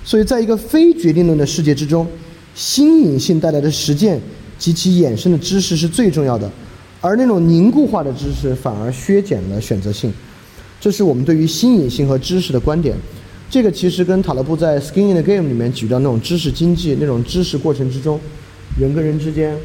[0.03, 2.06] 所以，在一个非决定论的世界之中，
[2.53, 4.19] 新颖性带来的实践
[4.57, 6.52] 及其衍生的知识是最重要的，
[6.99, 10.11] 而那种凝固化的知识反而削减了选择性。
[10.80, 12.95] 这是我们对于新颖性和知识的观点。
[13.49, 18.19] 这个其实跟塔勒布在《Skin in the Game》里面举到那种知识经济那种知识过程之中，
[18.80, 19.57] 人跟人之间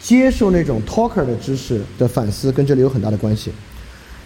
[0.00, 3.50] 接受那种 talker 的知识的反思，跟这里有很大的关系。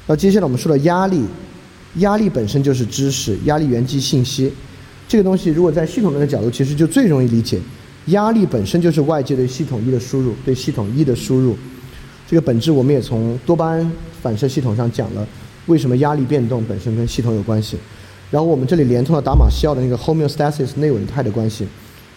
[0.06, 1.23] 那接下来我们说的压力，
[1.97, 4.52] 压力本身就是知识，压力源自信息。
[5.09, 7.61] 这个东西如果在系统论的角度，其实就最容易理解。
[8.07, 11.57] 压力本身就是外界对系统一的输入，对系统一的输入。
[12.28, 13.93] 这个本质我们也从多巴胺
[14.23, 15.27] 反射系统上讲了，
[15.66, 17.77] 为什么压力变动本身跟系统有关系。
[18.31, 21.66] 然后我们这里连通了达马西奥的那个 homeostasis 内稳态的关系，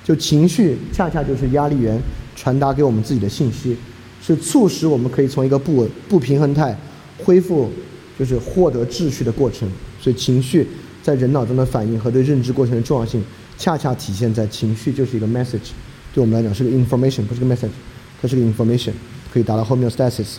[0.04, 2.00] 就情绪恰恰就是压力源
[2.36, 3.76] 传达给我们自己的信息，
[4.22, 6.76] 是促使我们可以从一个不稳不平衡态
[7.18, 7.70] 恢复，
[8.18, 9.70] 就是获得秩序的过程。
[10.02, 10.68] 所以情绪
[11.02, 13.24] 在人脑中的反应和对认知过程的重要性，
[13.58, 15.72] 恰恰体现在情绪就是一个 message，
[16.14, 17.70] 对我们来讲是个 information，不是个 message，
[18.22, 18.92] 它是个 information，
[19.34, 20.36] 可以达到 homeostasis。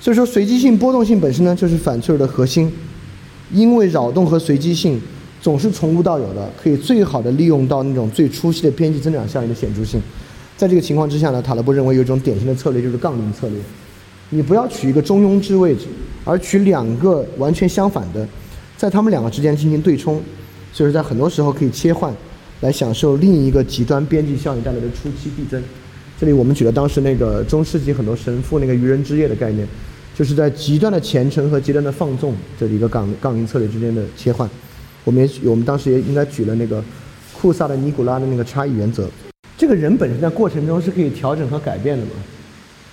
[0.00, 2.72] 所以说随机性波动性本身呢，就是反脆弱的核心。
[3.52, 5.00] 因为扰动和随机性
[5.40, 10.02] 总是从无到有的，可以最好的利用到那种最初期的边际增长效应的显著性。
[10.56, 13.56] 在这个情况之下呢，塔勒布认为有一种典型的策略就是杠铃策略。
[14.30, 15.86] 你不要取一个中庸之位置，
[16.24, 18.26] 而取两个完全相反的，
[18.76, 20.20] 在他们两个之间进行对冲，
[20.72, 22.14] 就是在很多时候可以切换，
[22.60, 25.62] 来享受另一个极端边际效应带来的初期递增。
[26.18, 29.66] 这里我们举了当时那个中世纪很多神父那个愚人之夜的概念。
[30.18, 34.48] 就是在极端的虔诚和极端的放纵这一个杠杠铃策略之间的切换，
[35.04, 36.82] 我们也我们当时也应该举了那个
[37.34, 39.06] 库萨的尼古拉的那个差异原则。
[39.58, 42.12] 这个人本身在过程中是可以调整和改变的嘛？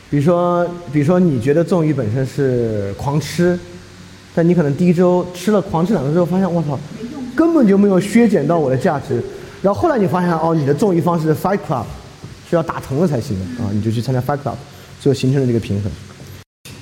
[0.09, 3.57] 比如说，比如说你觉得纵欲本身是狂吃，
[4.35, 6.79] 但你可能第一周吃了狂吃两周之后，发现我操，
[7.35, 9.21] 根本就没有削减到我的价值。
[9.61, 11.85] 然后后来你发现哦，你的纵欲方式是 Fight Club，
[12.49, 14.55] 是要打疼了才行的啊，你就去参加 Fight Club，
[14.99, 15.91] 最后形成了这个平衡。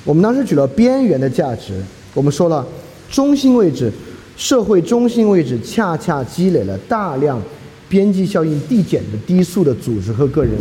[0.04, 1.80] 我们当时举了边缘的价值，
[2.14, 2.66] 我们说了
[3.10, 3.92] 中心位置，
[4.36, 7.40] 社会中心位置恰恰积累了大量
[7.88, 10.54] 边际效应递减的低速的组织和个人。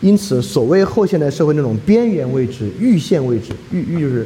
[0.00, 4.24] 因此，所谓后现代社会那种边缘位置、域线位置，域域就是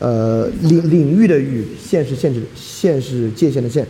[0.00, 3.86] 呃领领域的域，线是限制，线是界限的线，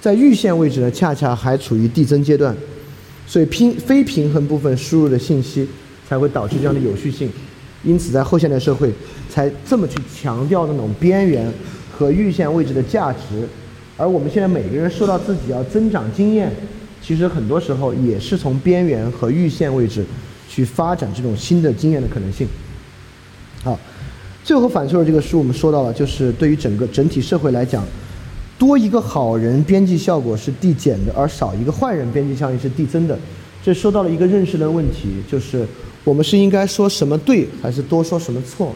[0.00, 2.54] 在域线位置呢，恰恰还处于递增阶段，
[3.26, 5.66] 所以平非平衡部分输入的信息
[6.08, 7.28] 才会导致这样的有序性。
[7.82, 8.92] 因此，在后现代社会
[9.28, 11.50] 才这么去强调那种边缘
[11.90, 13.48] 和域线位置的价值，
[13.96, 16.50] 而我们现在每个人受到自己要增长经验，
[17.00, 20.04] 其实很多时候也是从边缘和域线位置
[20.48, 22.46] 去发展这种新的经验的可能性。
[24.46, 27.84] 最后反脆弱这个书我们说到了，就是对于整个整体社会来讲，
[28.56, 33.18] 多一个好人边际效果是递减的，而少一个坏人边际效应是递增的。
[33.60, 35.66] 这说到了一个认识的问题，就是
[36.04, 38.72] 我们是应该说什么对，还是多说什么错，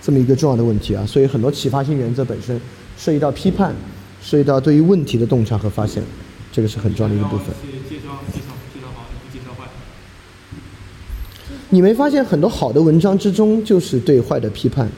[0.00, 1.04] 这么一个重要的问题啊。
[1.04, 2.60] 所以很多启发性原则本身
[2.96, 3.74] 涉及到批判，
[4.22, 6.00] 涉及到对于问题的洞察和发现，
[6.52, 7.46] 这个是很重要的一个部分。
[7.90, 9.68] 介绍介绍介绍好，不介绍坏。
[11.70, 14.88] 你没发现很多好的文章之中就是对坏的批判？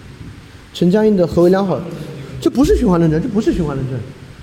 [0.73, 1.77] 陈嘉映的《何为良好》，
[2.41, 3.99] 这不是循环论证，这不是循环论证，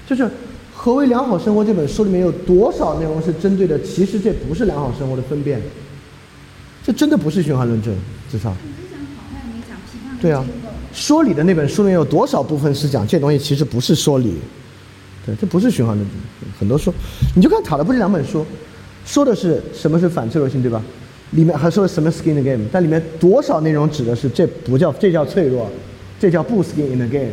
[0.05, 0.23] 就是
[0.73, 3.79] 《何为良好生活》这本书里面有多少内容是针对的？
[3.81, 5.61] 其实这不是良好生活的分辨，
[6.83, 7.95] 这真的不是循环论证，
[8.31, 8.55] 至少。
[8.63, 10.45] 你是讲好坏，没讲批判对啊，
[10.93, 14.35] 说理的那本书里面有多少部分是讲这东西其实不是说理？
[15.25, 16.17] 对，这不是循环论证。
[16.59, 16.93] 很多书，
[17.35, 18.45] 你就看塔勒布这两本书，
[19.05, 20.81] 说的是什么是反脆弱性，对吧？
[21.31, 25.69] 里面还说了什么 skin in the game，但里面多少内容指的是这不叫这叫脆弱，
[26.19, 27.31] 这叫不 skin in the game，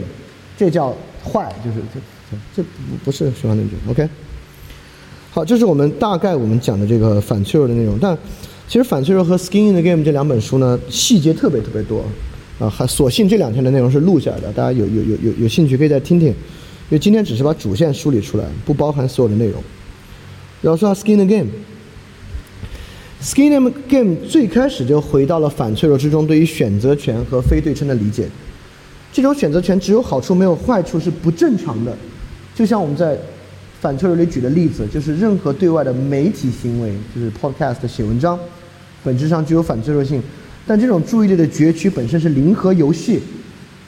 [0.57, 0.95] 这叫
[1.25, 2.01] 坏，就是这
[2.31, 2.69] 这这
[3.05, 3.79] 不是循环论证。
[3.89, 4.09] OK，
[5.31, 7.99] 好，这是我们大概我们讲的这个反脆弱的内容。
[8.01, 8.17] 但
[8.69, 12.05] 其实反脆弱和 skin in the game 这两本书呢，细节特别特别多
[12.59, 16.35] 啊，还所幸这两天的内容是录下来的，大家有有有有有兴趣可以再听听，因
[16.91, 19.63] 为今天只是把主线梳理出来，不包含所有的内容。
[20.61, 21.49] 然后说到 skin in the game。
[23.23, 28.29] Skin in the Game 最开始就回到了反脆弱之中对于选择权和非对称的理解。
[29.15, 31.97] 这种选择权只有好处没有坏处是不正常的，
[32.53, 33.17] 就像我们在
[33.81, 38.37] 反脆弱里举的例子，就是任何对外的媒体行为，就是 Podcast 写文章，
[39.05, 40.21] 本质上具有反脆弱性，
[40.67, 43.23] 但这种注意力的攫取本身是零和游戏，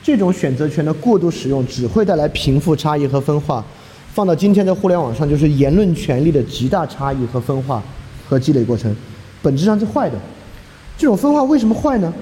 [0.01, 3.65] 这种选择权的过度使用只会带来贫富差异和分化。
[4.15, 7.83] 放到今天的互联网上，就是言论权利的极大差异和分化
[8.29, 8.95] 和积累过程。
[9.43, 10.17] 本质上是坏的。
[10.97, 12.15] 这种分化为什么坏呢？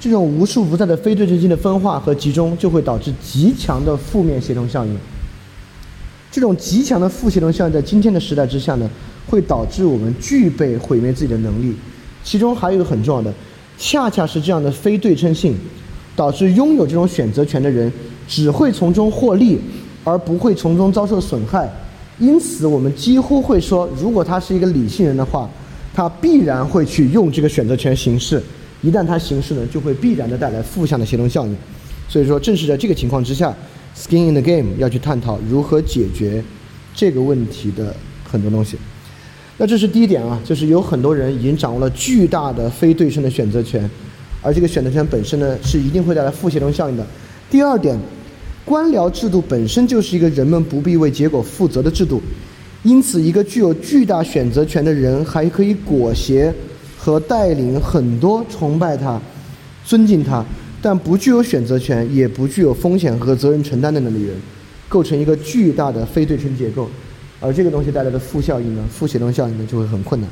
[0.00, 4.96] 这种无处不在的非对称性的分化和集中，就会导致极强的负面协同效应。
[6.32, 8.88] 这种极强的负协同效应在今天的时代之下呢，
[9.28, 11.76] 会导致我们具备毁灭自己的能力。
[12.24, 13.30] 其中还有一个很重要的，
[13.76, 15.54] 恰恰是这样的非对称性，
[16.16, 17.92] 导致拥有这种选择权的人
[18.26, 19.60] 只会从中获利，
[20.02, 21.70] 而不会从中遭受损害。
[22.18, 25.46] 因此，我们几乎会说，如果他是一个理性人的话，
[25.92, 28.42] 他必然会去用这个选择权行事。
[28.82, 31.56] 一旦它行事呢，就会必然的带来负向的协同效应。
[32.08, 33.54] 所以说，正是在这个情况之下
[33.96, 36.42] ，Skin in the Game 要去探讨如何解决
[36.94, 37.94] 这个问题的
[38.24, 38.76] 很多东西。
[39.58, 43.88] 那这是第一点啊，就是有很多人已经掌握了巨大的非对称的选择权，
[44.40, 47.06] 而这个选择权本身呢，是一定会带来负协同效应的。
[47.50, 47.98] 第二点，
[48.64, 52.22] 官僚制度本身就是一个人们不必为结果负责的制度，
[52.82, 56.50] 因此，一个具有巨大选择权的人还可以裹挟
[57.02, 59.18] 和带领很多崇拜他、
[59.86, 60.44] 尊敬他，
[60.82, 64.36] 但不具有选择权，也不具有风险和责任承担的能力人，
[64.86, 66.86] 构成一个巨大的非对称结构，
[67.40, 70.28] 而这个东西带来的负效应呢，负协同效应呢，就会很困难。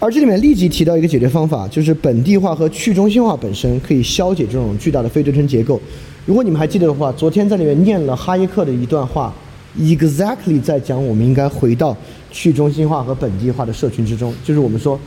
[0.00, 5.80] 而这里面立即提到一个解决方法，就是本地化和去中心化本身可以消解这种巨大的非对称结构。
[6.26, 9.32] 如果你们还记得的话，昨天在里面念了哈耶克的一段话
[9.78, 11.96] ，exactly 在讲我们应该回到
[12.30, 14.98] 去中心化和本地化的社群之中，就是我们说，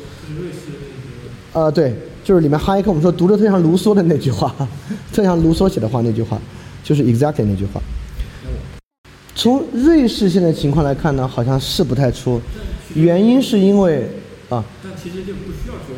[1.54, 4.54] 呃，对，就是里面哈耶克我们说读着特像卢梭的那句话，
[5.14, 6.40] 特像卢梭写的话那句话，
[6.84, 7.82] 就是 exactly 那句话。
[9.36, 12.42] 从瑞士现在情况来看呢，好像是不太出，
[12.96, 14.10] 原因是因为
[14.50, 14.64] 啊。
[14.84, 15.96] 但其实就不需要说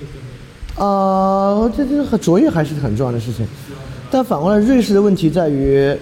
[0.00, 0.86] 卫生棉。
[0.86, 3.46] 呃，这这和卓越还是很重要的事情，
[4.10, 5.94] 但反过来，瑞士的问题在于，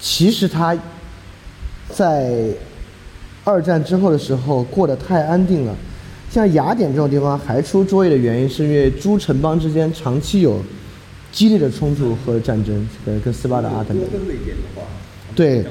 [0.00, 0.76] 其实他
[1.90, 2.52] 在
[3.44, 5.76] 二战之后的时候过得太安定了。
[6.30, 10.62] 像雅典这种地方还出卓越的原因，是因为诸城邦之间长期有
[11.32, 14.06] 激烈的冲突和战争，跟跟斯巴达啊等等。
[15.34, 15.64] 对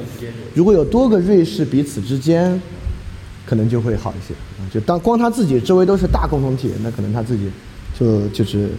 [0.53, 2.61] 如果有多个瑞士彼此之间，
[3.45, 4.33] 可能就会好一些。
[4.71, 7.49] 就当光他自己周围都是大共同体，那可能他自己
[7.97, 8.69] 就就是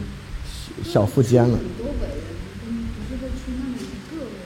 [0.85, 1.57] 小富即安了。
[1.57, 2.21] 很多伟人，
[2.63, 4.39] 跟不是会出那么一个伟人。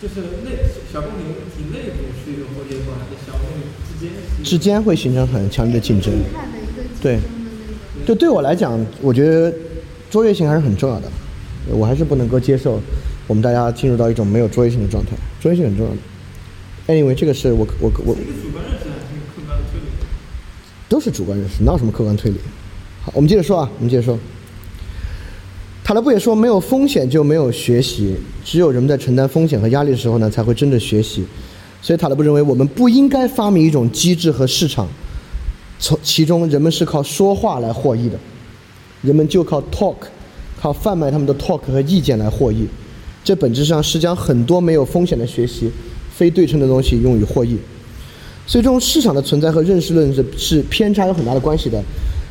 [0.00, 0.56] 就是内
[0.90, 4.10] 小公民体内部是一个活结构，还是小公民之间？
[4.42, 6.12] 之间会形成很强烈的竞争。
[7.02, 7.18] 对。
[8.06, 9.52] 就对我来讲，我觉得
[10.08, 11.10] 卓越性还是很重要的，
[11.68, 12.80] 我还是不能够接受
[13.26, 15.98] 我们大家进入到一种没有卓越性的状态，卓越性很重要的。
[16.88, 19.86] Anyway，这个是我我我主观认识还是客观推理？
[20.88, 22.38] 都是主观认识，哪有什么客观推理？
[23.02, 24.18] 好，我们接着说啊，我们接着说。
[25.90, 28.14] 塔勒布也说，没有风险就没有学习，
[28.44, 31.24] 只有人们在承担风险和压力的时候呢，才会真的学习。
[31.82, 34.86] 所以塔勒布认为，我们不应该发明一种机制和市场，
[35.80, 38.16] 从其中人们是靠说话来获益的，
[39.02, 39.96] 人们就靠 talk，
[40.60, 42.68] 靠贩卖他们的 talk 和意见来获益。
[43.24, 45.68] 这本质上是将很多没有风险的学习、
[46.14, 47.58] 非对称的东西用于获益。
[48.46, 51.82] 所以，这种市场的存在和认识论是是偏差有很大的关系的。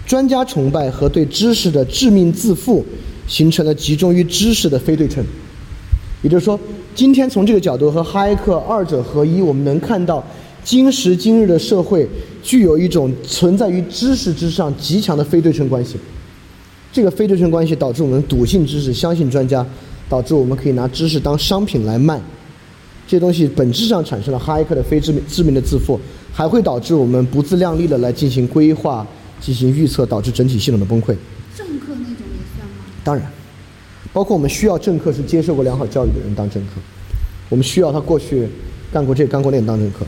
[0.06, 2.84] 专家崇拜和对知识的致命自负，
[3.30, 5.24] 形成了集中于知识的非对称。
[6.22, 6.60] 也就是说，
[6.94, 10.22] 今天从这个角度和哈耶克二者合一，我们能看到
[10.66, 12.06] 今时今日的社会
[12.44, 15.96] 具有一种存在于知识之上极强的非对称关系。
[16.92, 19.66] 这个非对称关系导致我们笃信知识、相信专家，
[20.10, 22.20] 导致我们可以拿知识当商品来卖。
[23.08, 25.98] 这些东西本质上产生了哈耶克的非知名知名的自负，
[26.34, 29.08] 还会导致我们不自量力的来进行规划、
[29.40, 31.16] 进行预测，导致整体系统的崩溃。
[33.10, 33.26] 当然，
[34.14, 36.74] 包括我们需要政客是接受过良好教育的人当政客，
[37.50, 38.48] 我们需要他过去
[38.94, 40.06] 干过这干过那当政客。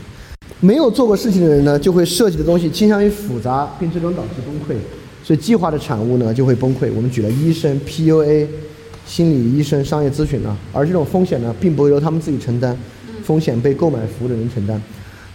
[0.60, 4.80] 没有做过事情的人呢，就会设计的东西倾向于复杂，并最终导致崩溃。
[5.24, 6.92] 所以计划的产物呢就会崩溃。
[6.94, 8.46] 我们举了医生、PUA、
[9.04, 12.78] 心理医生、商业咨询啊，而这种风险呢，并不会由他们自己承担，
[13.24, 14.80] 风险被购买服务的人承担。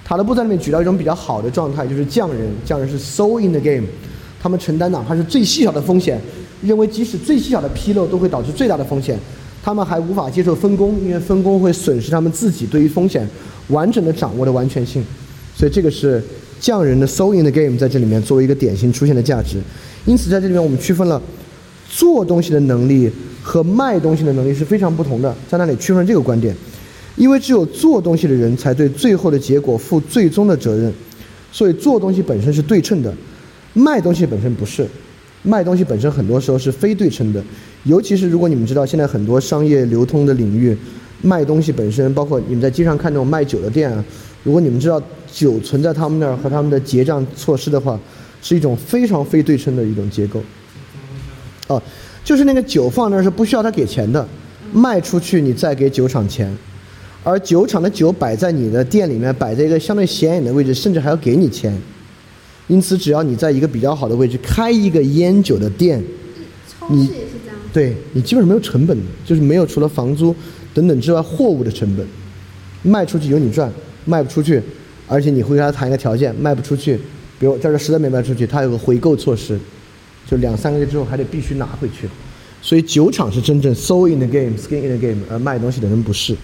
[0.05, 3.83] 塔勒布在里面举到一种比较好的状态，就是匠人，匠人是 so in the game，
[4.41, 6.21] 他们承担哪怕是最细小的风险，
[6.61, 9.19] 认为即使最细小的纰漏都会导致最大的风险，
[9.63, 13.27] 他们还无法接受分工，因为分工会损失他们自己对于风险
[13.69, 15.03] 完整的掌握的完全性，
[15.55, 16.23] 所以这个是
[16.59, 19.61] 匠人的 so in the game 在这里面作为一个典型出现的价值。
[20.05, 21.21] 因此在这里面我们区分了
[21.89, 23.11] 做东西的能力
[23.41, 26.55] 和卖东西的能力是非常不同的，在那里区分这个观点。
[27.15, 30.93] 因为只有做东西的人才对最后的结果负最终的责任，
[31.51, 33.11] 所以做东西本身是对称的，
[33.73, 34.87] 卖东西本身不是，
[35.47, 37.41] 卖东西本身很多时候是非对称的，
[37.85, 40.77] 尤其是如果你们知道现在很多商业流通的领域，
[41.21, 44.03] 卖东西本身，包括你们在街上看那种卖酒的店啊，
[44.43, 45.01] 如果你们知道
[45.31, 47.97] 酒存在他们那儿和他们的结账措施的话，
[48.41, 50.41] 是一种非常非对称的一种结构。
[51.67, 51.81] 哦，
[52.25, 54.27] 就是那个酒放那儿是不需要他给钱的，
[54.73, 56.53] 卖出去你再给酒厂钱。
[57.23, 61.73] 而酒厂的酒摆在你的店里面，摆在一个相对显眼的位置，甚至还要给你钱。
[62.67, 66.03] 因此，只要你在一个比较好的位置开一个烟酒的店，
[66.89, 67.57] 你超市也是这样。
[67.73, 70.35] 对你基本上没有成本的，就是没有除了房租
[70.73, 72.05] 等等之外货物的成本。
[72.83, 73.71] 卖出去有你赚，
[74.05, 74.61] 卖不出去，
[75.07, 76.95] 而且你会跟他谈一个条件，卖不出去，
[77.39, 79.59] 比如在这实在没卖出去，他有个回购措施，
[80.29, 82.07] 就两三个月之后还得必须拿回去。
[82.61, 86.35] 所以酒厂是真正 soul in the game, skin in the game，而卖东西的人不是。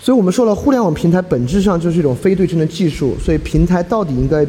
[0.00, 4.46] 所以我们说了，互联网平台本质上就是一种非对称的技术，所以平台到底应该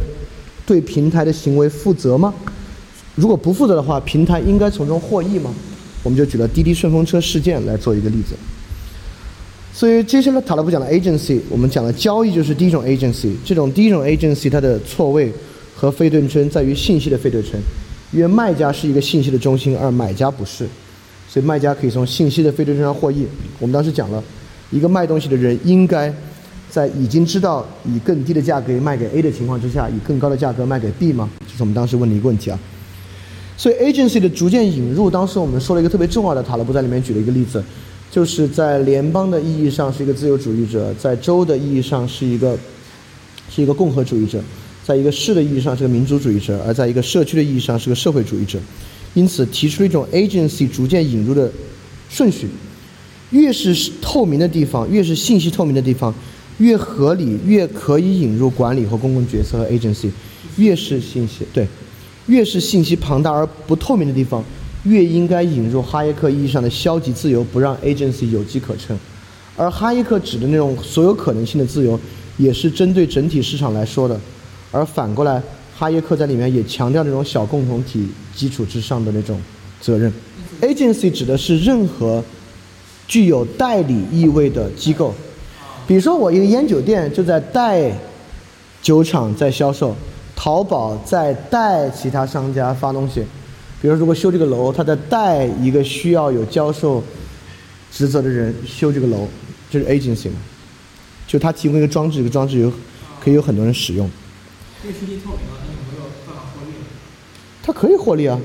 [0.67, 2.31] 对平台的行为负责吗？
[3.15, 5.51] 如果不负责的话，平台应该从中获益吗？
[6.03, 8.35] 我们就举了滴滴顺风车事件来做一个例子。
[9.73, 13.33] 所以接下来塔勒布讲的 agency，我们讲的交易就是第一种 agency。
[13.45, 15.31] 这种第一种 agency 它的错位
[15.75, 17.59] 和非对称在于信息的非对称，
[18.11, 20.67] 因为卖家是一个信息的中心，而买家不是，
[21.29, 23.25] 所以卖家可以从信息的非对称上获益。
[23.59, 24.23] 我们当时讲了，
[24.71, 26.13] 一个卖东西的人应该
[26.69, 31.29] 在已经知道以更低的价格卖给 A 的情况之下，以更高的价格卖给 B 吗？
[31.47, 32.59] 这是我们当时问的一个问题啊。
[33.55, 37.63] 所以 agency 的逐渐引入，当时我们说了一个特别重要的，塔勒布在里面举了一个例子，
[38.11, 42.55] 就是在联邦的意义上是一个自由主义者，在州的意义上是一个
[43.49, 44.39] 是一个共和主义者，
[44.83, 48.59] 在一个市的意义上是个民主主义者，而在一个社区的意义上是个社会主义者。
[49.15, 51.51] 因此提出了一种 agency 逐渐引入的
[52.09, 52.47] 顺序，
[53.31, 56.13] 越是透明的地方，越是信息透明的地方，
[56.57, 60.09] 越合理，越可以引入管理和公共决策和 agency，
[60.57, 61.67] 越是信息对。
[62.27, 64.43] 越是信息庞大而不透明的地方，
[64.83, 68.97] 越应该引入哈耶克意义上的消极自由，不让 agency 有机可乘。
[69.55, 71.97] 而哈耶克指的那种所有可能性的自由，
[72.37, 74.19] 也是针对整体市场来说的。
[74.71, 75.41] 而反过来，
[75.73, 78.05] 哈耶克在里面也强调那种小共同体
[78.35, 79.39] 基础之上的那种
[79.79, 80.11] 责任。
[80.61, 82.21] agency 指的是任何
[83.07, 85.15] 具有代理意味的机构，
[85.87, 87.91] 比如说我一个烟酒店就在代
[88.81, 89.95] 酒厂在销售。
[90.39, 93.25] 淘宝在代其他商家发东西，
[93.81, 97.03] 比如如果修这个楼，他在代一个需要有销售
[97.91, 99.27] 职责的人修这个楼，
[99.67, 100.35] 这是 agency 嘛？
[101.25, 102.71] 就他提供一个装置，这个装置有
[103.19, 104.07] 可以有很多人使用。
[104.83, 106.73] 这个信息透明了，那有没有办法获利？
[107.63, 108.39] 它可以获利啊，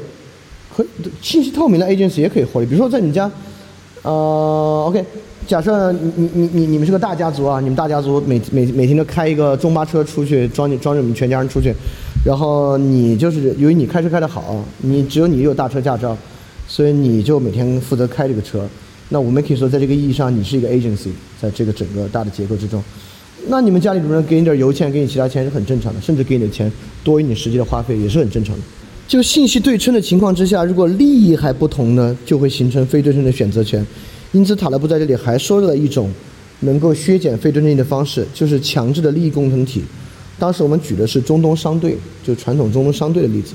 [0.75, 0.83] 可
[1.21, 2.65] 信息透明的 agency 也可以获利。
[2.65, 3.31] 比如说在你家，
[4.03, 5.05] 呃，OK，
[5.47, 11.73] 假设你你你你你们是个大家族啊，你们大家族每每每天都开一个中巴车出去装着装着你们全家人出去，
[12.25, 16.17] 然后你就是由于你开车开得好，你只有你有大车驾照，
[16.67, 18.67] 所以你就每天负责开这个车。
[19.11, 21.11] 那我们可以说，在这个意义上，你是一个 agency，
[21.41, 22.83] 在这个整个大的结构之中。
[23.47, 26.71] 那你们家里主人给你点油钱，给你其他钱是很正常的，甚至给你的钱
[27.05, 28.63] 多于你实际的花费也是很正常的。
[29.13, 33.87] 就信息对称的情况之下，如果利益还不同呢，就会形成非对称的选择权。
[34.33, 36.11] 因此，塔勒布在这里还说了一种
[36.61, 39.83] 能够削减非对称的方式，就是强制的利益共同体。
[40.39, 41.95] 当时我们举的是中东商队，
[42.25, 43.53] 就传统中东商队的例子。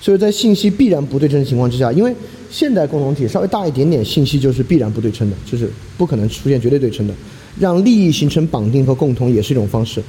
[0.00, 2.12] 所以在信息必然不对称的情况之下，因为
[2.50, 7.14] 现代共同体稍微大一点点，信息就是必然不对称的，就是不可能出现绝对对称的。
[7.60, 10.02] 让利益形成绑定和共同也是一种方式。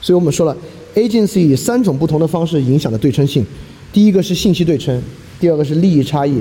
[0.00, 0.56] 所以我们说了
[0.96, 3.46] ，agency 以三种不同的方式影响了对称性。
[3.94, 5.00] 第一个是信息对称，
[5.38, 6.40] 第二个是利益差异，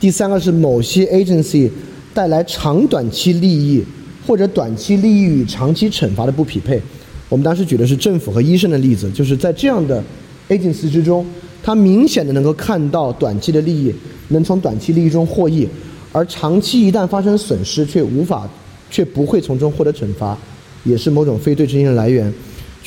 [0.00, 1.70] 第三个是某些 agency
[2.12, 3.80] 带来长短期利益
[4.26, 6.82] 或者短期利益与长期惩罚的不匹配。
[7.28, 10.02] 我们当时举的是政府和医生的例子，就是在这样的
[10.48, 11.24] agency 之中，
[11.62, 13.94] 他明显的能够看到短期的利益，
[14.30, 15.68] 能从短期利益中获益，
[16.10, 18.50] 而长期一旦发生损失却无法，
[18.90, 20.36] 却不会从中获得惩罚，
[20.82, 22.34] 也是某种非对称性的来源。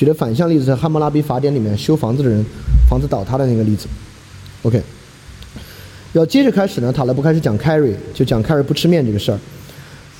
[0.02, 2.44] 举的反向例子是《汉谟拉比法典》里面修房子的人，
[2.90, 3.86] 房子倒塌的那个例子。
[4.64, 4.82] OK，
[6.14, 9.38] 要接着开始呢，塔勒布开始讲 carry，就讲 carry 不吃面这个事儿。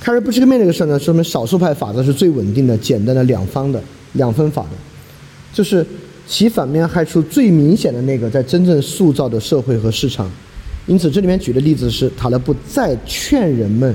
[0.00, 3.82] carry 不吃面这个事儿呢，说明少数派法则是最稳定的、简单的两方的
[4.12, 4.68] 两分法的，
[5.52, 5.84] 就是
[6.28, 10.30] 其反面害处最明显的那个，在真正塑造的社会和市场。
[10.86, 13.92] 因此，这里面举的例子是塔勒布再劝人们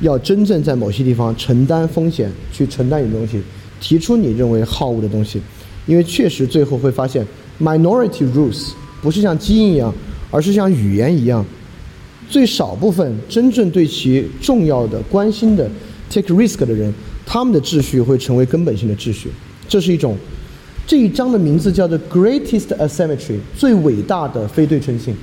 [0.00, 3.42] 要真正在某些地方承担风险，去承担一点东西，
[3.86, 5.40] 提出你认为好恶的东西，
[5.86, 7.24] 因为确实最后会发现
[7.60, 9.94] minority rules 不是像基因一样，
[10.28, 11.46] 而是像语言一样，
[12.28, 15.70] 最少部分真正对其重要的、关心的
[16.10, 16.92] take risk 的人，
[17.24, 19.30] 他们的秩序会成为根本性的秩序。
[19.68, 20.16] 这是一种
[20.84, 25.14] 这一章的名字叫做 greatest asymmetry，最伟大的非对称性。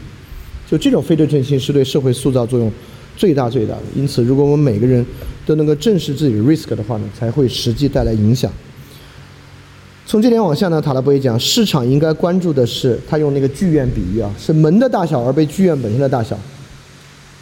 [0.71, 2.71] 就这种非对称性是对社会塑造作用
[3.15, 3.81] 最大最大的。
[3.95, 5.05] 因此，如果我们每个人
[5.45, 8.51] 都能够正视自己的 risk 的话呢，才会实际带来影响。
[10.05, 16.37] 从这点往下呢，塔勒布也讲，市场应该关注的是，他用那个剧院比喻啊，是门的大小而被剧院本身的大小。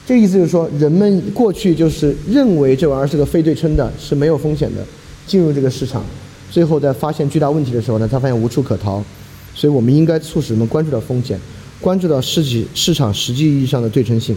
[0.06, 4.84] 这意思就是说，人们过去就是认为这玩意儿是个非对称的，是没有风险的，
[5.26, 6.04] 进入这个市场，
[6.50, 9.04] 最后在发现巨大问题的时候呢，他发现无处可逃，
[9.54, 11.40] 所以我们应该促使人们关注到风险，
[11.80, 14.36] 关注到市际市场实际意义上的对称性。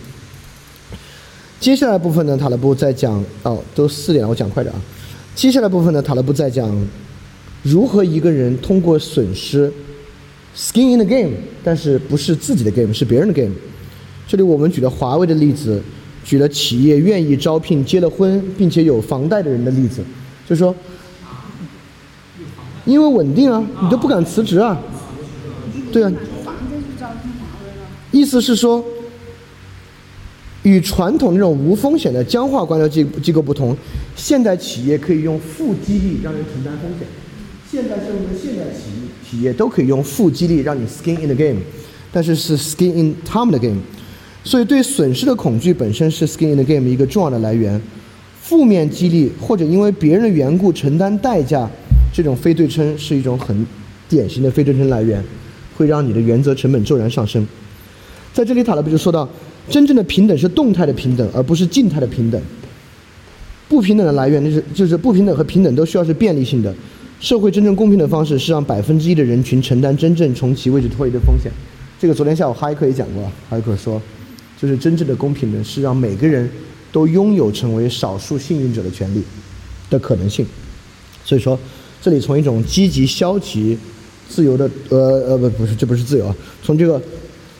[1.65, 4.79] 接下来部分呢，塔勒布在讲哦，都四点了，我讲快点啊。
[5.35, 6.71] 接下来部分呢，塔勒布在讲
[7.63, 9.73] 如何一个人通过损失
[10.55, 11.33] skin in the game，
[11.63, 13.55] 但是不是自己的 game，是别人的 game。
[14.29, 15.83] 这里我们举了华为的例子，
[16.23, 20.05] 举了企业愿意招聘结了婚并且有房贷的人的例子，
[20.47, 20.77] 就是说，
[22.85, 24.79] 因为稳定啊，你都不敢辞职啊，
[25.91, 26.13] 对啊，
[28.11, 28.85] 意思是说，
[30.65, 33.77] 与传统那种无风险的僵化官僚机机构不同，
[34.17, 37.07] 现代企业可以用负激励让人承担风险。
[37.71, 41.61] 现代社会的现代企业企业都可以用负激励让你 skin in the game，
[42.11, 43.79] 但是是 skin in time 的 game。
[44.43, 47.81] 所以对损失的恐惧本身是 skin in the game 一个重要的来源。
[48.41, 51.69] 负面激励或者因为别人的缘故承担代价，
[52.13, 53.67] 这种非对称是一种很
[54.09, 55.25] 典型的非对称来源，
[55.77, 57.47] 会让你的原则成本骤然上升。
[58.35, 59.27] 在这里，塔勒布就说到，
[59.69, 62.41] 真正的平等是动态的平等，而不是静态的平等。
[63.69, 66.73] 不平等的来源就是就是不平等和平等都需要是便利性的。
[67.21, 71.51] 社会真正公平的方式是让百分之一的人群承担真正从其位置脱离的风险。
[71.99, 74.01] 这个昨天下午哈耶克也讲过，哈耶克说，
[74.61, 76.49] 就是真正的公平呢是让每个人
[76.93, 79.23] 都拥有成为少数幸运者的权利
[79.89, 80.45] 的可能性。
[81.25, 81.59] 所以说，
[82.03, 83.79] 这里从一种积极消极、
[84.29, 87.01] 自由的呃呃不不是这不是自由啊，从这个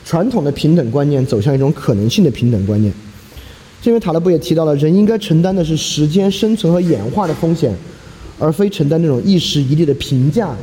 [0.05, 2.93] 传统的平等观念走向一种可能性的平等观念。
[3.81, 7.73] 这边塔勒布也提到了，人应该承担的是时间、生存和演化的风险，
[8.37, 10.55] 而非承担那种一时一地的评价、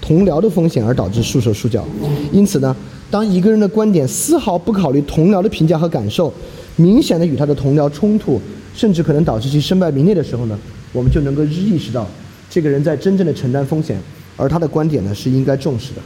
[0.00, 1.86] 同僚的风险而导致束手束脚。
[2.30, 2.76] 因此呢，
[3.10, 6.32] 当一个人的观点丝毫不考虑同僚的评价和感受，
[6.76, 8.40] 明显的与他的同僚冲突，
[8.74, 10.58] 甚至可能导致其身败名裂的时候呢，
[10.92, 12.06] 我们就能够意识到，
[12.50, 13.98] 这个人在真正的承担风险，
[14.36, 16.00] 而他的观点呢是应该重视的。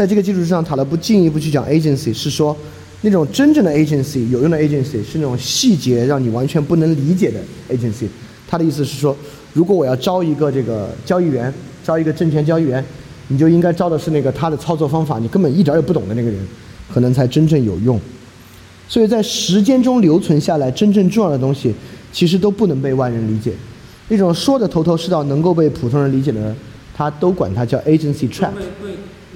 [0.00, 2.56] 在这个基础之上，塔勒布进一步去讲 agency，是说
[3.02, 8.06] 那种真正的 agency 有用的 agency 是那种细节让你完全不能理解的 agency。
[8.48, 9.14] 他的意思是说，
[9.52, 11.52] 如果我要招一个这个交易员，
[11.84, 12.82] 招一个证券交易员，
[13.28, 16.40] 你就应该招的是那个他的操作方法你根本一点也不懂的那个人，
[16.90, 18.00] 可能才真正有用。
[18.88, 21.74] 所以在时间中留存下来真正重要的东西，
[22.10, 23.52] 其实都不能被外人理解。
[24.08, 26.56] 那种说的头头是道、能够被普通人理解的，
[26.94, 28.52] 他都管它叫 agency trap。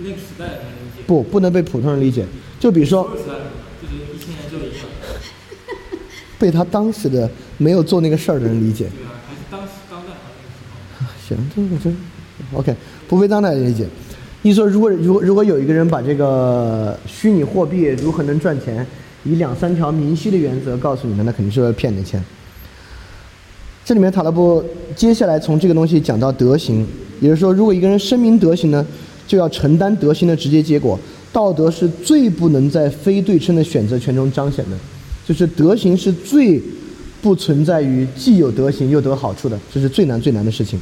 [0.05, 2.27] 被被那个时代的人理解，不，不能被普通人理解。
[2.61, 4.87] 就比如说，就是一千年就一样，
[6.39, 8.85] 被他当时的没有做那个事儿的人理解。
[8.85, 9.13] 对吧？
[9.27, 11.37] 还是当时当代那个时候。
[11.37, 11.97] 行，这个真
[12.53, 12.77] OK，
[13.09, 13.87] 不被当代人理解。
[14.43, 18.87] 你说，如果如果如果有一个人把这个虚拟货币如何能赚钱，
[19.25, 22.23] 以两三条明晰的原则告诉你们，那肯定是为了骗你的钱。
[23.87, 24.65] 这里面塔勒布
[24.97, 26.87] 接下来从这个东西讲到德行，
[27.21, 28.85] 也就是说，如果一个人声明德行呢，
[29.27, 30.99] 就要承担德行的直接结果。
[31.33, 34.77] 道德是最不能在非对称的选择权中彰显的，
[35.27, 36.63] 就是德行是最
[37.21, 40.79] 不存在于既有德行又得好处的，这是最难最难的事情。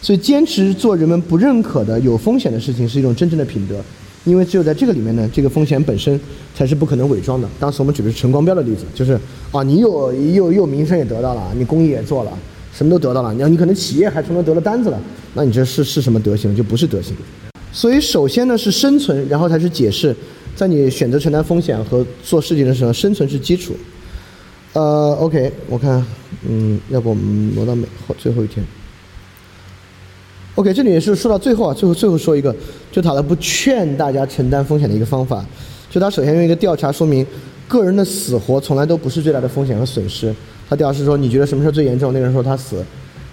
[0.00, 3.80] 所以，坚持做人们不认可的有风险的事情，是一种真正的品德。
[4.24, 6.18] 因为只有在这个里面呢，这个风险本身
[6.54, 7.48] 才是不可能伪装的。
[7.60, 9.12] 当时我们举的是陈光标的例子，就是
[9.50, 12.32] 啊，你有又又名声也得到了，你公益也做了，
[12.72, 15.00] 什么都得到了，你要你可能企业还从中得了单子了，
[15.34, 16.54] 那你这是是什么德行？
[16.56, 17.14] 就不是德行。
[17.72, 20.14] 所以，首先呢是生存，然后才是解释。
[20.54, 23.74] 在你选择承担风险和做事情的时候，生存是基础。
[24.74, 26.04] 呃，OK，我看，
[26.46, 27.74] 嗯，要不我们挪到
[28.06, 28.64] 后最后一天。
[30.54, 32.54] OK，这里也是说到最后啊，最后最后说一个，
[32.90, 35.44] 就塔勒布劝大家承担风险的一个方法。
[35.90, 37.26] 就他首先用一个调查说明，
[37.66, 40.34] 个人的死活从来都不是最大的风险和损失。
[40.68, 42.12] 他调查是说，你觉得什么事最严重？
[42.12, 42.84] 那个人说他死。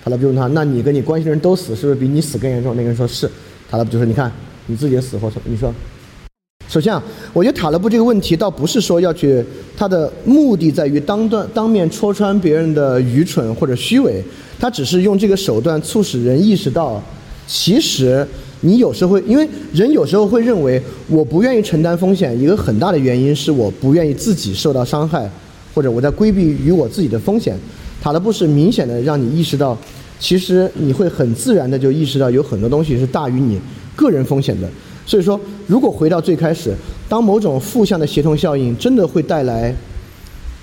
[0.01, 2.73] 塔勒布问他，那你跟你关系的人都死，是不是比你死更严重？
[2.77, 3.29] 那个人说是。
[3.69, 4.31] 塔勒布就说，你看
[4.65, 5.71] 你自己的死活，你说。
[6.67, 7.01] 首先啊，
[7.33, 9.43] 我觉得塔勒布这个问题倒不是说要去，
[9.77, 14.23] 他的目的在于当断当面戳穿别人的愚蠢或者虚伪，
[14.59, 17.01] 他只是用这个手段促使人意识到，
[17.47, 18.27] 其实
[18.61, 25.29] 你有时候会，因为人有时候会认为我不愿意承担风险，一个很大的原因是我不愿意自己受到伤害，
[25.73, 27.55] 或者我在规避于我自己的风险。
[28.01, 29.77] 塔勒布是明显的让你意识到，
[30.19, 33.59] 其实你会很自然的就意识到有很多东西是大于你
[33.95, 34.69] 个人风险的。
[35.05, 36.75] 所以说，如果回到最开始，
[37.07, 39.73] 当某种负向的协同效应真的会带来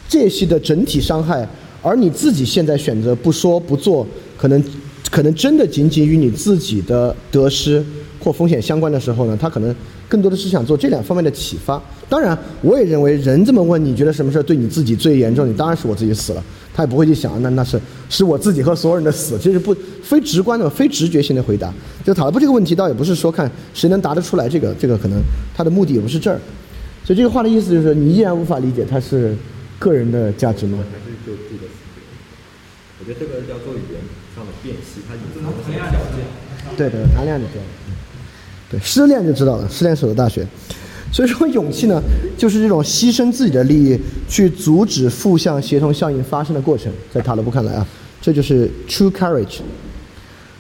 [0.09, 1.49] 这些的整体伤害，
[1.83, 4.07] 而你自己现在选择不说不做，
[4.37, 4.63] 可能
[5.11, 7.85] 可能真的仅仅与你自己的得失
[8.21, 9.75] 或风险相关的时候呢，他可能
[10.09, 11.81] 更多的是想做这两方面的启发。
[12.09, 15.49] 当然，我也认为人这么问，你觉得什么事儿对你自己最严重？
[15.49, 16.45] 你当然是我自己死了。
[16.75, 17.81] 他也不会去想，那那是
[18.11, 21.73] 是我自己和所有人的死，这是不非直观的、非直觉性的回答。
[22.05, 25.19] 就塔勒布这个问题，倒也不是说看谁能答得出来，这个这个可能
[25.57, 26.39] 他的目的也不是这儿。
[27.03, 29.35] 所以这个话的意思就是，你依然无法理解他是
[29.79, 30.79] 个人的价值吗？
[30.93, 32.03] 还是就自己的思维。
[33.01, 34.01] 我觉得这个叫做语言
[34.37, 36.23] 上的辨析，它隐藏的怎样了解？
[36.77, 37.69] 对对，谈恋爱就知道了。
[38.71, 40.47] 对，失恋就知道了，失恋是我的大学。
[41.13, 42.03] 所以说，勇气呢，
[42.37, 43.99] 就是这种牺牲自己的利益
[44.29, 46.93] 去阻止负向协同效应发生的过程。
[47.13, 47.87] 在塔勒布看来啊，
[48.21, 49.61] 这就是 true courage。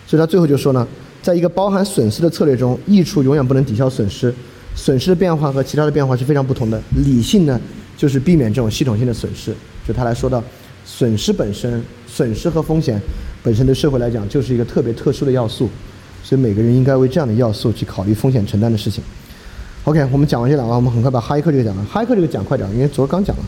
[0.06, 0.86] 所以他最后就说呢，
[1.20, 4.32] 在一个包含损失的策略中，益处永远不能抵消损失，
[4.74, 6.80] 损失的变化和其他的变化是非常不同的。
[7.04, 7.60] 理性呢，
[7.96, 9.52] 就是避免这种系统性的损失。
[9.86, 10.42] 就他来说到，
[10.84, 13.02] 损失本身，损失和风险
[13.42, 15.68] 本身对社会来讲就是一个特别特殊的要素，
[16.26, 19.00] 所以每个人应该为这样的要素去考虑风险承担的事情。
[19.84, 21.84] OK，我们讲完这两个，我们很快把哈耶克这个讲了。
[21.84, 23.44] 哈耶克这个讲快点，因为昨儿刚讲了，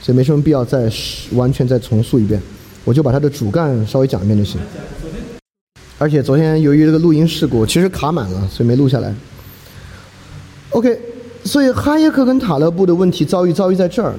[0.00, 0.88] 所以没什么必要再
[1.32, 2.40] 完全再重述一遍。
[2.84, 4.60] 我就把它的主干稍微讲一遍就行。
[5.98, 9.12] 而且昨天由于这个录音事故，其实卡满了，所以没录下来。
[10.70, 10.96] OK，
[11.42, 14.14] 所以哈耶克跟塔勒布的问题遭遇遭遇在这儿，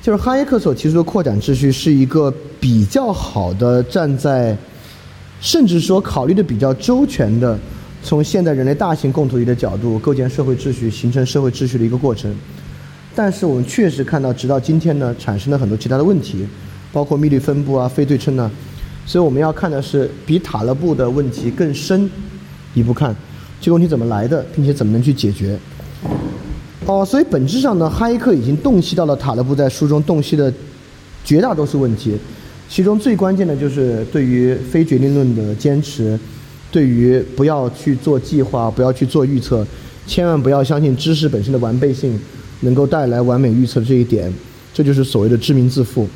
[0.00, 4.56] 就是哈耶克所提出的扩展秩序是一个比较好的站在，
[5.40, 7.58] 甚至说考虑的比较周全的。
[8.06, 12.30] 从现代人类大型共同体的角度构建社会秩序、形成社会秩序的一个过程，
[13.14, 16.46] 但是我们确实看到，直到今天呢，产生了很多其他的问题，
[16.92, 18.50] 包括密律分布啊、非对称呢，
[19.06, 22.10] 所以我们要看的是比塔勒布的问题更深
[22.74, 23.16] 一步看，
[23.58, 25.58] 这个问题怎么来的，并且怎么能去解决。
[26.84, 30.52] 哦，所以本质上呢，哈耶克已经洞悉到了塔勒布在书中洞悉的
[31.24, 32.14] 绝大多数问题，
[32.68, 36.18] 其中最关键的就是对于非决定论的坚持。
[36.72, 39.64] 对于不要去做计划，不要去做预测，
[40.08, 42.18] 千万不要相信知识本身的完备性
[42.62, 44.32] 能够带来完美预测这一点，
[44.72, 46.08] 这就是所谓的知名自负。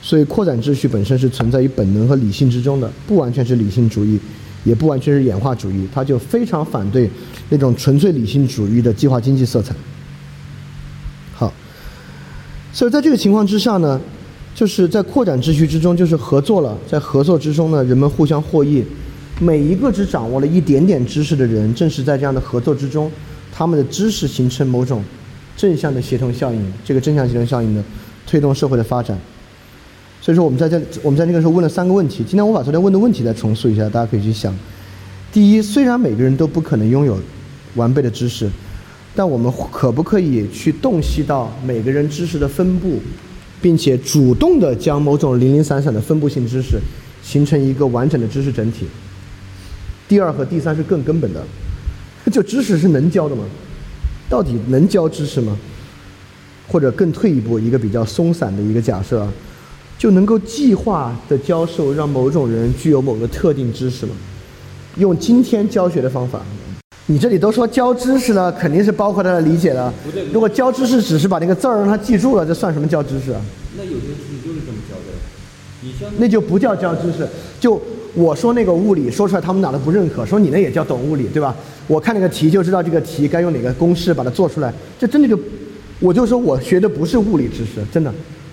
[0.00, 4.16] 所以扩展秩序本身是存在于本能和理性之中的，不完全是理性主义，
[4.62, 7.10] 也不完全是演化主义，它就非常反对
[7.48, 9.74] 那种纯粹理性主义的计划经济色彩。
[11.32, 11.52] 好，
[12.72, 14.00] 所以在这个情况之下呢，
[14.54, 18.84] 就是在扩展秩序之中，就是合作了，在合作之中呢，人们互相获益。
[19.40, 23.10] 每一个只掌握了一点点知识的人，正是在这样的合作之中，
[23.52, 25.02] 他们的知识形成某种
[25.56, 26.72] 正向的协同效应。
[26.84, 27.84] 这个正向协同效应呢，
[28.28, 29.18] 推动社会的发展。
[30.20, 32.18] 所以说，我们在这我们在那个时候问了三个问题。
[32.18, 34.56] 今天我把昨天问的问题再重述一下，大家可以去想。
[35.32, 37.18] 第一，虽然每个人都不可能拥有
[37.74, 38.48] 完备的知识，
[39.16, 43.00] 但我们可不可以去洞悉到每个人知识的分布，
[43.60, 46.78] 并且主动的将某种零零散散的分布性知识
[47.22, 48.86] 形成一个完整的知识整体？
[50.06, 51.42] 第二和第三是更根本的，
[52.30, 53.44] 就知识是能教的吗？
[54.28, 55.56] 到底能教知识吗？
[56.66, 59.26] 或者更退一步，一个比较松散的一个假设，
[59.98, 64.12] 就能够计划的教授让某种人具有某个特定知识吗？
[64.96, 66.40] 用今天教学的方法，
[67.06, 69.92] 你这里都说教知识了，肯定是包括他的理解了。
[70.32, 73.40] 如果教知识只是把那个字儿让他记住了，这算什么教知识啊？
[73.76, 75.12] 那有些知识就是这么教的。
[75.82, 77.28] 你像那就不叫教知识。
[77.60, 77.78] 就
[78.14, 81.54] 我说那个物理说出来，他们哪都不认可，说你那也叫懂物理，对吧？
[81.86, 85.38] 我看那个题就知道这个题该用哪个公式把它做出来，这真的就，
[86.00, 88.10] 我就说我学的不是物理知识，真的。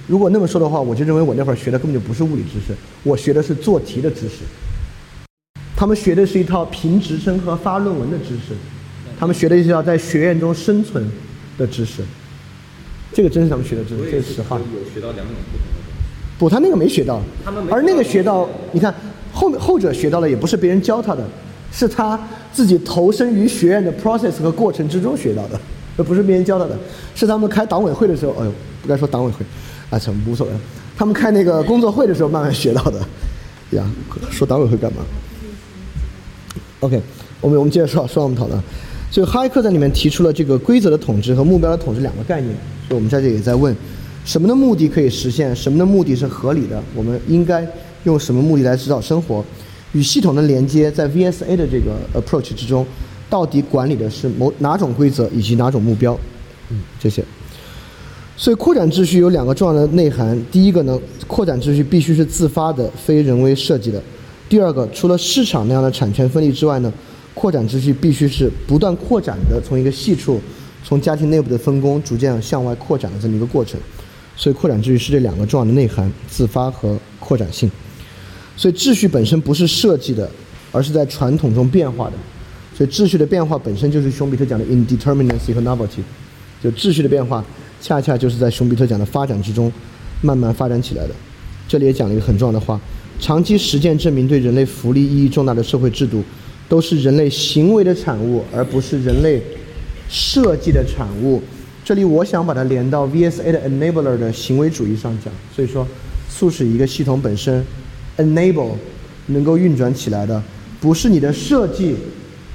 [0.07, 4.43] 如果那么说的话，我就认为我那会儿学的根本就不是物理知识，我学的是做题的知识。
[5.81, 8.53] 他们学的是一套评职称和发论文的知识，
[9.19, 11.03] 他们学的是一套在学院中生存
[11.57, 12.03] 的知识。
[13.11, 14.59] 这个真是他们学的知识，这是实话。
[14.59, 14.63] 有
[14.93, 16.37] 学到两种不同的。
[16.37, 18.93] 不，他那个没学到他们，而那个学到，你看
[19.33, 21.27] 后面后者学到了，也不是别人教他的，
[21.71, 25.59] 是他自己投身于学院的 process 和过程之中学到的，
[25.97, 26.77] 而不是别人教他的，
[27.15, 28.53] 是他们开党委会的时候，哎呦，
[28.83, 29.43] 不该说党委会，
[29.89, 30.53] 啊，什么无所谓，
[30.95, 32.99] 他们开那个工作会的时候慢慢学到的，
[33.71, 33.83] 呀，
[34.29, 34.99] 说党委会干嘛
[36.81, 37.01] ？OK，
[37.39, 38.61] 我们我们接着说，说我们讨论。
[39.09, 42.53] 所以哈耶克在里面提出了这个规则的统治和目标的统治两个概念。
[42.87, 43.75] 所以我们在这里也在问，
[44.25, 46.81] 什么的目的可以实现，什么的目的是合理的？
[46.93, 47.67] 我们应该
[48.03, 49.43] 用什么目的来指导生活？
[49.93, 52.85] 与系统的连接，在 VSA 的这个 approach 之中，
[53.29, 56.17] 到底管理的是某哪种规则以及哪种目标？
[56.69, 57.21] 嗯，这些。
[58.37, 60.41] 所以扩展秩序有两个重要的内涵。
[60.49, 60.97] 第一个呢，
[61.27, 64.01] 扩展秩序必须是自发的，非人为设计的。
[64.51, 66.91] 第二个，除了市场那样的产权分立之外呢，
[67.33, 70.41] 扩展秩序必须是不断扩展的，从一个细处，
[70.83, 73.79] 从家庭内部的分工，逐渐向外扩展的这么一个过程。
[74.35, 77.71] 所以，扩展秩序是这两个重要的内涵：自发和扩展性。
[78.57, 80.29] 所以，秩序本身不是设计的，
[80.73, 82.13] 而是在传统中变化的。
[82.77, 86.01] 所以，秩序的变化本身就是熊彼特讲的 indeterminacy 和 novelty。
[86.61, 87.41] 就秩序的变化，
[87.79, 89.71] 恰恰就是在熊彼特讲的发展之中
[90.21, 91.15] 慢慢发展起来的。
[91.69, 92.77] 这里也讲了一个很重要的话：
[93.21, 96.23] 长期实践证明，对人类福利意义重大的社会制度，
[96.67, 99.39] 都是人类行为的产物，而不是人类
[100.09, 101.39] 设计的产物。
[101.85, 105.31] 这里我想把它连到 VSA 的 enabler 的行为主义上讲。
[105.55, 105.87] 所以说，
[106.31, 107.63] 促使一个系统本身
[108.17, 108.71] enable
[109.27, 110.41] 能够运转起来的，
[110.79, 111.95] 不是你的设计，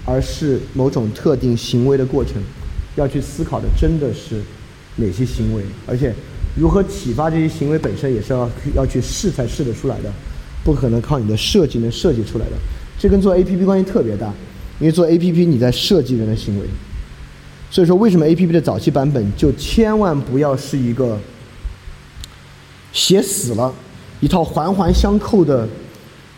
[0.04, 2.42] 而是某种特定行为的过程。
[2.96, 4.42] 要去思考的真的是
[4.96, 6.12] 哪些行为，而且
[6.58, 10.10] 如何启发这些行为本身也是要要去试才试得出来的，
[10.66, 12.52] 不可能靠你的设计能设计出来的。
[12.98, 14.26] 这跟做 APP 关系特别大，
[14.80, 16.66] 因为做 APP 你在设计人的行为。
[17.70, 21.16] 所以说，为什么 APP 的早期版本就千万不要是一个
[22.92, 23.72] 写死了
[24.18, 25.68] 一套环环相扣的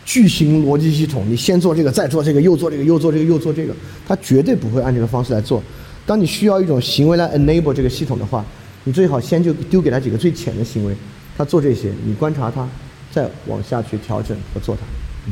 [0.05, 1.23] 巨型逻辑系统？
[1.27, 3.73] 你先做这个，再做这个，又做这个，又做这个，又做这个，
[4.07, 5.63] 它绝对不会按这个方式来做。
[6.05, 8.45] 当你需要一种行为来 enable 这个系统的话，
[8.83, 10.95] 你最好先就丢给他几个最浅的行为，
[11.37, 12.67] 他做这些，你观察他，
[13.11, 14.81] 再往下去调整和做它，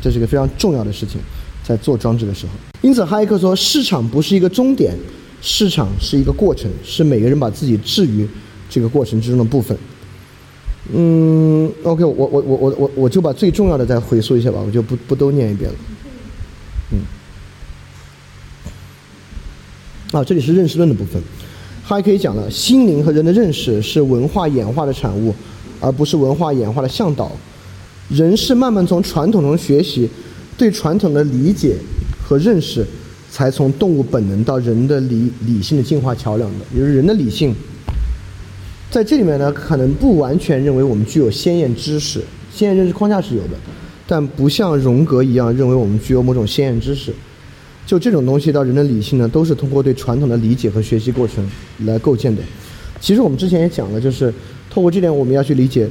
[0.01, 1.19] 这是一个非常重要的事情，
[1.63, 2.53] 在做装置的时候。
[2.81, 4.95] 因此，哈耶克说，市场不是一个终点，
[5.41, 8.27] 市场是一个过程，是每个人把自己置于
[8.69, 9.77] 这个过程之中的部分。
[10.93, 15.77] 嗯，OK，我我我我我我就把最重要的再回溯一下吧，我就不不都念一遍了。
[16.93, 16.99] 嗯。
[20.19, 21.21] 啊，这里是认识论的部分，
[21.83, 25.35] 还可以讲了，心灵和人的认识是文化演化的产物，
[25.81, 27.31] 而不是文化演化的向导。
[28.09, 30.09] 人是慢慢从传统中学习，
[30.57, 31.75] 对传统的理解
[32.23, 32.85] 和认识，
[33.29, 36.65] 才从动物本能到人的理理性的进化桥梁的。
[36.73, 37.53] 也就是人的理性，
[38.89, 42.21] 在这里面呢，可能不完全认为我们具有先验知识，
[42.53, 43.57] 先验认知框架是有的，
[44.07, 47.13] 但不像荣格一样认为我们具有某种先验知识。
[47.85, 51.45] 就这种东西到人的理性呢，都是通过对传统的理解和学习过程
[51.85, 52.41] 来构建的。
[52.99, 54.33] 其实我们之前也讲了，就是
[54.69, 55.87] 透过这点，我们要去理解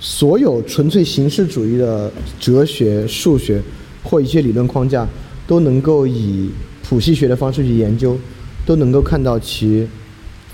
[0.00, 2.10] 所有纯粹形式主义的
[2.40, 3.62] 哲学、数学
[4.02, 5.06] 或一些理论框架，
[5.46, 6.50] 都能够以
[6.82, 8.16] 谱系学的方式去研究，
[8.64, 9.86] 都能够看到其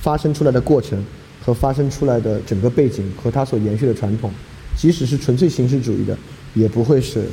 [0.01, 1.03] 发生出来的过程
[1.45, 4.31] 和发生出来的整个背景和它所延续的传统，
[4.77, 6.19] 即使是纯粹形式主义的，
[6.55, 7.25] 也不会是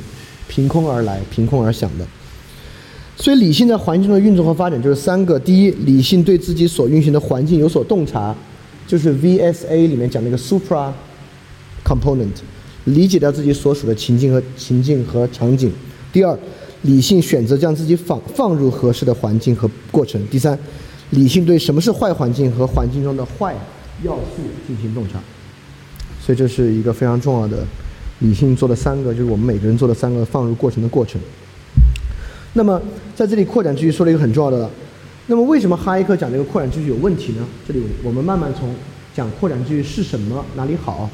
[0.46, 2.06] 凭空而来、凭空而想的。
[3.16, 8.34] 所以，理性在环境中的运作和发展就是三个：第一，理性对自己所运行的环境有所洞察，
[8.86, 10.92] 就是 VSA 里面讲那个 supra
[11.84, 12.32] component，
[12.84, 15.68] 理解到自己所属的情境和情境和场景；
[16.12, 16.36] 第二，
[16.82, 20.58] 理性选择将自己放放入合适的环境和过程；第三，
[21.10, 23.54] 理性对什么是坏环境和环境中的坏
[24.02, 25.20] 要素进行洞察。
[26.20, 27.64] 所以，这是一个非常重要的
[28.20, 31.20] 理性做的三个，就是我们每个人做的三个放入过程的过程。
[32.54, 32.80] 那么，
[33.14, 34.70] 在这里扩展秩序说了一个很重要的。
[35.26, 37.46] 那么，为什么哈耶克讲这个扩展秩序有问题呢？
[37.66, 38.74] 这里我们慢慢从
[39.14, 41.10] 讲扩展秩序是什么、哪里好，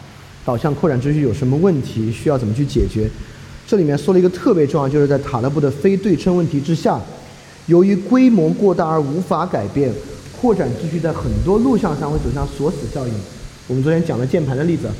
[0.51, 3.09] 导向扩展秩序有什么问题，需要怎么去解决。
[3.69, 7.01] 这里面说了一个特别重要，就是在塔勒布的非对称问题之下，
[7.67, 9.93] 由于规模过大而无法改变，
[10.41, 13.15] 扩展秩序在很多路向上会走向锁死效应。
[13.69, 14.91] 我们昨天讲了键盘的例子，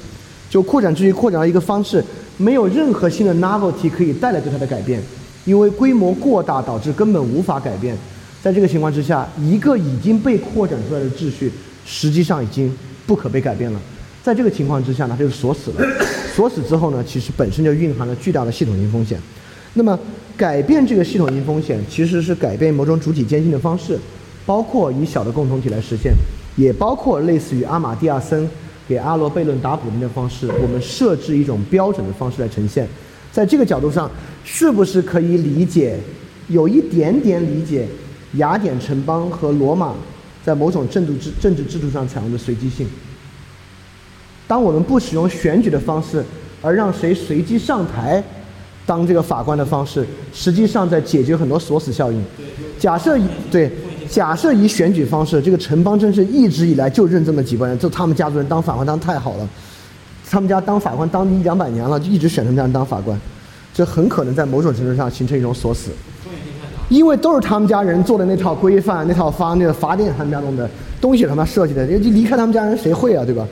[0.49, 2.05] 就扩展秩序扩展到一个方式，
[2.37, 5.03] 没有任何新的 novelty 可以带来对它的改变。
[5.47, 7.99] 因为规模过大，导致根本无法改变。
[8.41, 11.51] 在这个情况之下，一个已经被扩展出来的秩序，
[11.85, 12.73] 实际上已经
[13.05, 13.81] 不可被改变了。
[14.23, 15.87] 在这个情况之下呢，它就锁死了。
[16.35, 19.19] 锁死之后呢，其实本身就蕴含了巨大的系统性风险。
[19.75, 19.99] 那么，
[20.37, 23.99] 改变这个系统性风险，其实是改变某种主体坚信的方式，
[24.45, 26.13] 包括以小的共同体来实现，
[26.57, 28.49] 也包括类似于阿马蒂亚森
[28.89, 32.89] 给阿罗悖论打补丁的方式，我们设置一种标准的方式来呈现。
[33.33, 34.11] 在这个角度上，
[34.45, 35.99] 是不是可以理解，
[36.49, 37.87] 有一点点理解
[38.35, 39.95] 雅典城邦和罗马
[40.45, 42.89] 在某种政治制政治制度上采用的随机性？
[44.51, 46.25] 当我们不使用选举的方式，
[46.61, 48.21] 而让谁随机上台
[48.85, 52.21] 当这个法官的方式，实际上在解决很多锁死效应。
[52.77, 53.71] 假设以对，
[54.09, 59.49] 假设以选举方式，这个城邦真是一直以来就认这么几个人，就他们家族人当法官当太好了。
[60.29, 63.17] 他们家当法官当一两百年了，就一直选他们家人当法官，
[63.73, 65.93] 这很可能在某种程度上形成一种锁死，
[66.89, 70.69] 因为都是他们家人做的那套规范、那套法、那个法典，他们家弄的
[71.01, 73.47] 东西，他妈设计的，你离开他们家人谁会啊，对吧？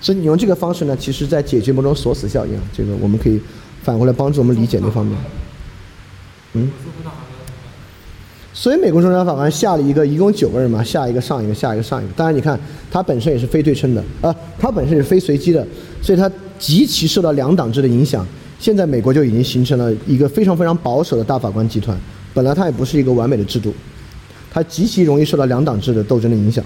[0.00, 2.52] 所以你用这个方式呢，其实在解决某种锁死效应。
[2.72, 3.40] 这个我们可以
[3.82, 5.16] 反过来帮助我们理解那方面。
[6.54, 6.70] 嗯。
[8.54, 12.12] 所以美国终审法官下了一个，一共九个人嘛，下一个上一个，下一个上一个。
[12.14, 12.58] 当然你看，
[12.90, 15.64] 它本身也是非对称的啊，它本身是非随机的，
[16.02, 18.26] 所以它极其受到两党制的影响。
[18.58, 21.96] 现在美国就已经形成了一个非常非常保守的大法官集团。
[22.34, 23.72] 本来它也不是一个完美的制度，
[24.50, 26.64] 它极其容易受到两党制的斗争的影响。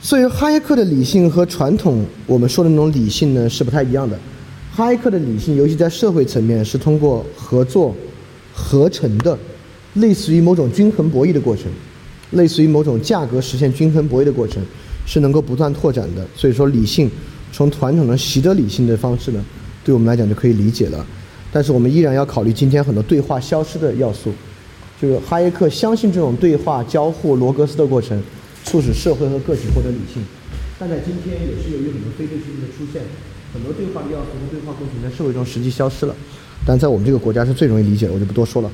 [0.00, 4.18] 所以哈耶克的理性和传统我们说的那种理性呢是不太一样的。
[4.72, 7.94] 哈耶克的理性，尤其在社会层面，是通过合作
[8.52, 9.36] 合成的。
[9.94, 11.64] 类似于某种均衡博弈的过程，
[12.32, 14.62] 类似于某种价格实现均衡博弈的过程，
[15.04, 16.24] 是能够不断拓展的。
[16.36, 17.10] 所以说，理性
[17.52, 19.44] 从传统的习得理性的方式呢，
[19.82, 21.04] 对我们来讲就可以理解了。
[21.50, 24.30] 但是我们依然要考虑今天很多对话消失的要素。
[25.00, 28.22] 就是哈耶克相信这种对话交互罗格斯的过程，
[28.68, 30.22] 促使社会和个体获得理性。
[30.78, 33.02] 但在今天也是由于很多非对称性的出现，
[33.54, 36.14] 很多对话的要素和对话过程在社会中实际消失了。
[36.66, 38.70] 但在我们这个国家是最容易理解的，我就不多说了。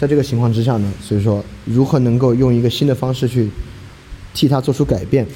[0.00, 3.48] 在这个情况之下呢，所以说如何能够用一个新的方式去
[4.34, 5.26] 替他做出改变？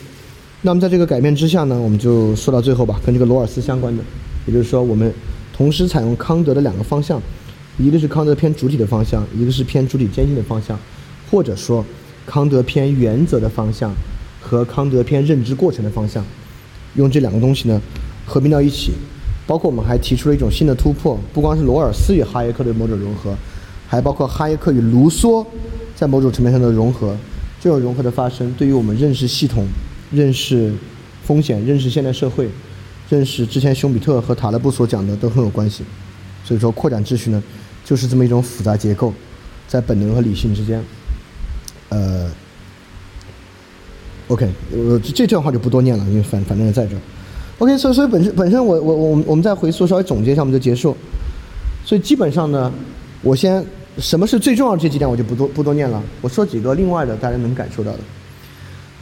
[0.63, 4.03] 那么在这个改变之下呢，我们就说到最后吧，跟这个罗尔斯相关的，
[4.47, 5.13] 也就是说我们
[5.57, 7.21] 同时采用康德的两个方向，
[7.79, 10.79] 一个是康德偏主体的方向，一个是偏主体坚信的方向，
[11.31, 11.85] 或者说
[12.27, 13.95] 康德偏原则的方向
[14.41, 16.25] 和康德偏认知过程的方向，
[16.95, 17.81] 用这两个东西呢
[18.27, 18.93] 合并到一起，
[19.47, 23.35] 包括我们还提出了一种新的突破，不光是罗尔斯与哈耶克的某种融合。
[23.89, 25.47] 还包括哈耶克与卢梭
[25.95, 27.15] 在某种层面上的融合，
[27.61, 29.67] 这种融合的发生，对于我们认识系统、
[30.11, 30.73] 认识
[31.25, 32.49] 风险、认识现代社会、
[33.11, 35.85] 认识之前熊彼特和塔勒布所讲的都很有关系。
[36.43, 37.43] 所以说，扩展秩序呢，
[37.85, 39.13] 就是这么一种复杂结构，
[39.69, 40.83] 在本能和理性之间。
[41.93, 42.31] 呃
[44.29, 47.01] ，OK，我，这段话就不多念了，因为反反正也在这儿。
[47.59, 50.97] OK，所以所以本身本身我我我们我们再回溯稍微总结一下，我们就结束。
[51.85, 52.73] 所以基本上呢，
[53.23, 53.65] 我先。
[53.99, 56.03] 什么是最重要的这几点，我就不多不多念了。
[56.23, 57.99] 我说几个另外的，大家能感受到的。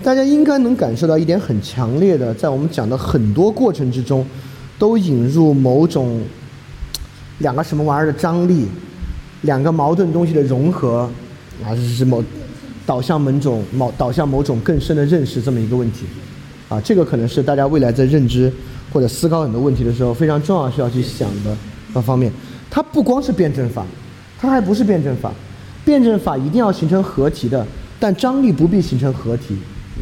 [0.02, 4.26] 大家应该能感受到一点很强烈的，在我们讲的很多过程之中，
[4.80, 6.20] 都引入某种
[7.38, 8.66] 两个什么玩意儿的张力，
[9.42, 11.08] 两个矛盾东西的融合，
[11.64, 12.20] 啊，是某
[12.90, 16.06] 导向某种某导向某种更深的认识这么一个问题。
[16.68, 18.52] 啊，这个可能是大家未来在认知
[18.92, 21.56] 或者思考很多问题的时候非常重要需要去想的
[21.94, 22.32] 一方面。
[22.68, 23.86] 它不光是辩证法。
[24.40, 25.32] 它还不是辩证法，
[25.84, 27.64] 辩证法一定要形成合题的，
[28.00, 29.54] 但张力不必形成合题，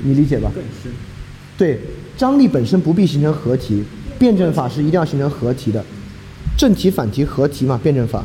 [0.03, 0.51] 你理解吧？
[1.59, 1.79] 对，
[2.17, 3.85] 张力本身不必形成合题，
[4.19, 5.85] 辩证法是一定要形成合题的。
[6.57, 8.25] 正题、反题、合题嘛，辩证法。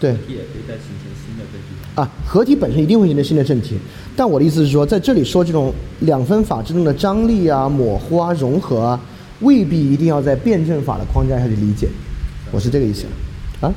[0.00, 1.44] 对也可以再形成新的。
[1.94, 3.76] 啊，合体本身一定会形成新的正题，
[4.14, 9.00] 但我的意思是说，在这里说这种两分法之中的张力啊、模糊啊、融合啊，
[9.40, 11.88] 未必一定要在辩证法的框架下去理解，
[12.52, 13.06] 我是这个意思
[13.60, 13.74] 啊。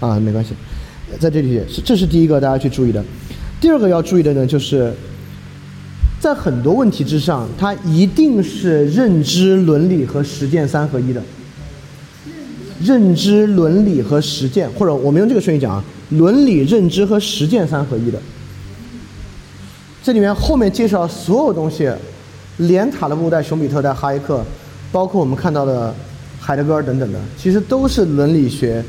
[0.00, 0.54] 啊，没关系，
[1.18, 3.04] 在这里是这是第一个大家去注意的。
[3.60, 4.90] 第二个要注意的呢，就是
[6.18, 11.22] 在很多问题之上，它一定是认知、伦理和实践三合一的。
[12.82, 18.18] 认知、伦理和实践，或者我们用这个顺序讲啊，伦理、认知和实践三合一的。
[20.02, 21.90] 这里面后面介绍所有东西，
[22.56, 24.42] 连塔勒布带、熊彼特带、哈耶克，
[24.90, 25.94] 包括我们看到的
[26.40, 28.82] 海德格尔等等的，其实都是伦理学、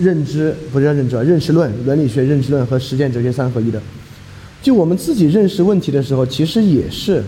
[0.00, 3.80] 认知不是认知，认识论、伦理学、认知论和实践哲学三合一的。
[4.60, 7.22] 就我们自己认识问题的时候，其实也是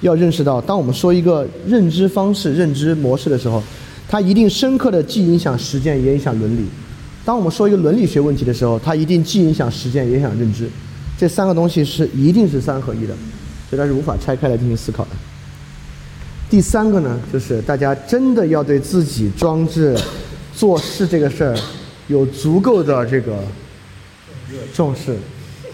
[0.00, 3.62] 要认识到，当我们说一个认知方式、认知模式的时候。
[4.08, 6.64] 它一定深刻的既影响实践也影响伦理。
[7.24, 10.68] 当我们说一个伦理学问题的时候，它一定既影响实践也影响认知。
[11.18, 13.14] 这三个东西是一定是三合一的，
[13.68, 15.10] 所以它是无法拆开来进行思考的。
[16.48, 19.96] 第三个呢，就是大家真的要对自己装置
[20.54, 21.58] 做事这个事儿
[22.06, 23.42] 有足够的这个
[24.72, 25.16] 重视，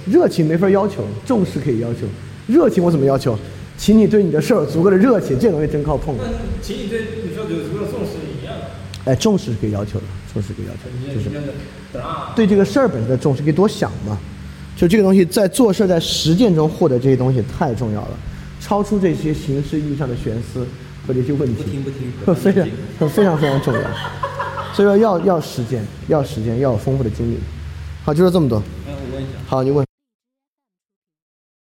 [0.06, 2.06] 热情没法要求，重视可以要求。
[2.46, 3.38] 热情我怎么要求？
[3.76, 6.14] 请你对你的事儿有足够的热情，这东西真靠碰。
[6.60, 8.54] 请你对你说有足够的重视一样。
[9.04, 11.28] 哎，重视是可以要求的，重视可以要求，就是
[12.36, 14.16] 对这个事儿本身的重视，可以多想嘛。
[14.76, 18.18] 就这个东西在做事、在实践中获得这些东西太重要了，
[18.60, 20.66] 超出这些形式意义上的悬思
[21.06, 22.66] 和这些问题，不听不听，非常
[23.08, 23.80] 非常非常重要。
[24.72, 27.38] 所以说要要实践，要实践，要有丰富的经历。
[28.04, 28.58] 好，就说这么多。
[28.86, 29.32] 哎，我问一下。
[29.46, 29.91] 好，你问。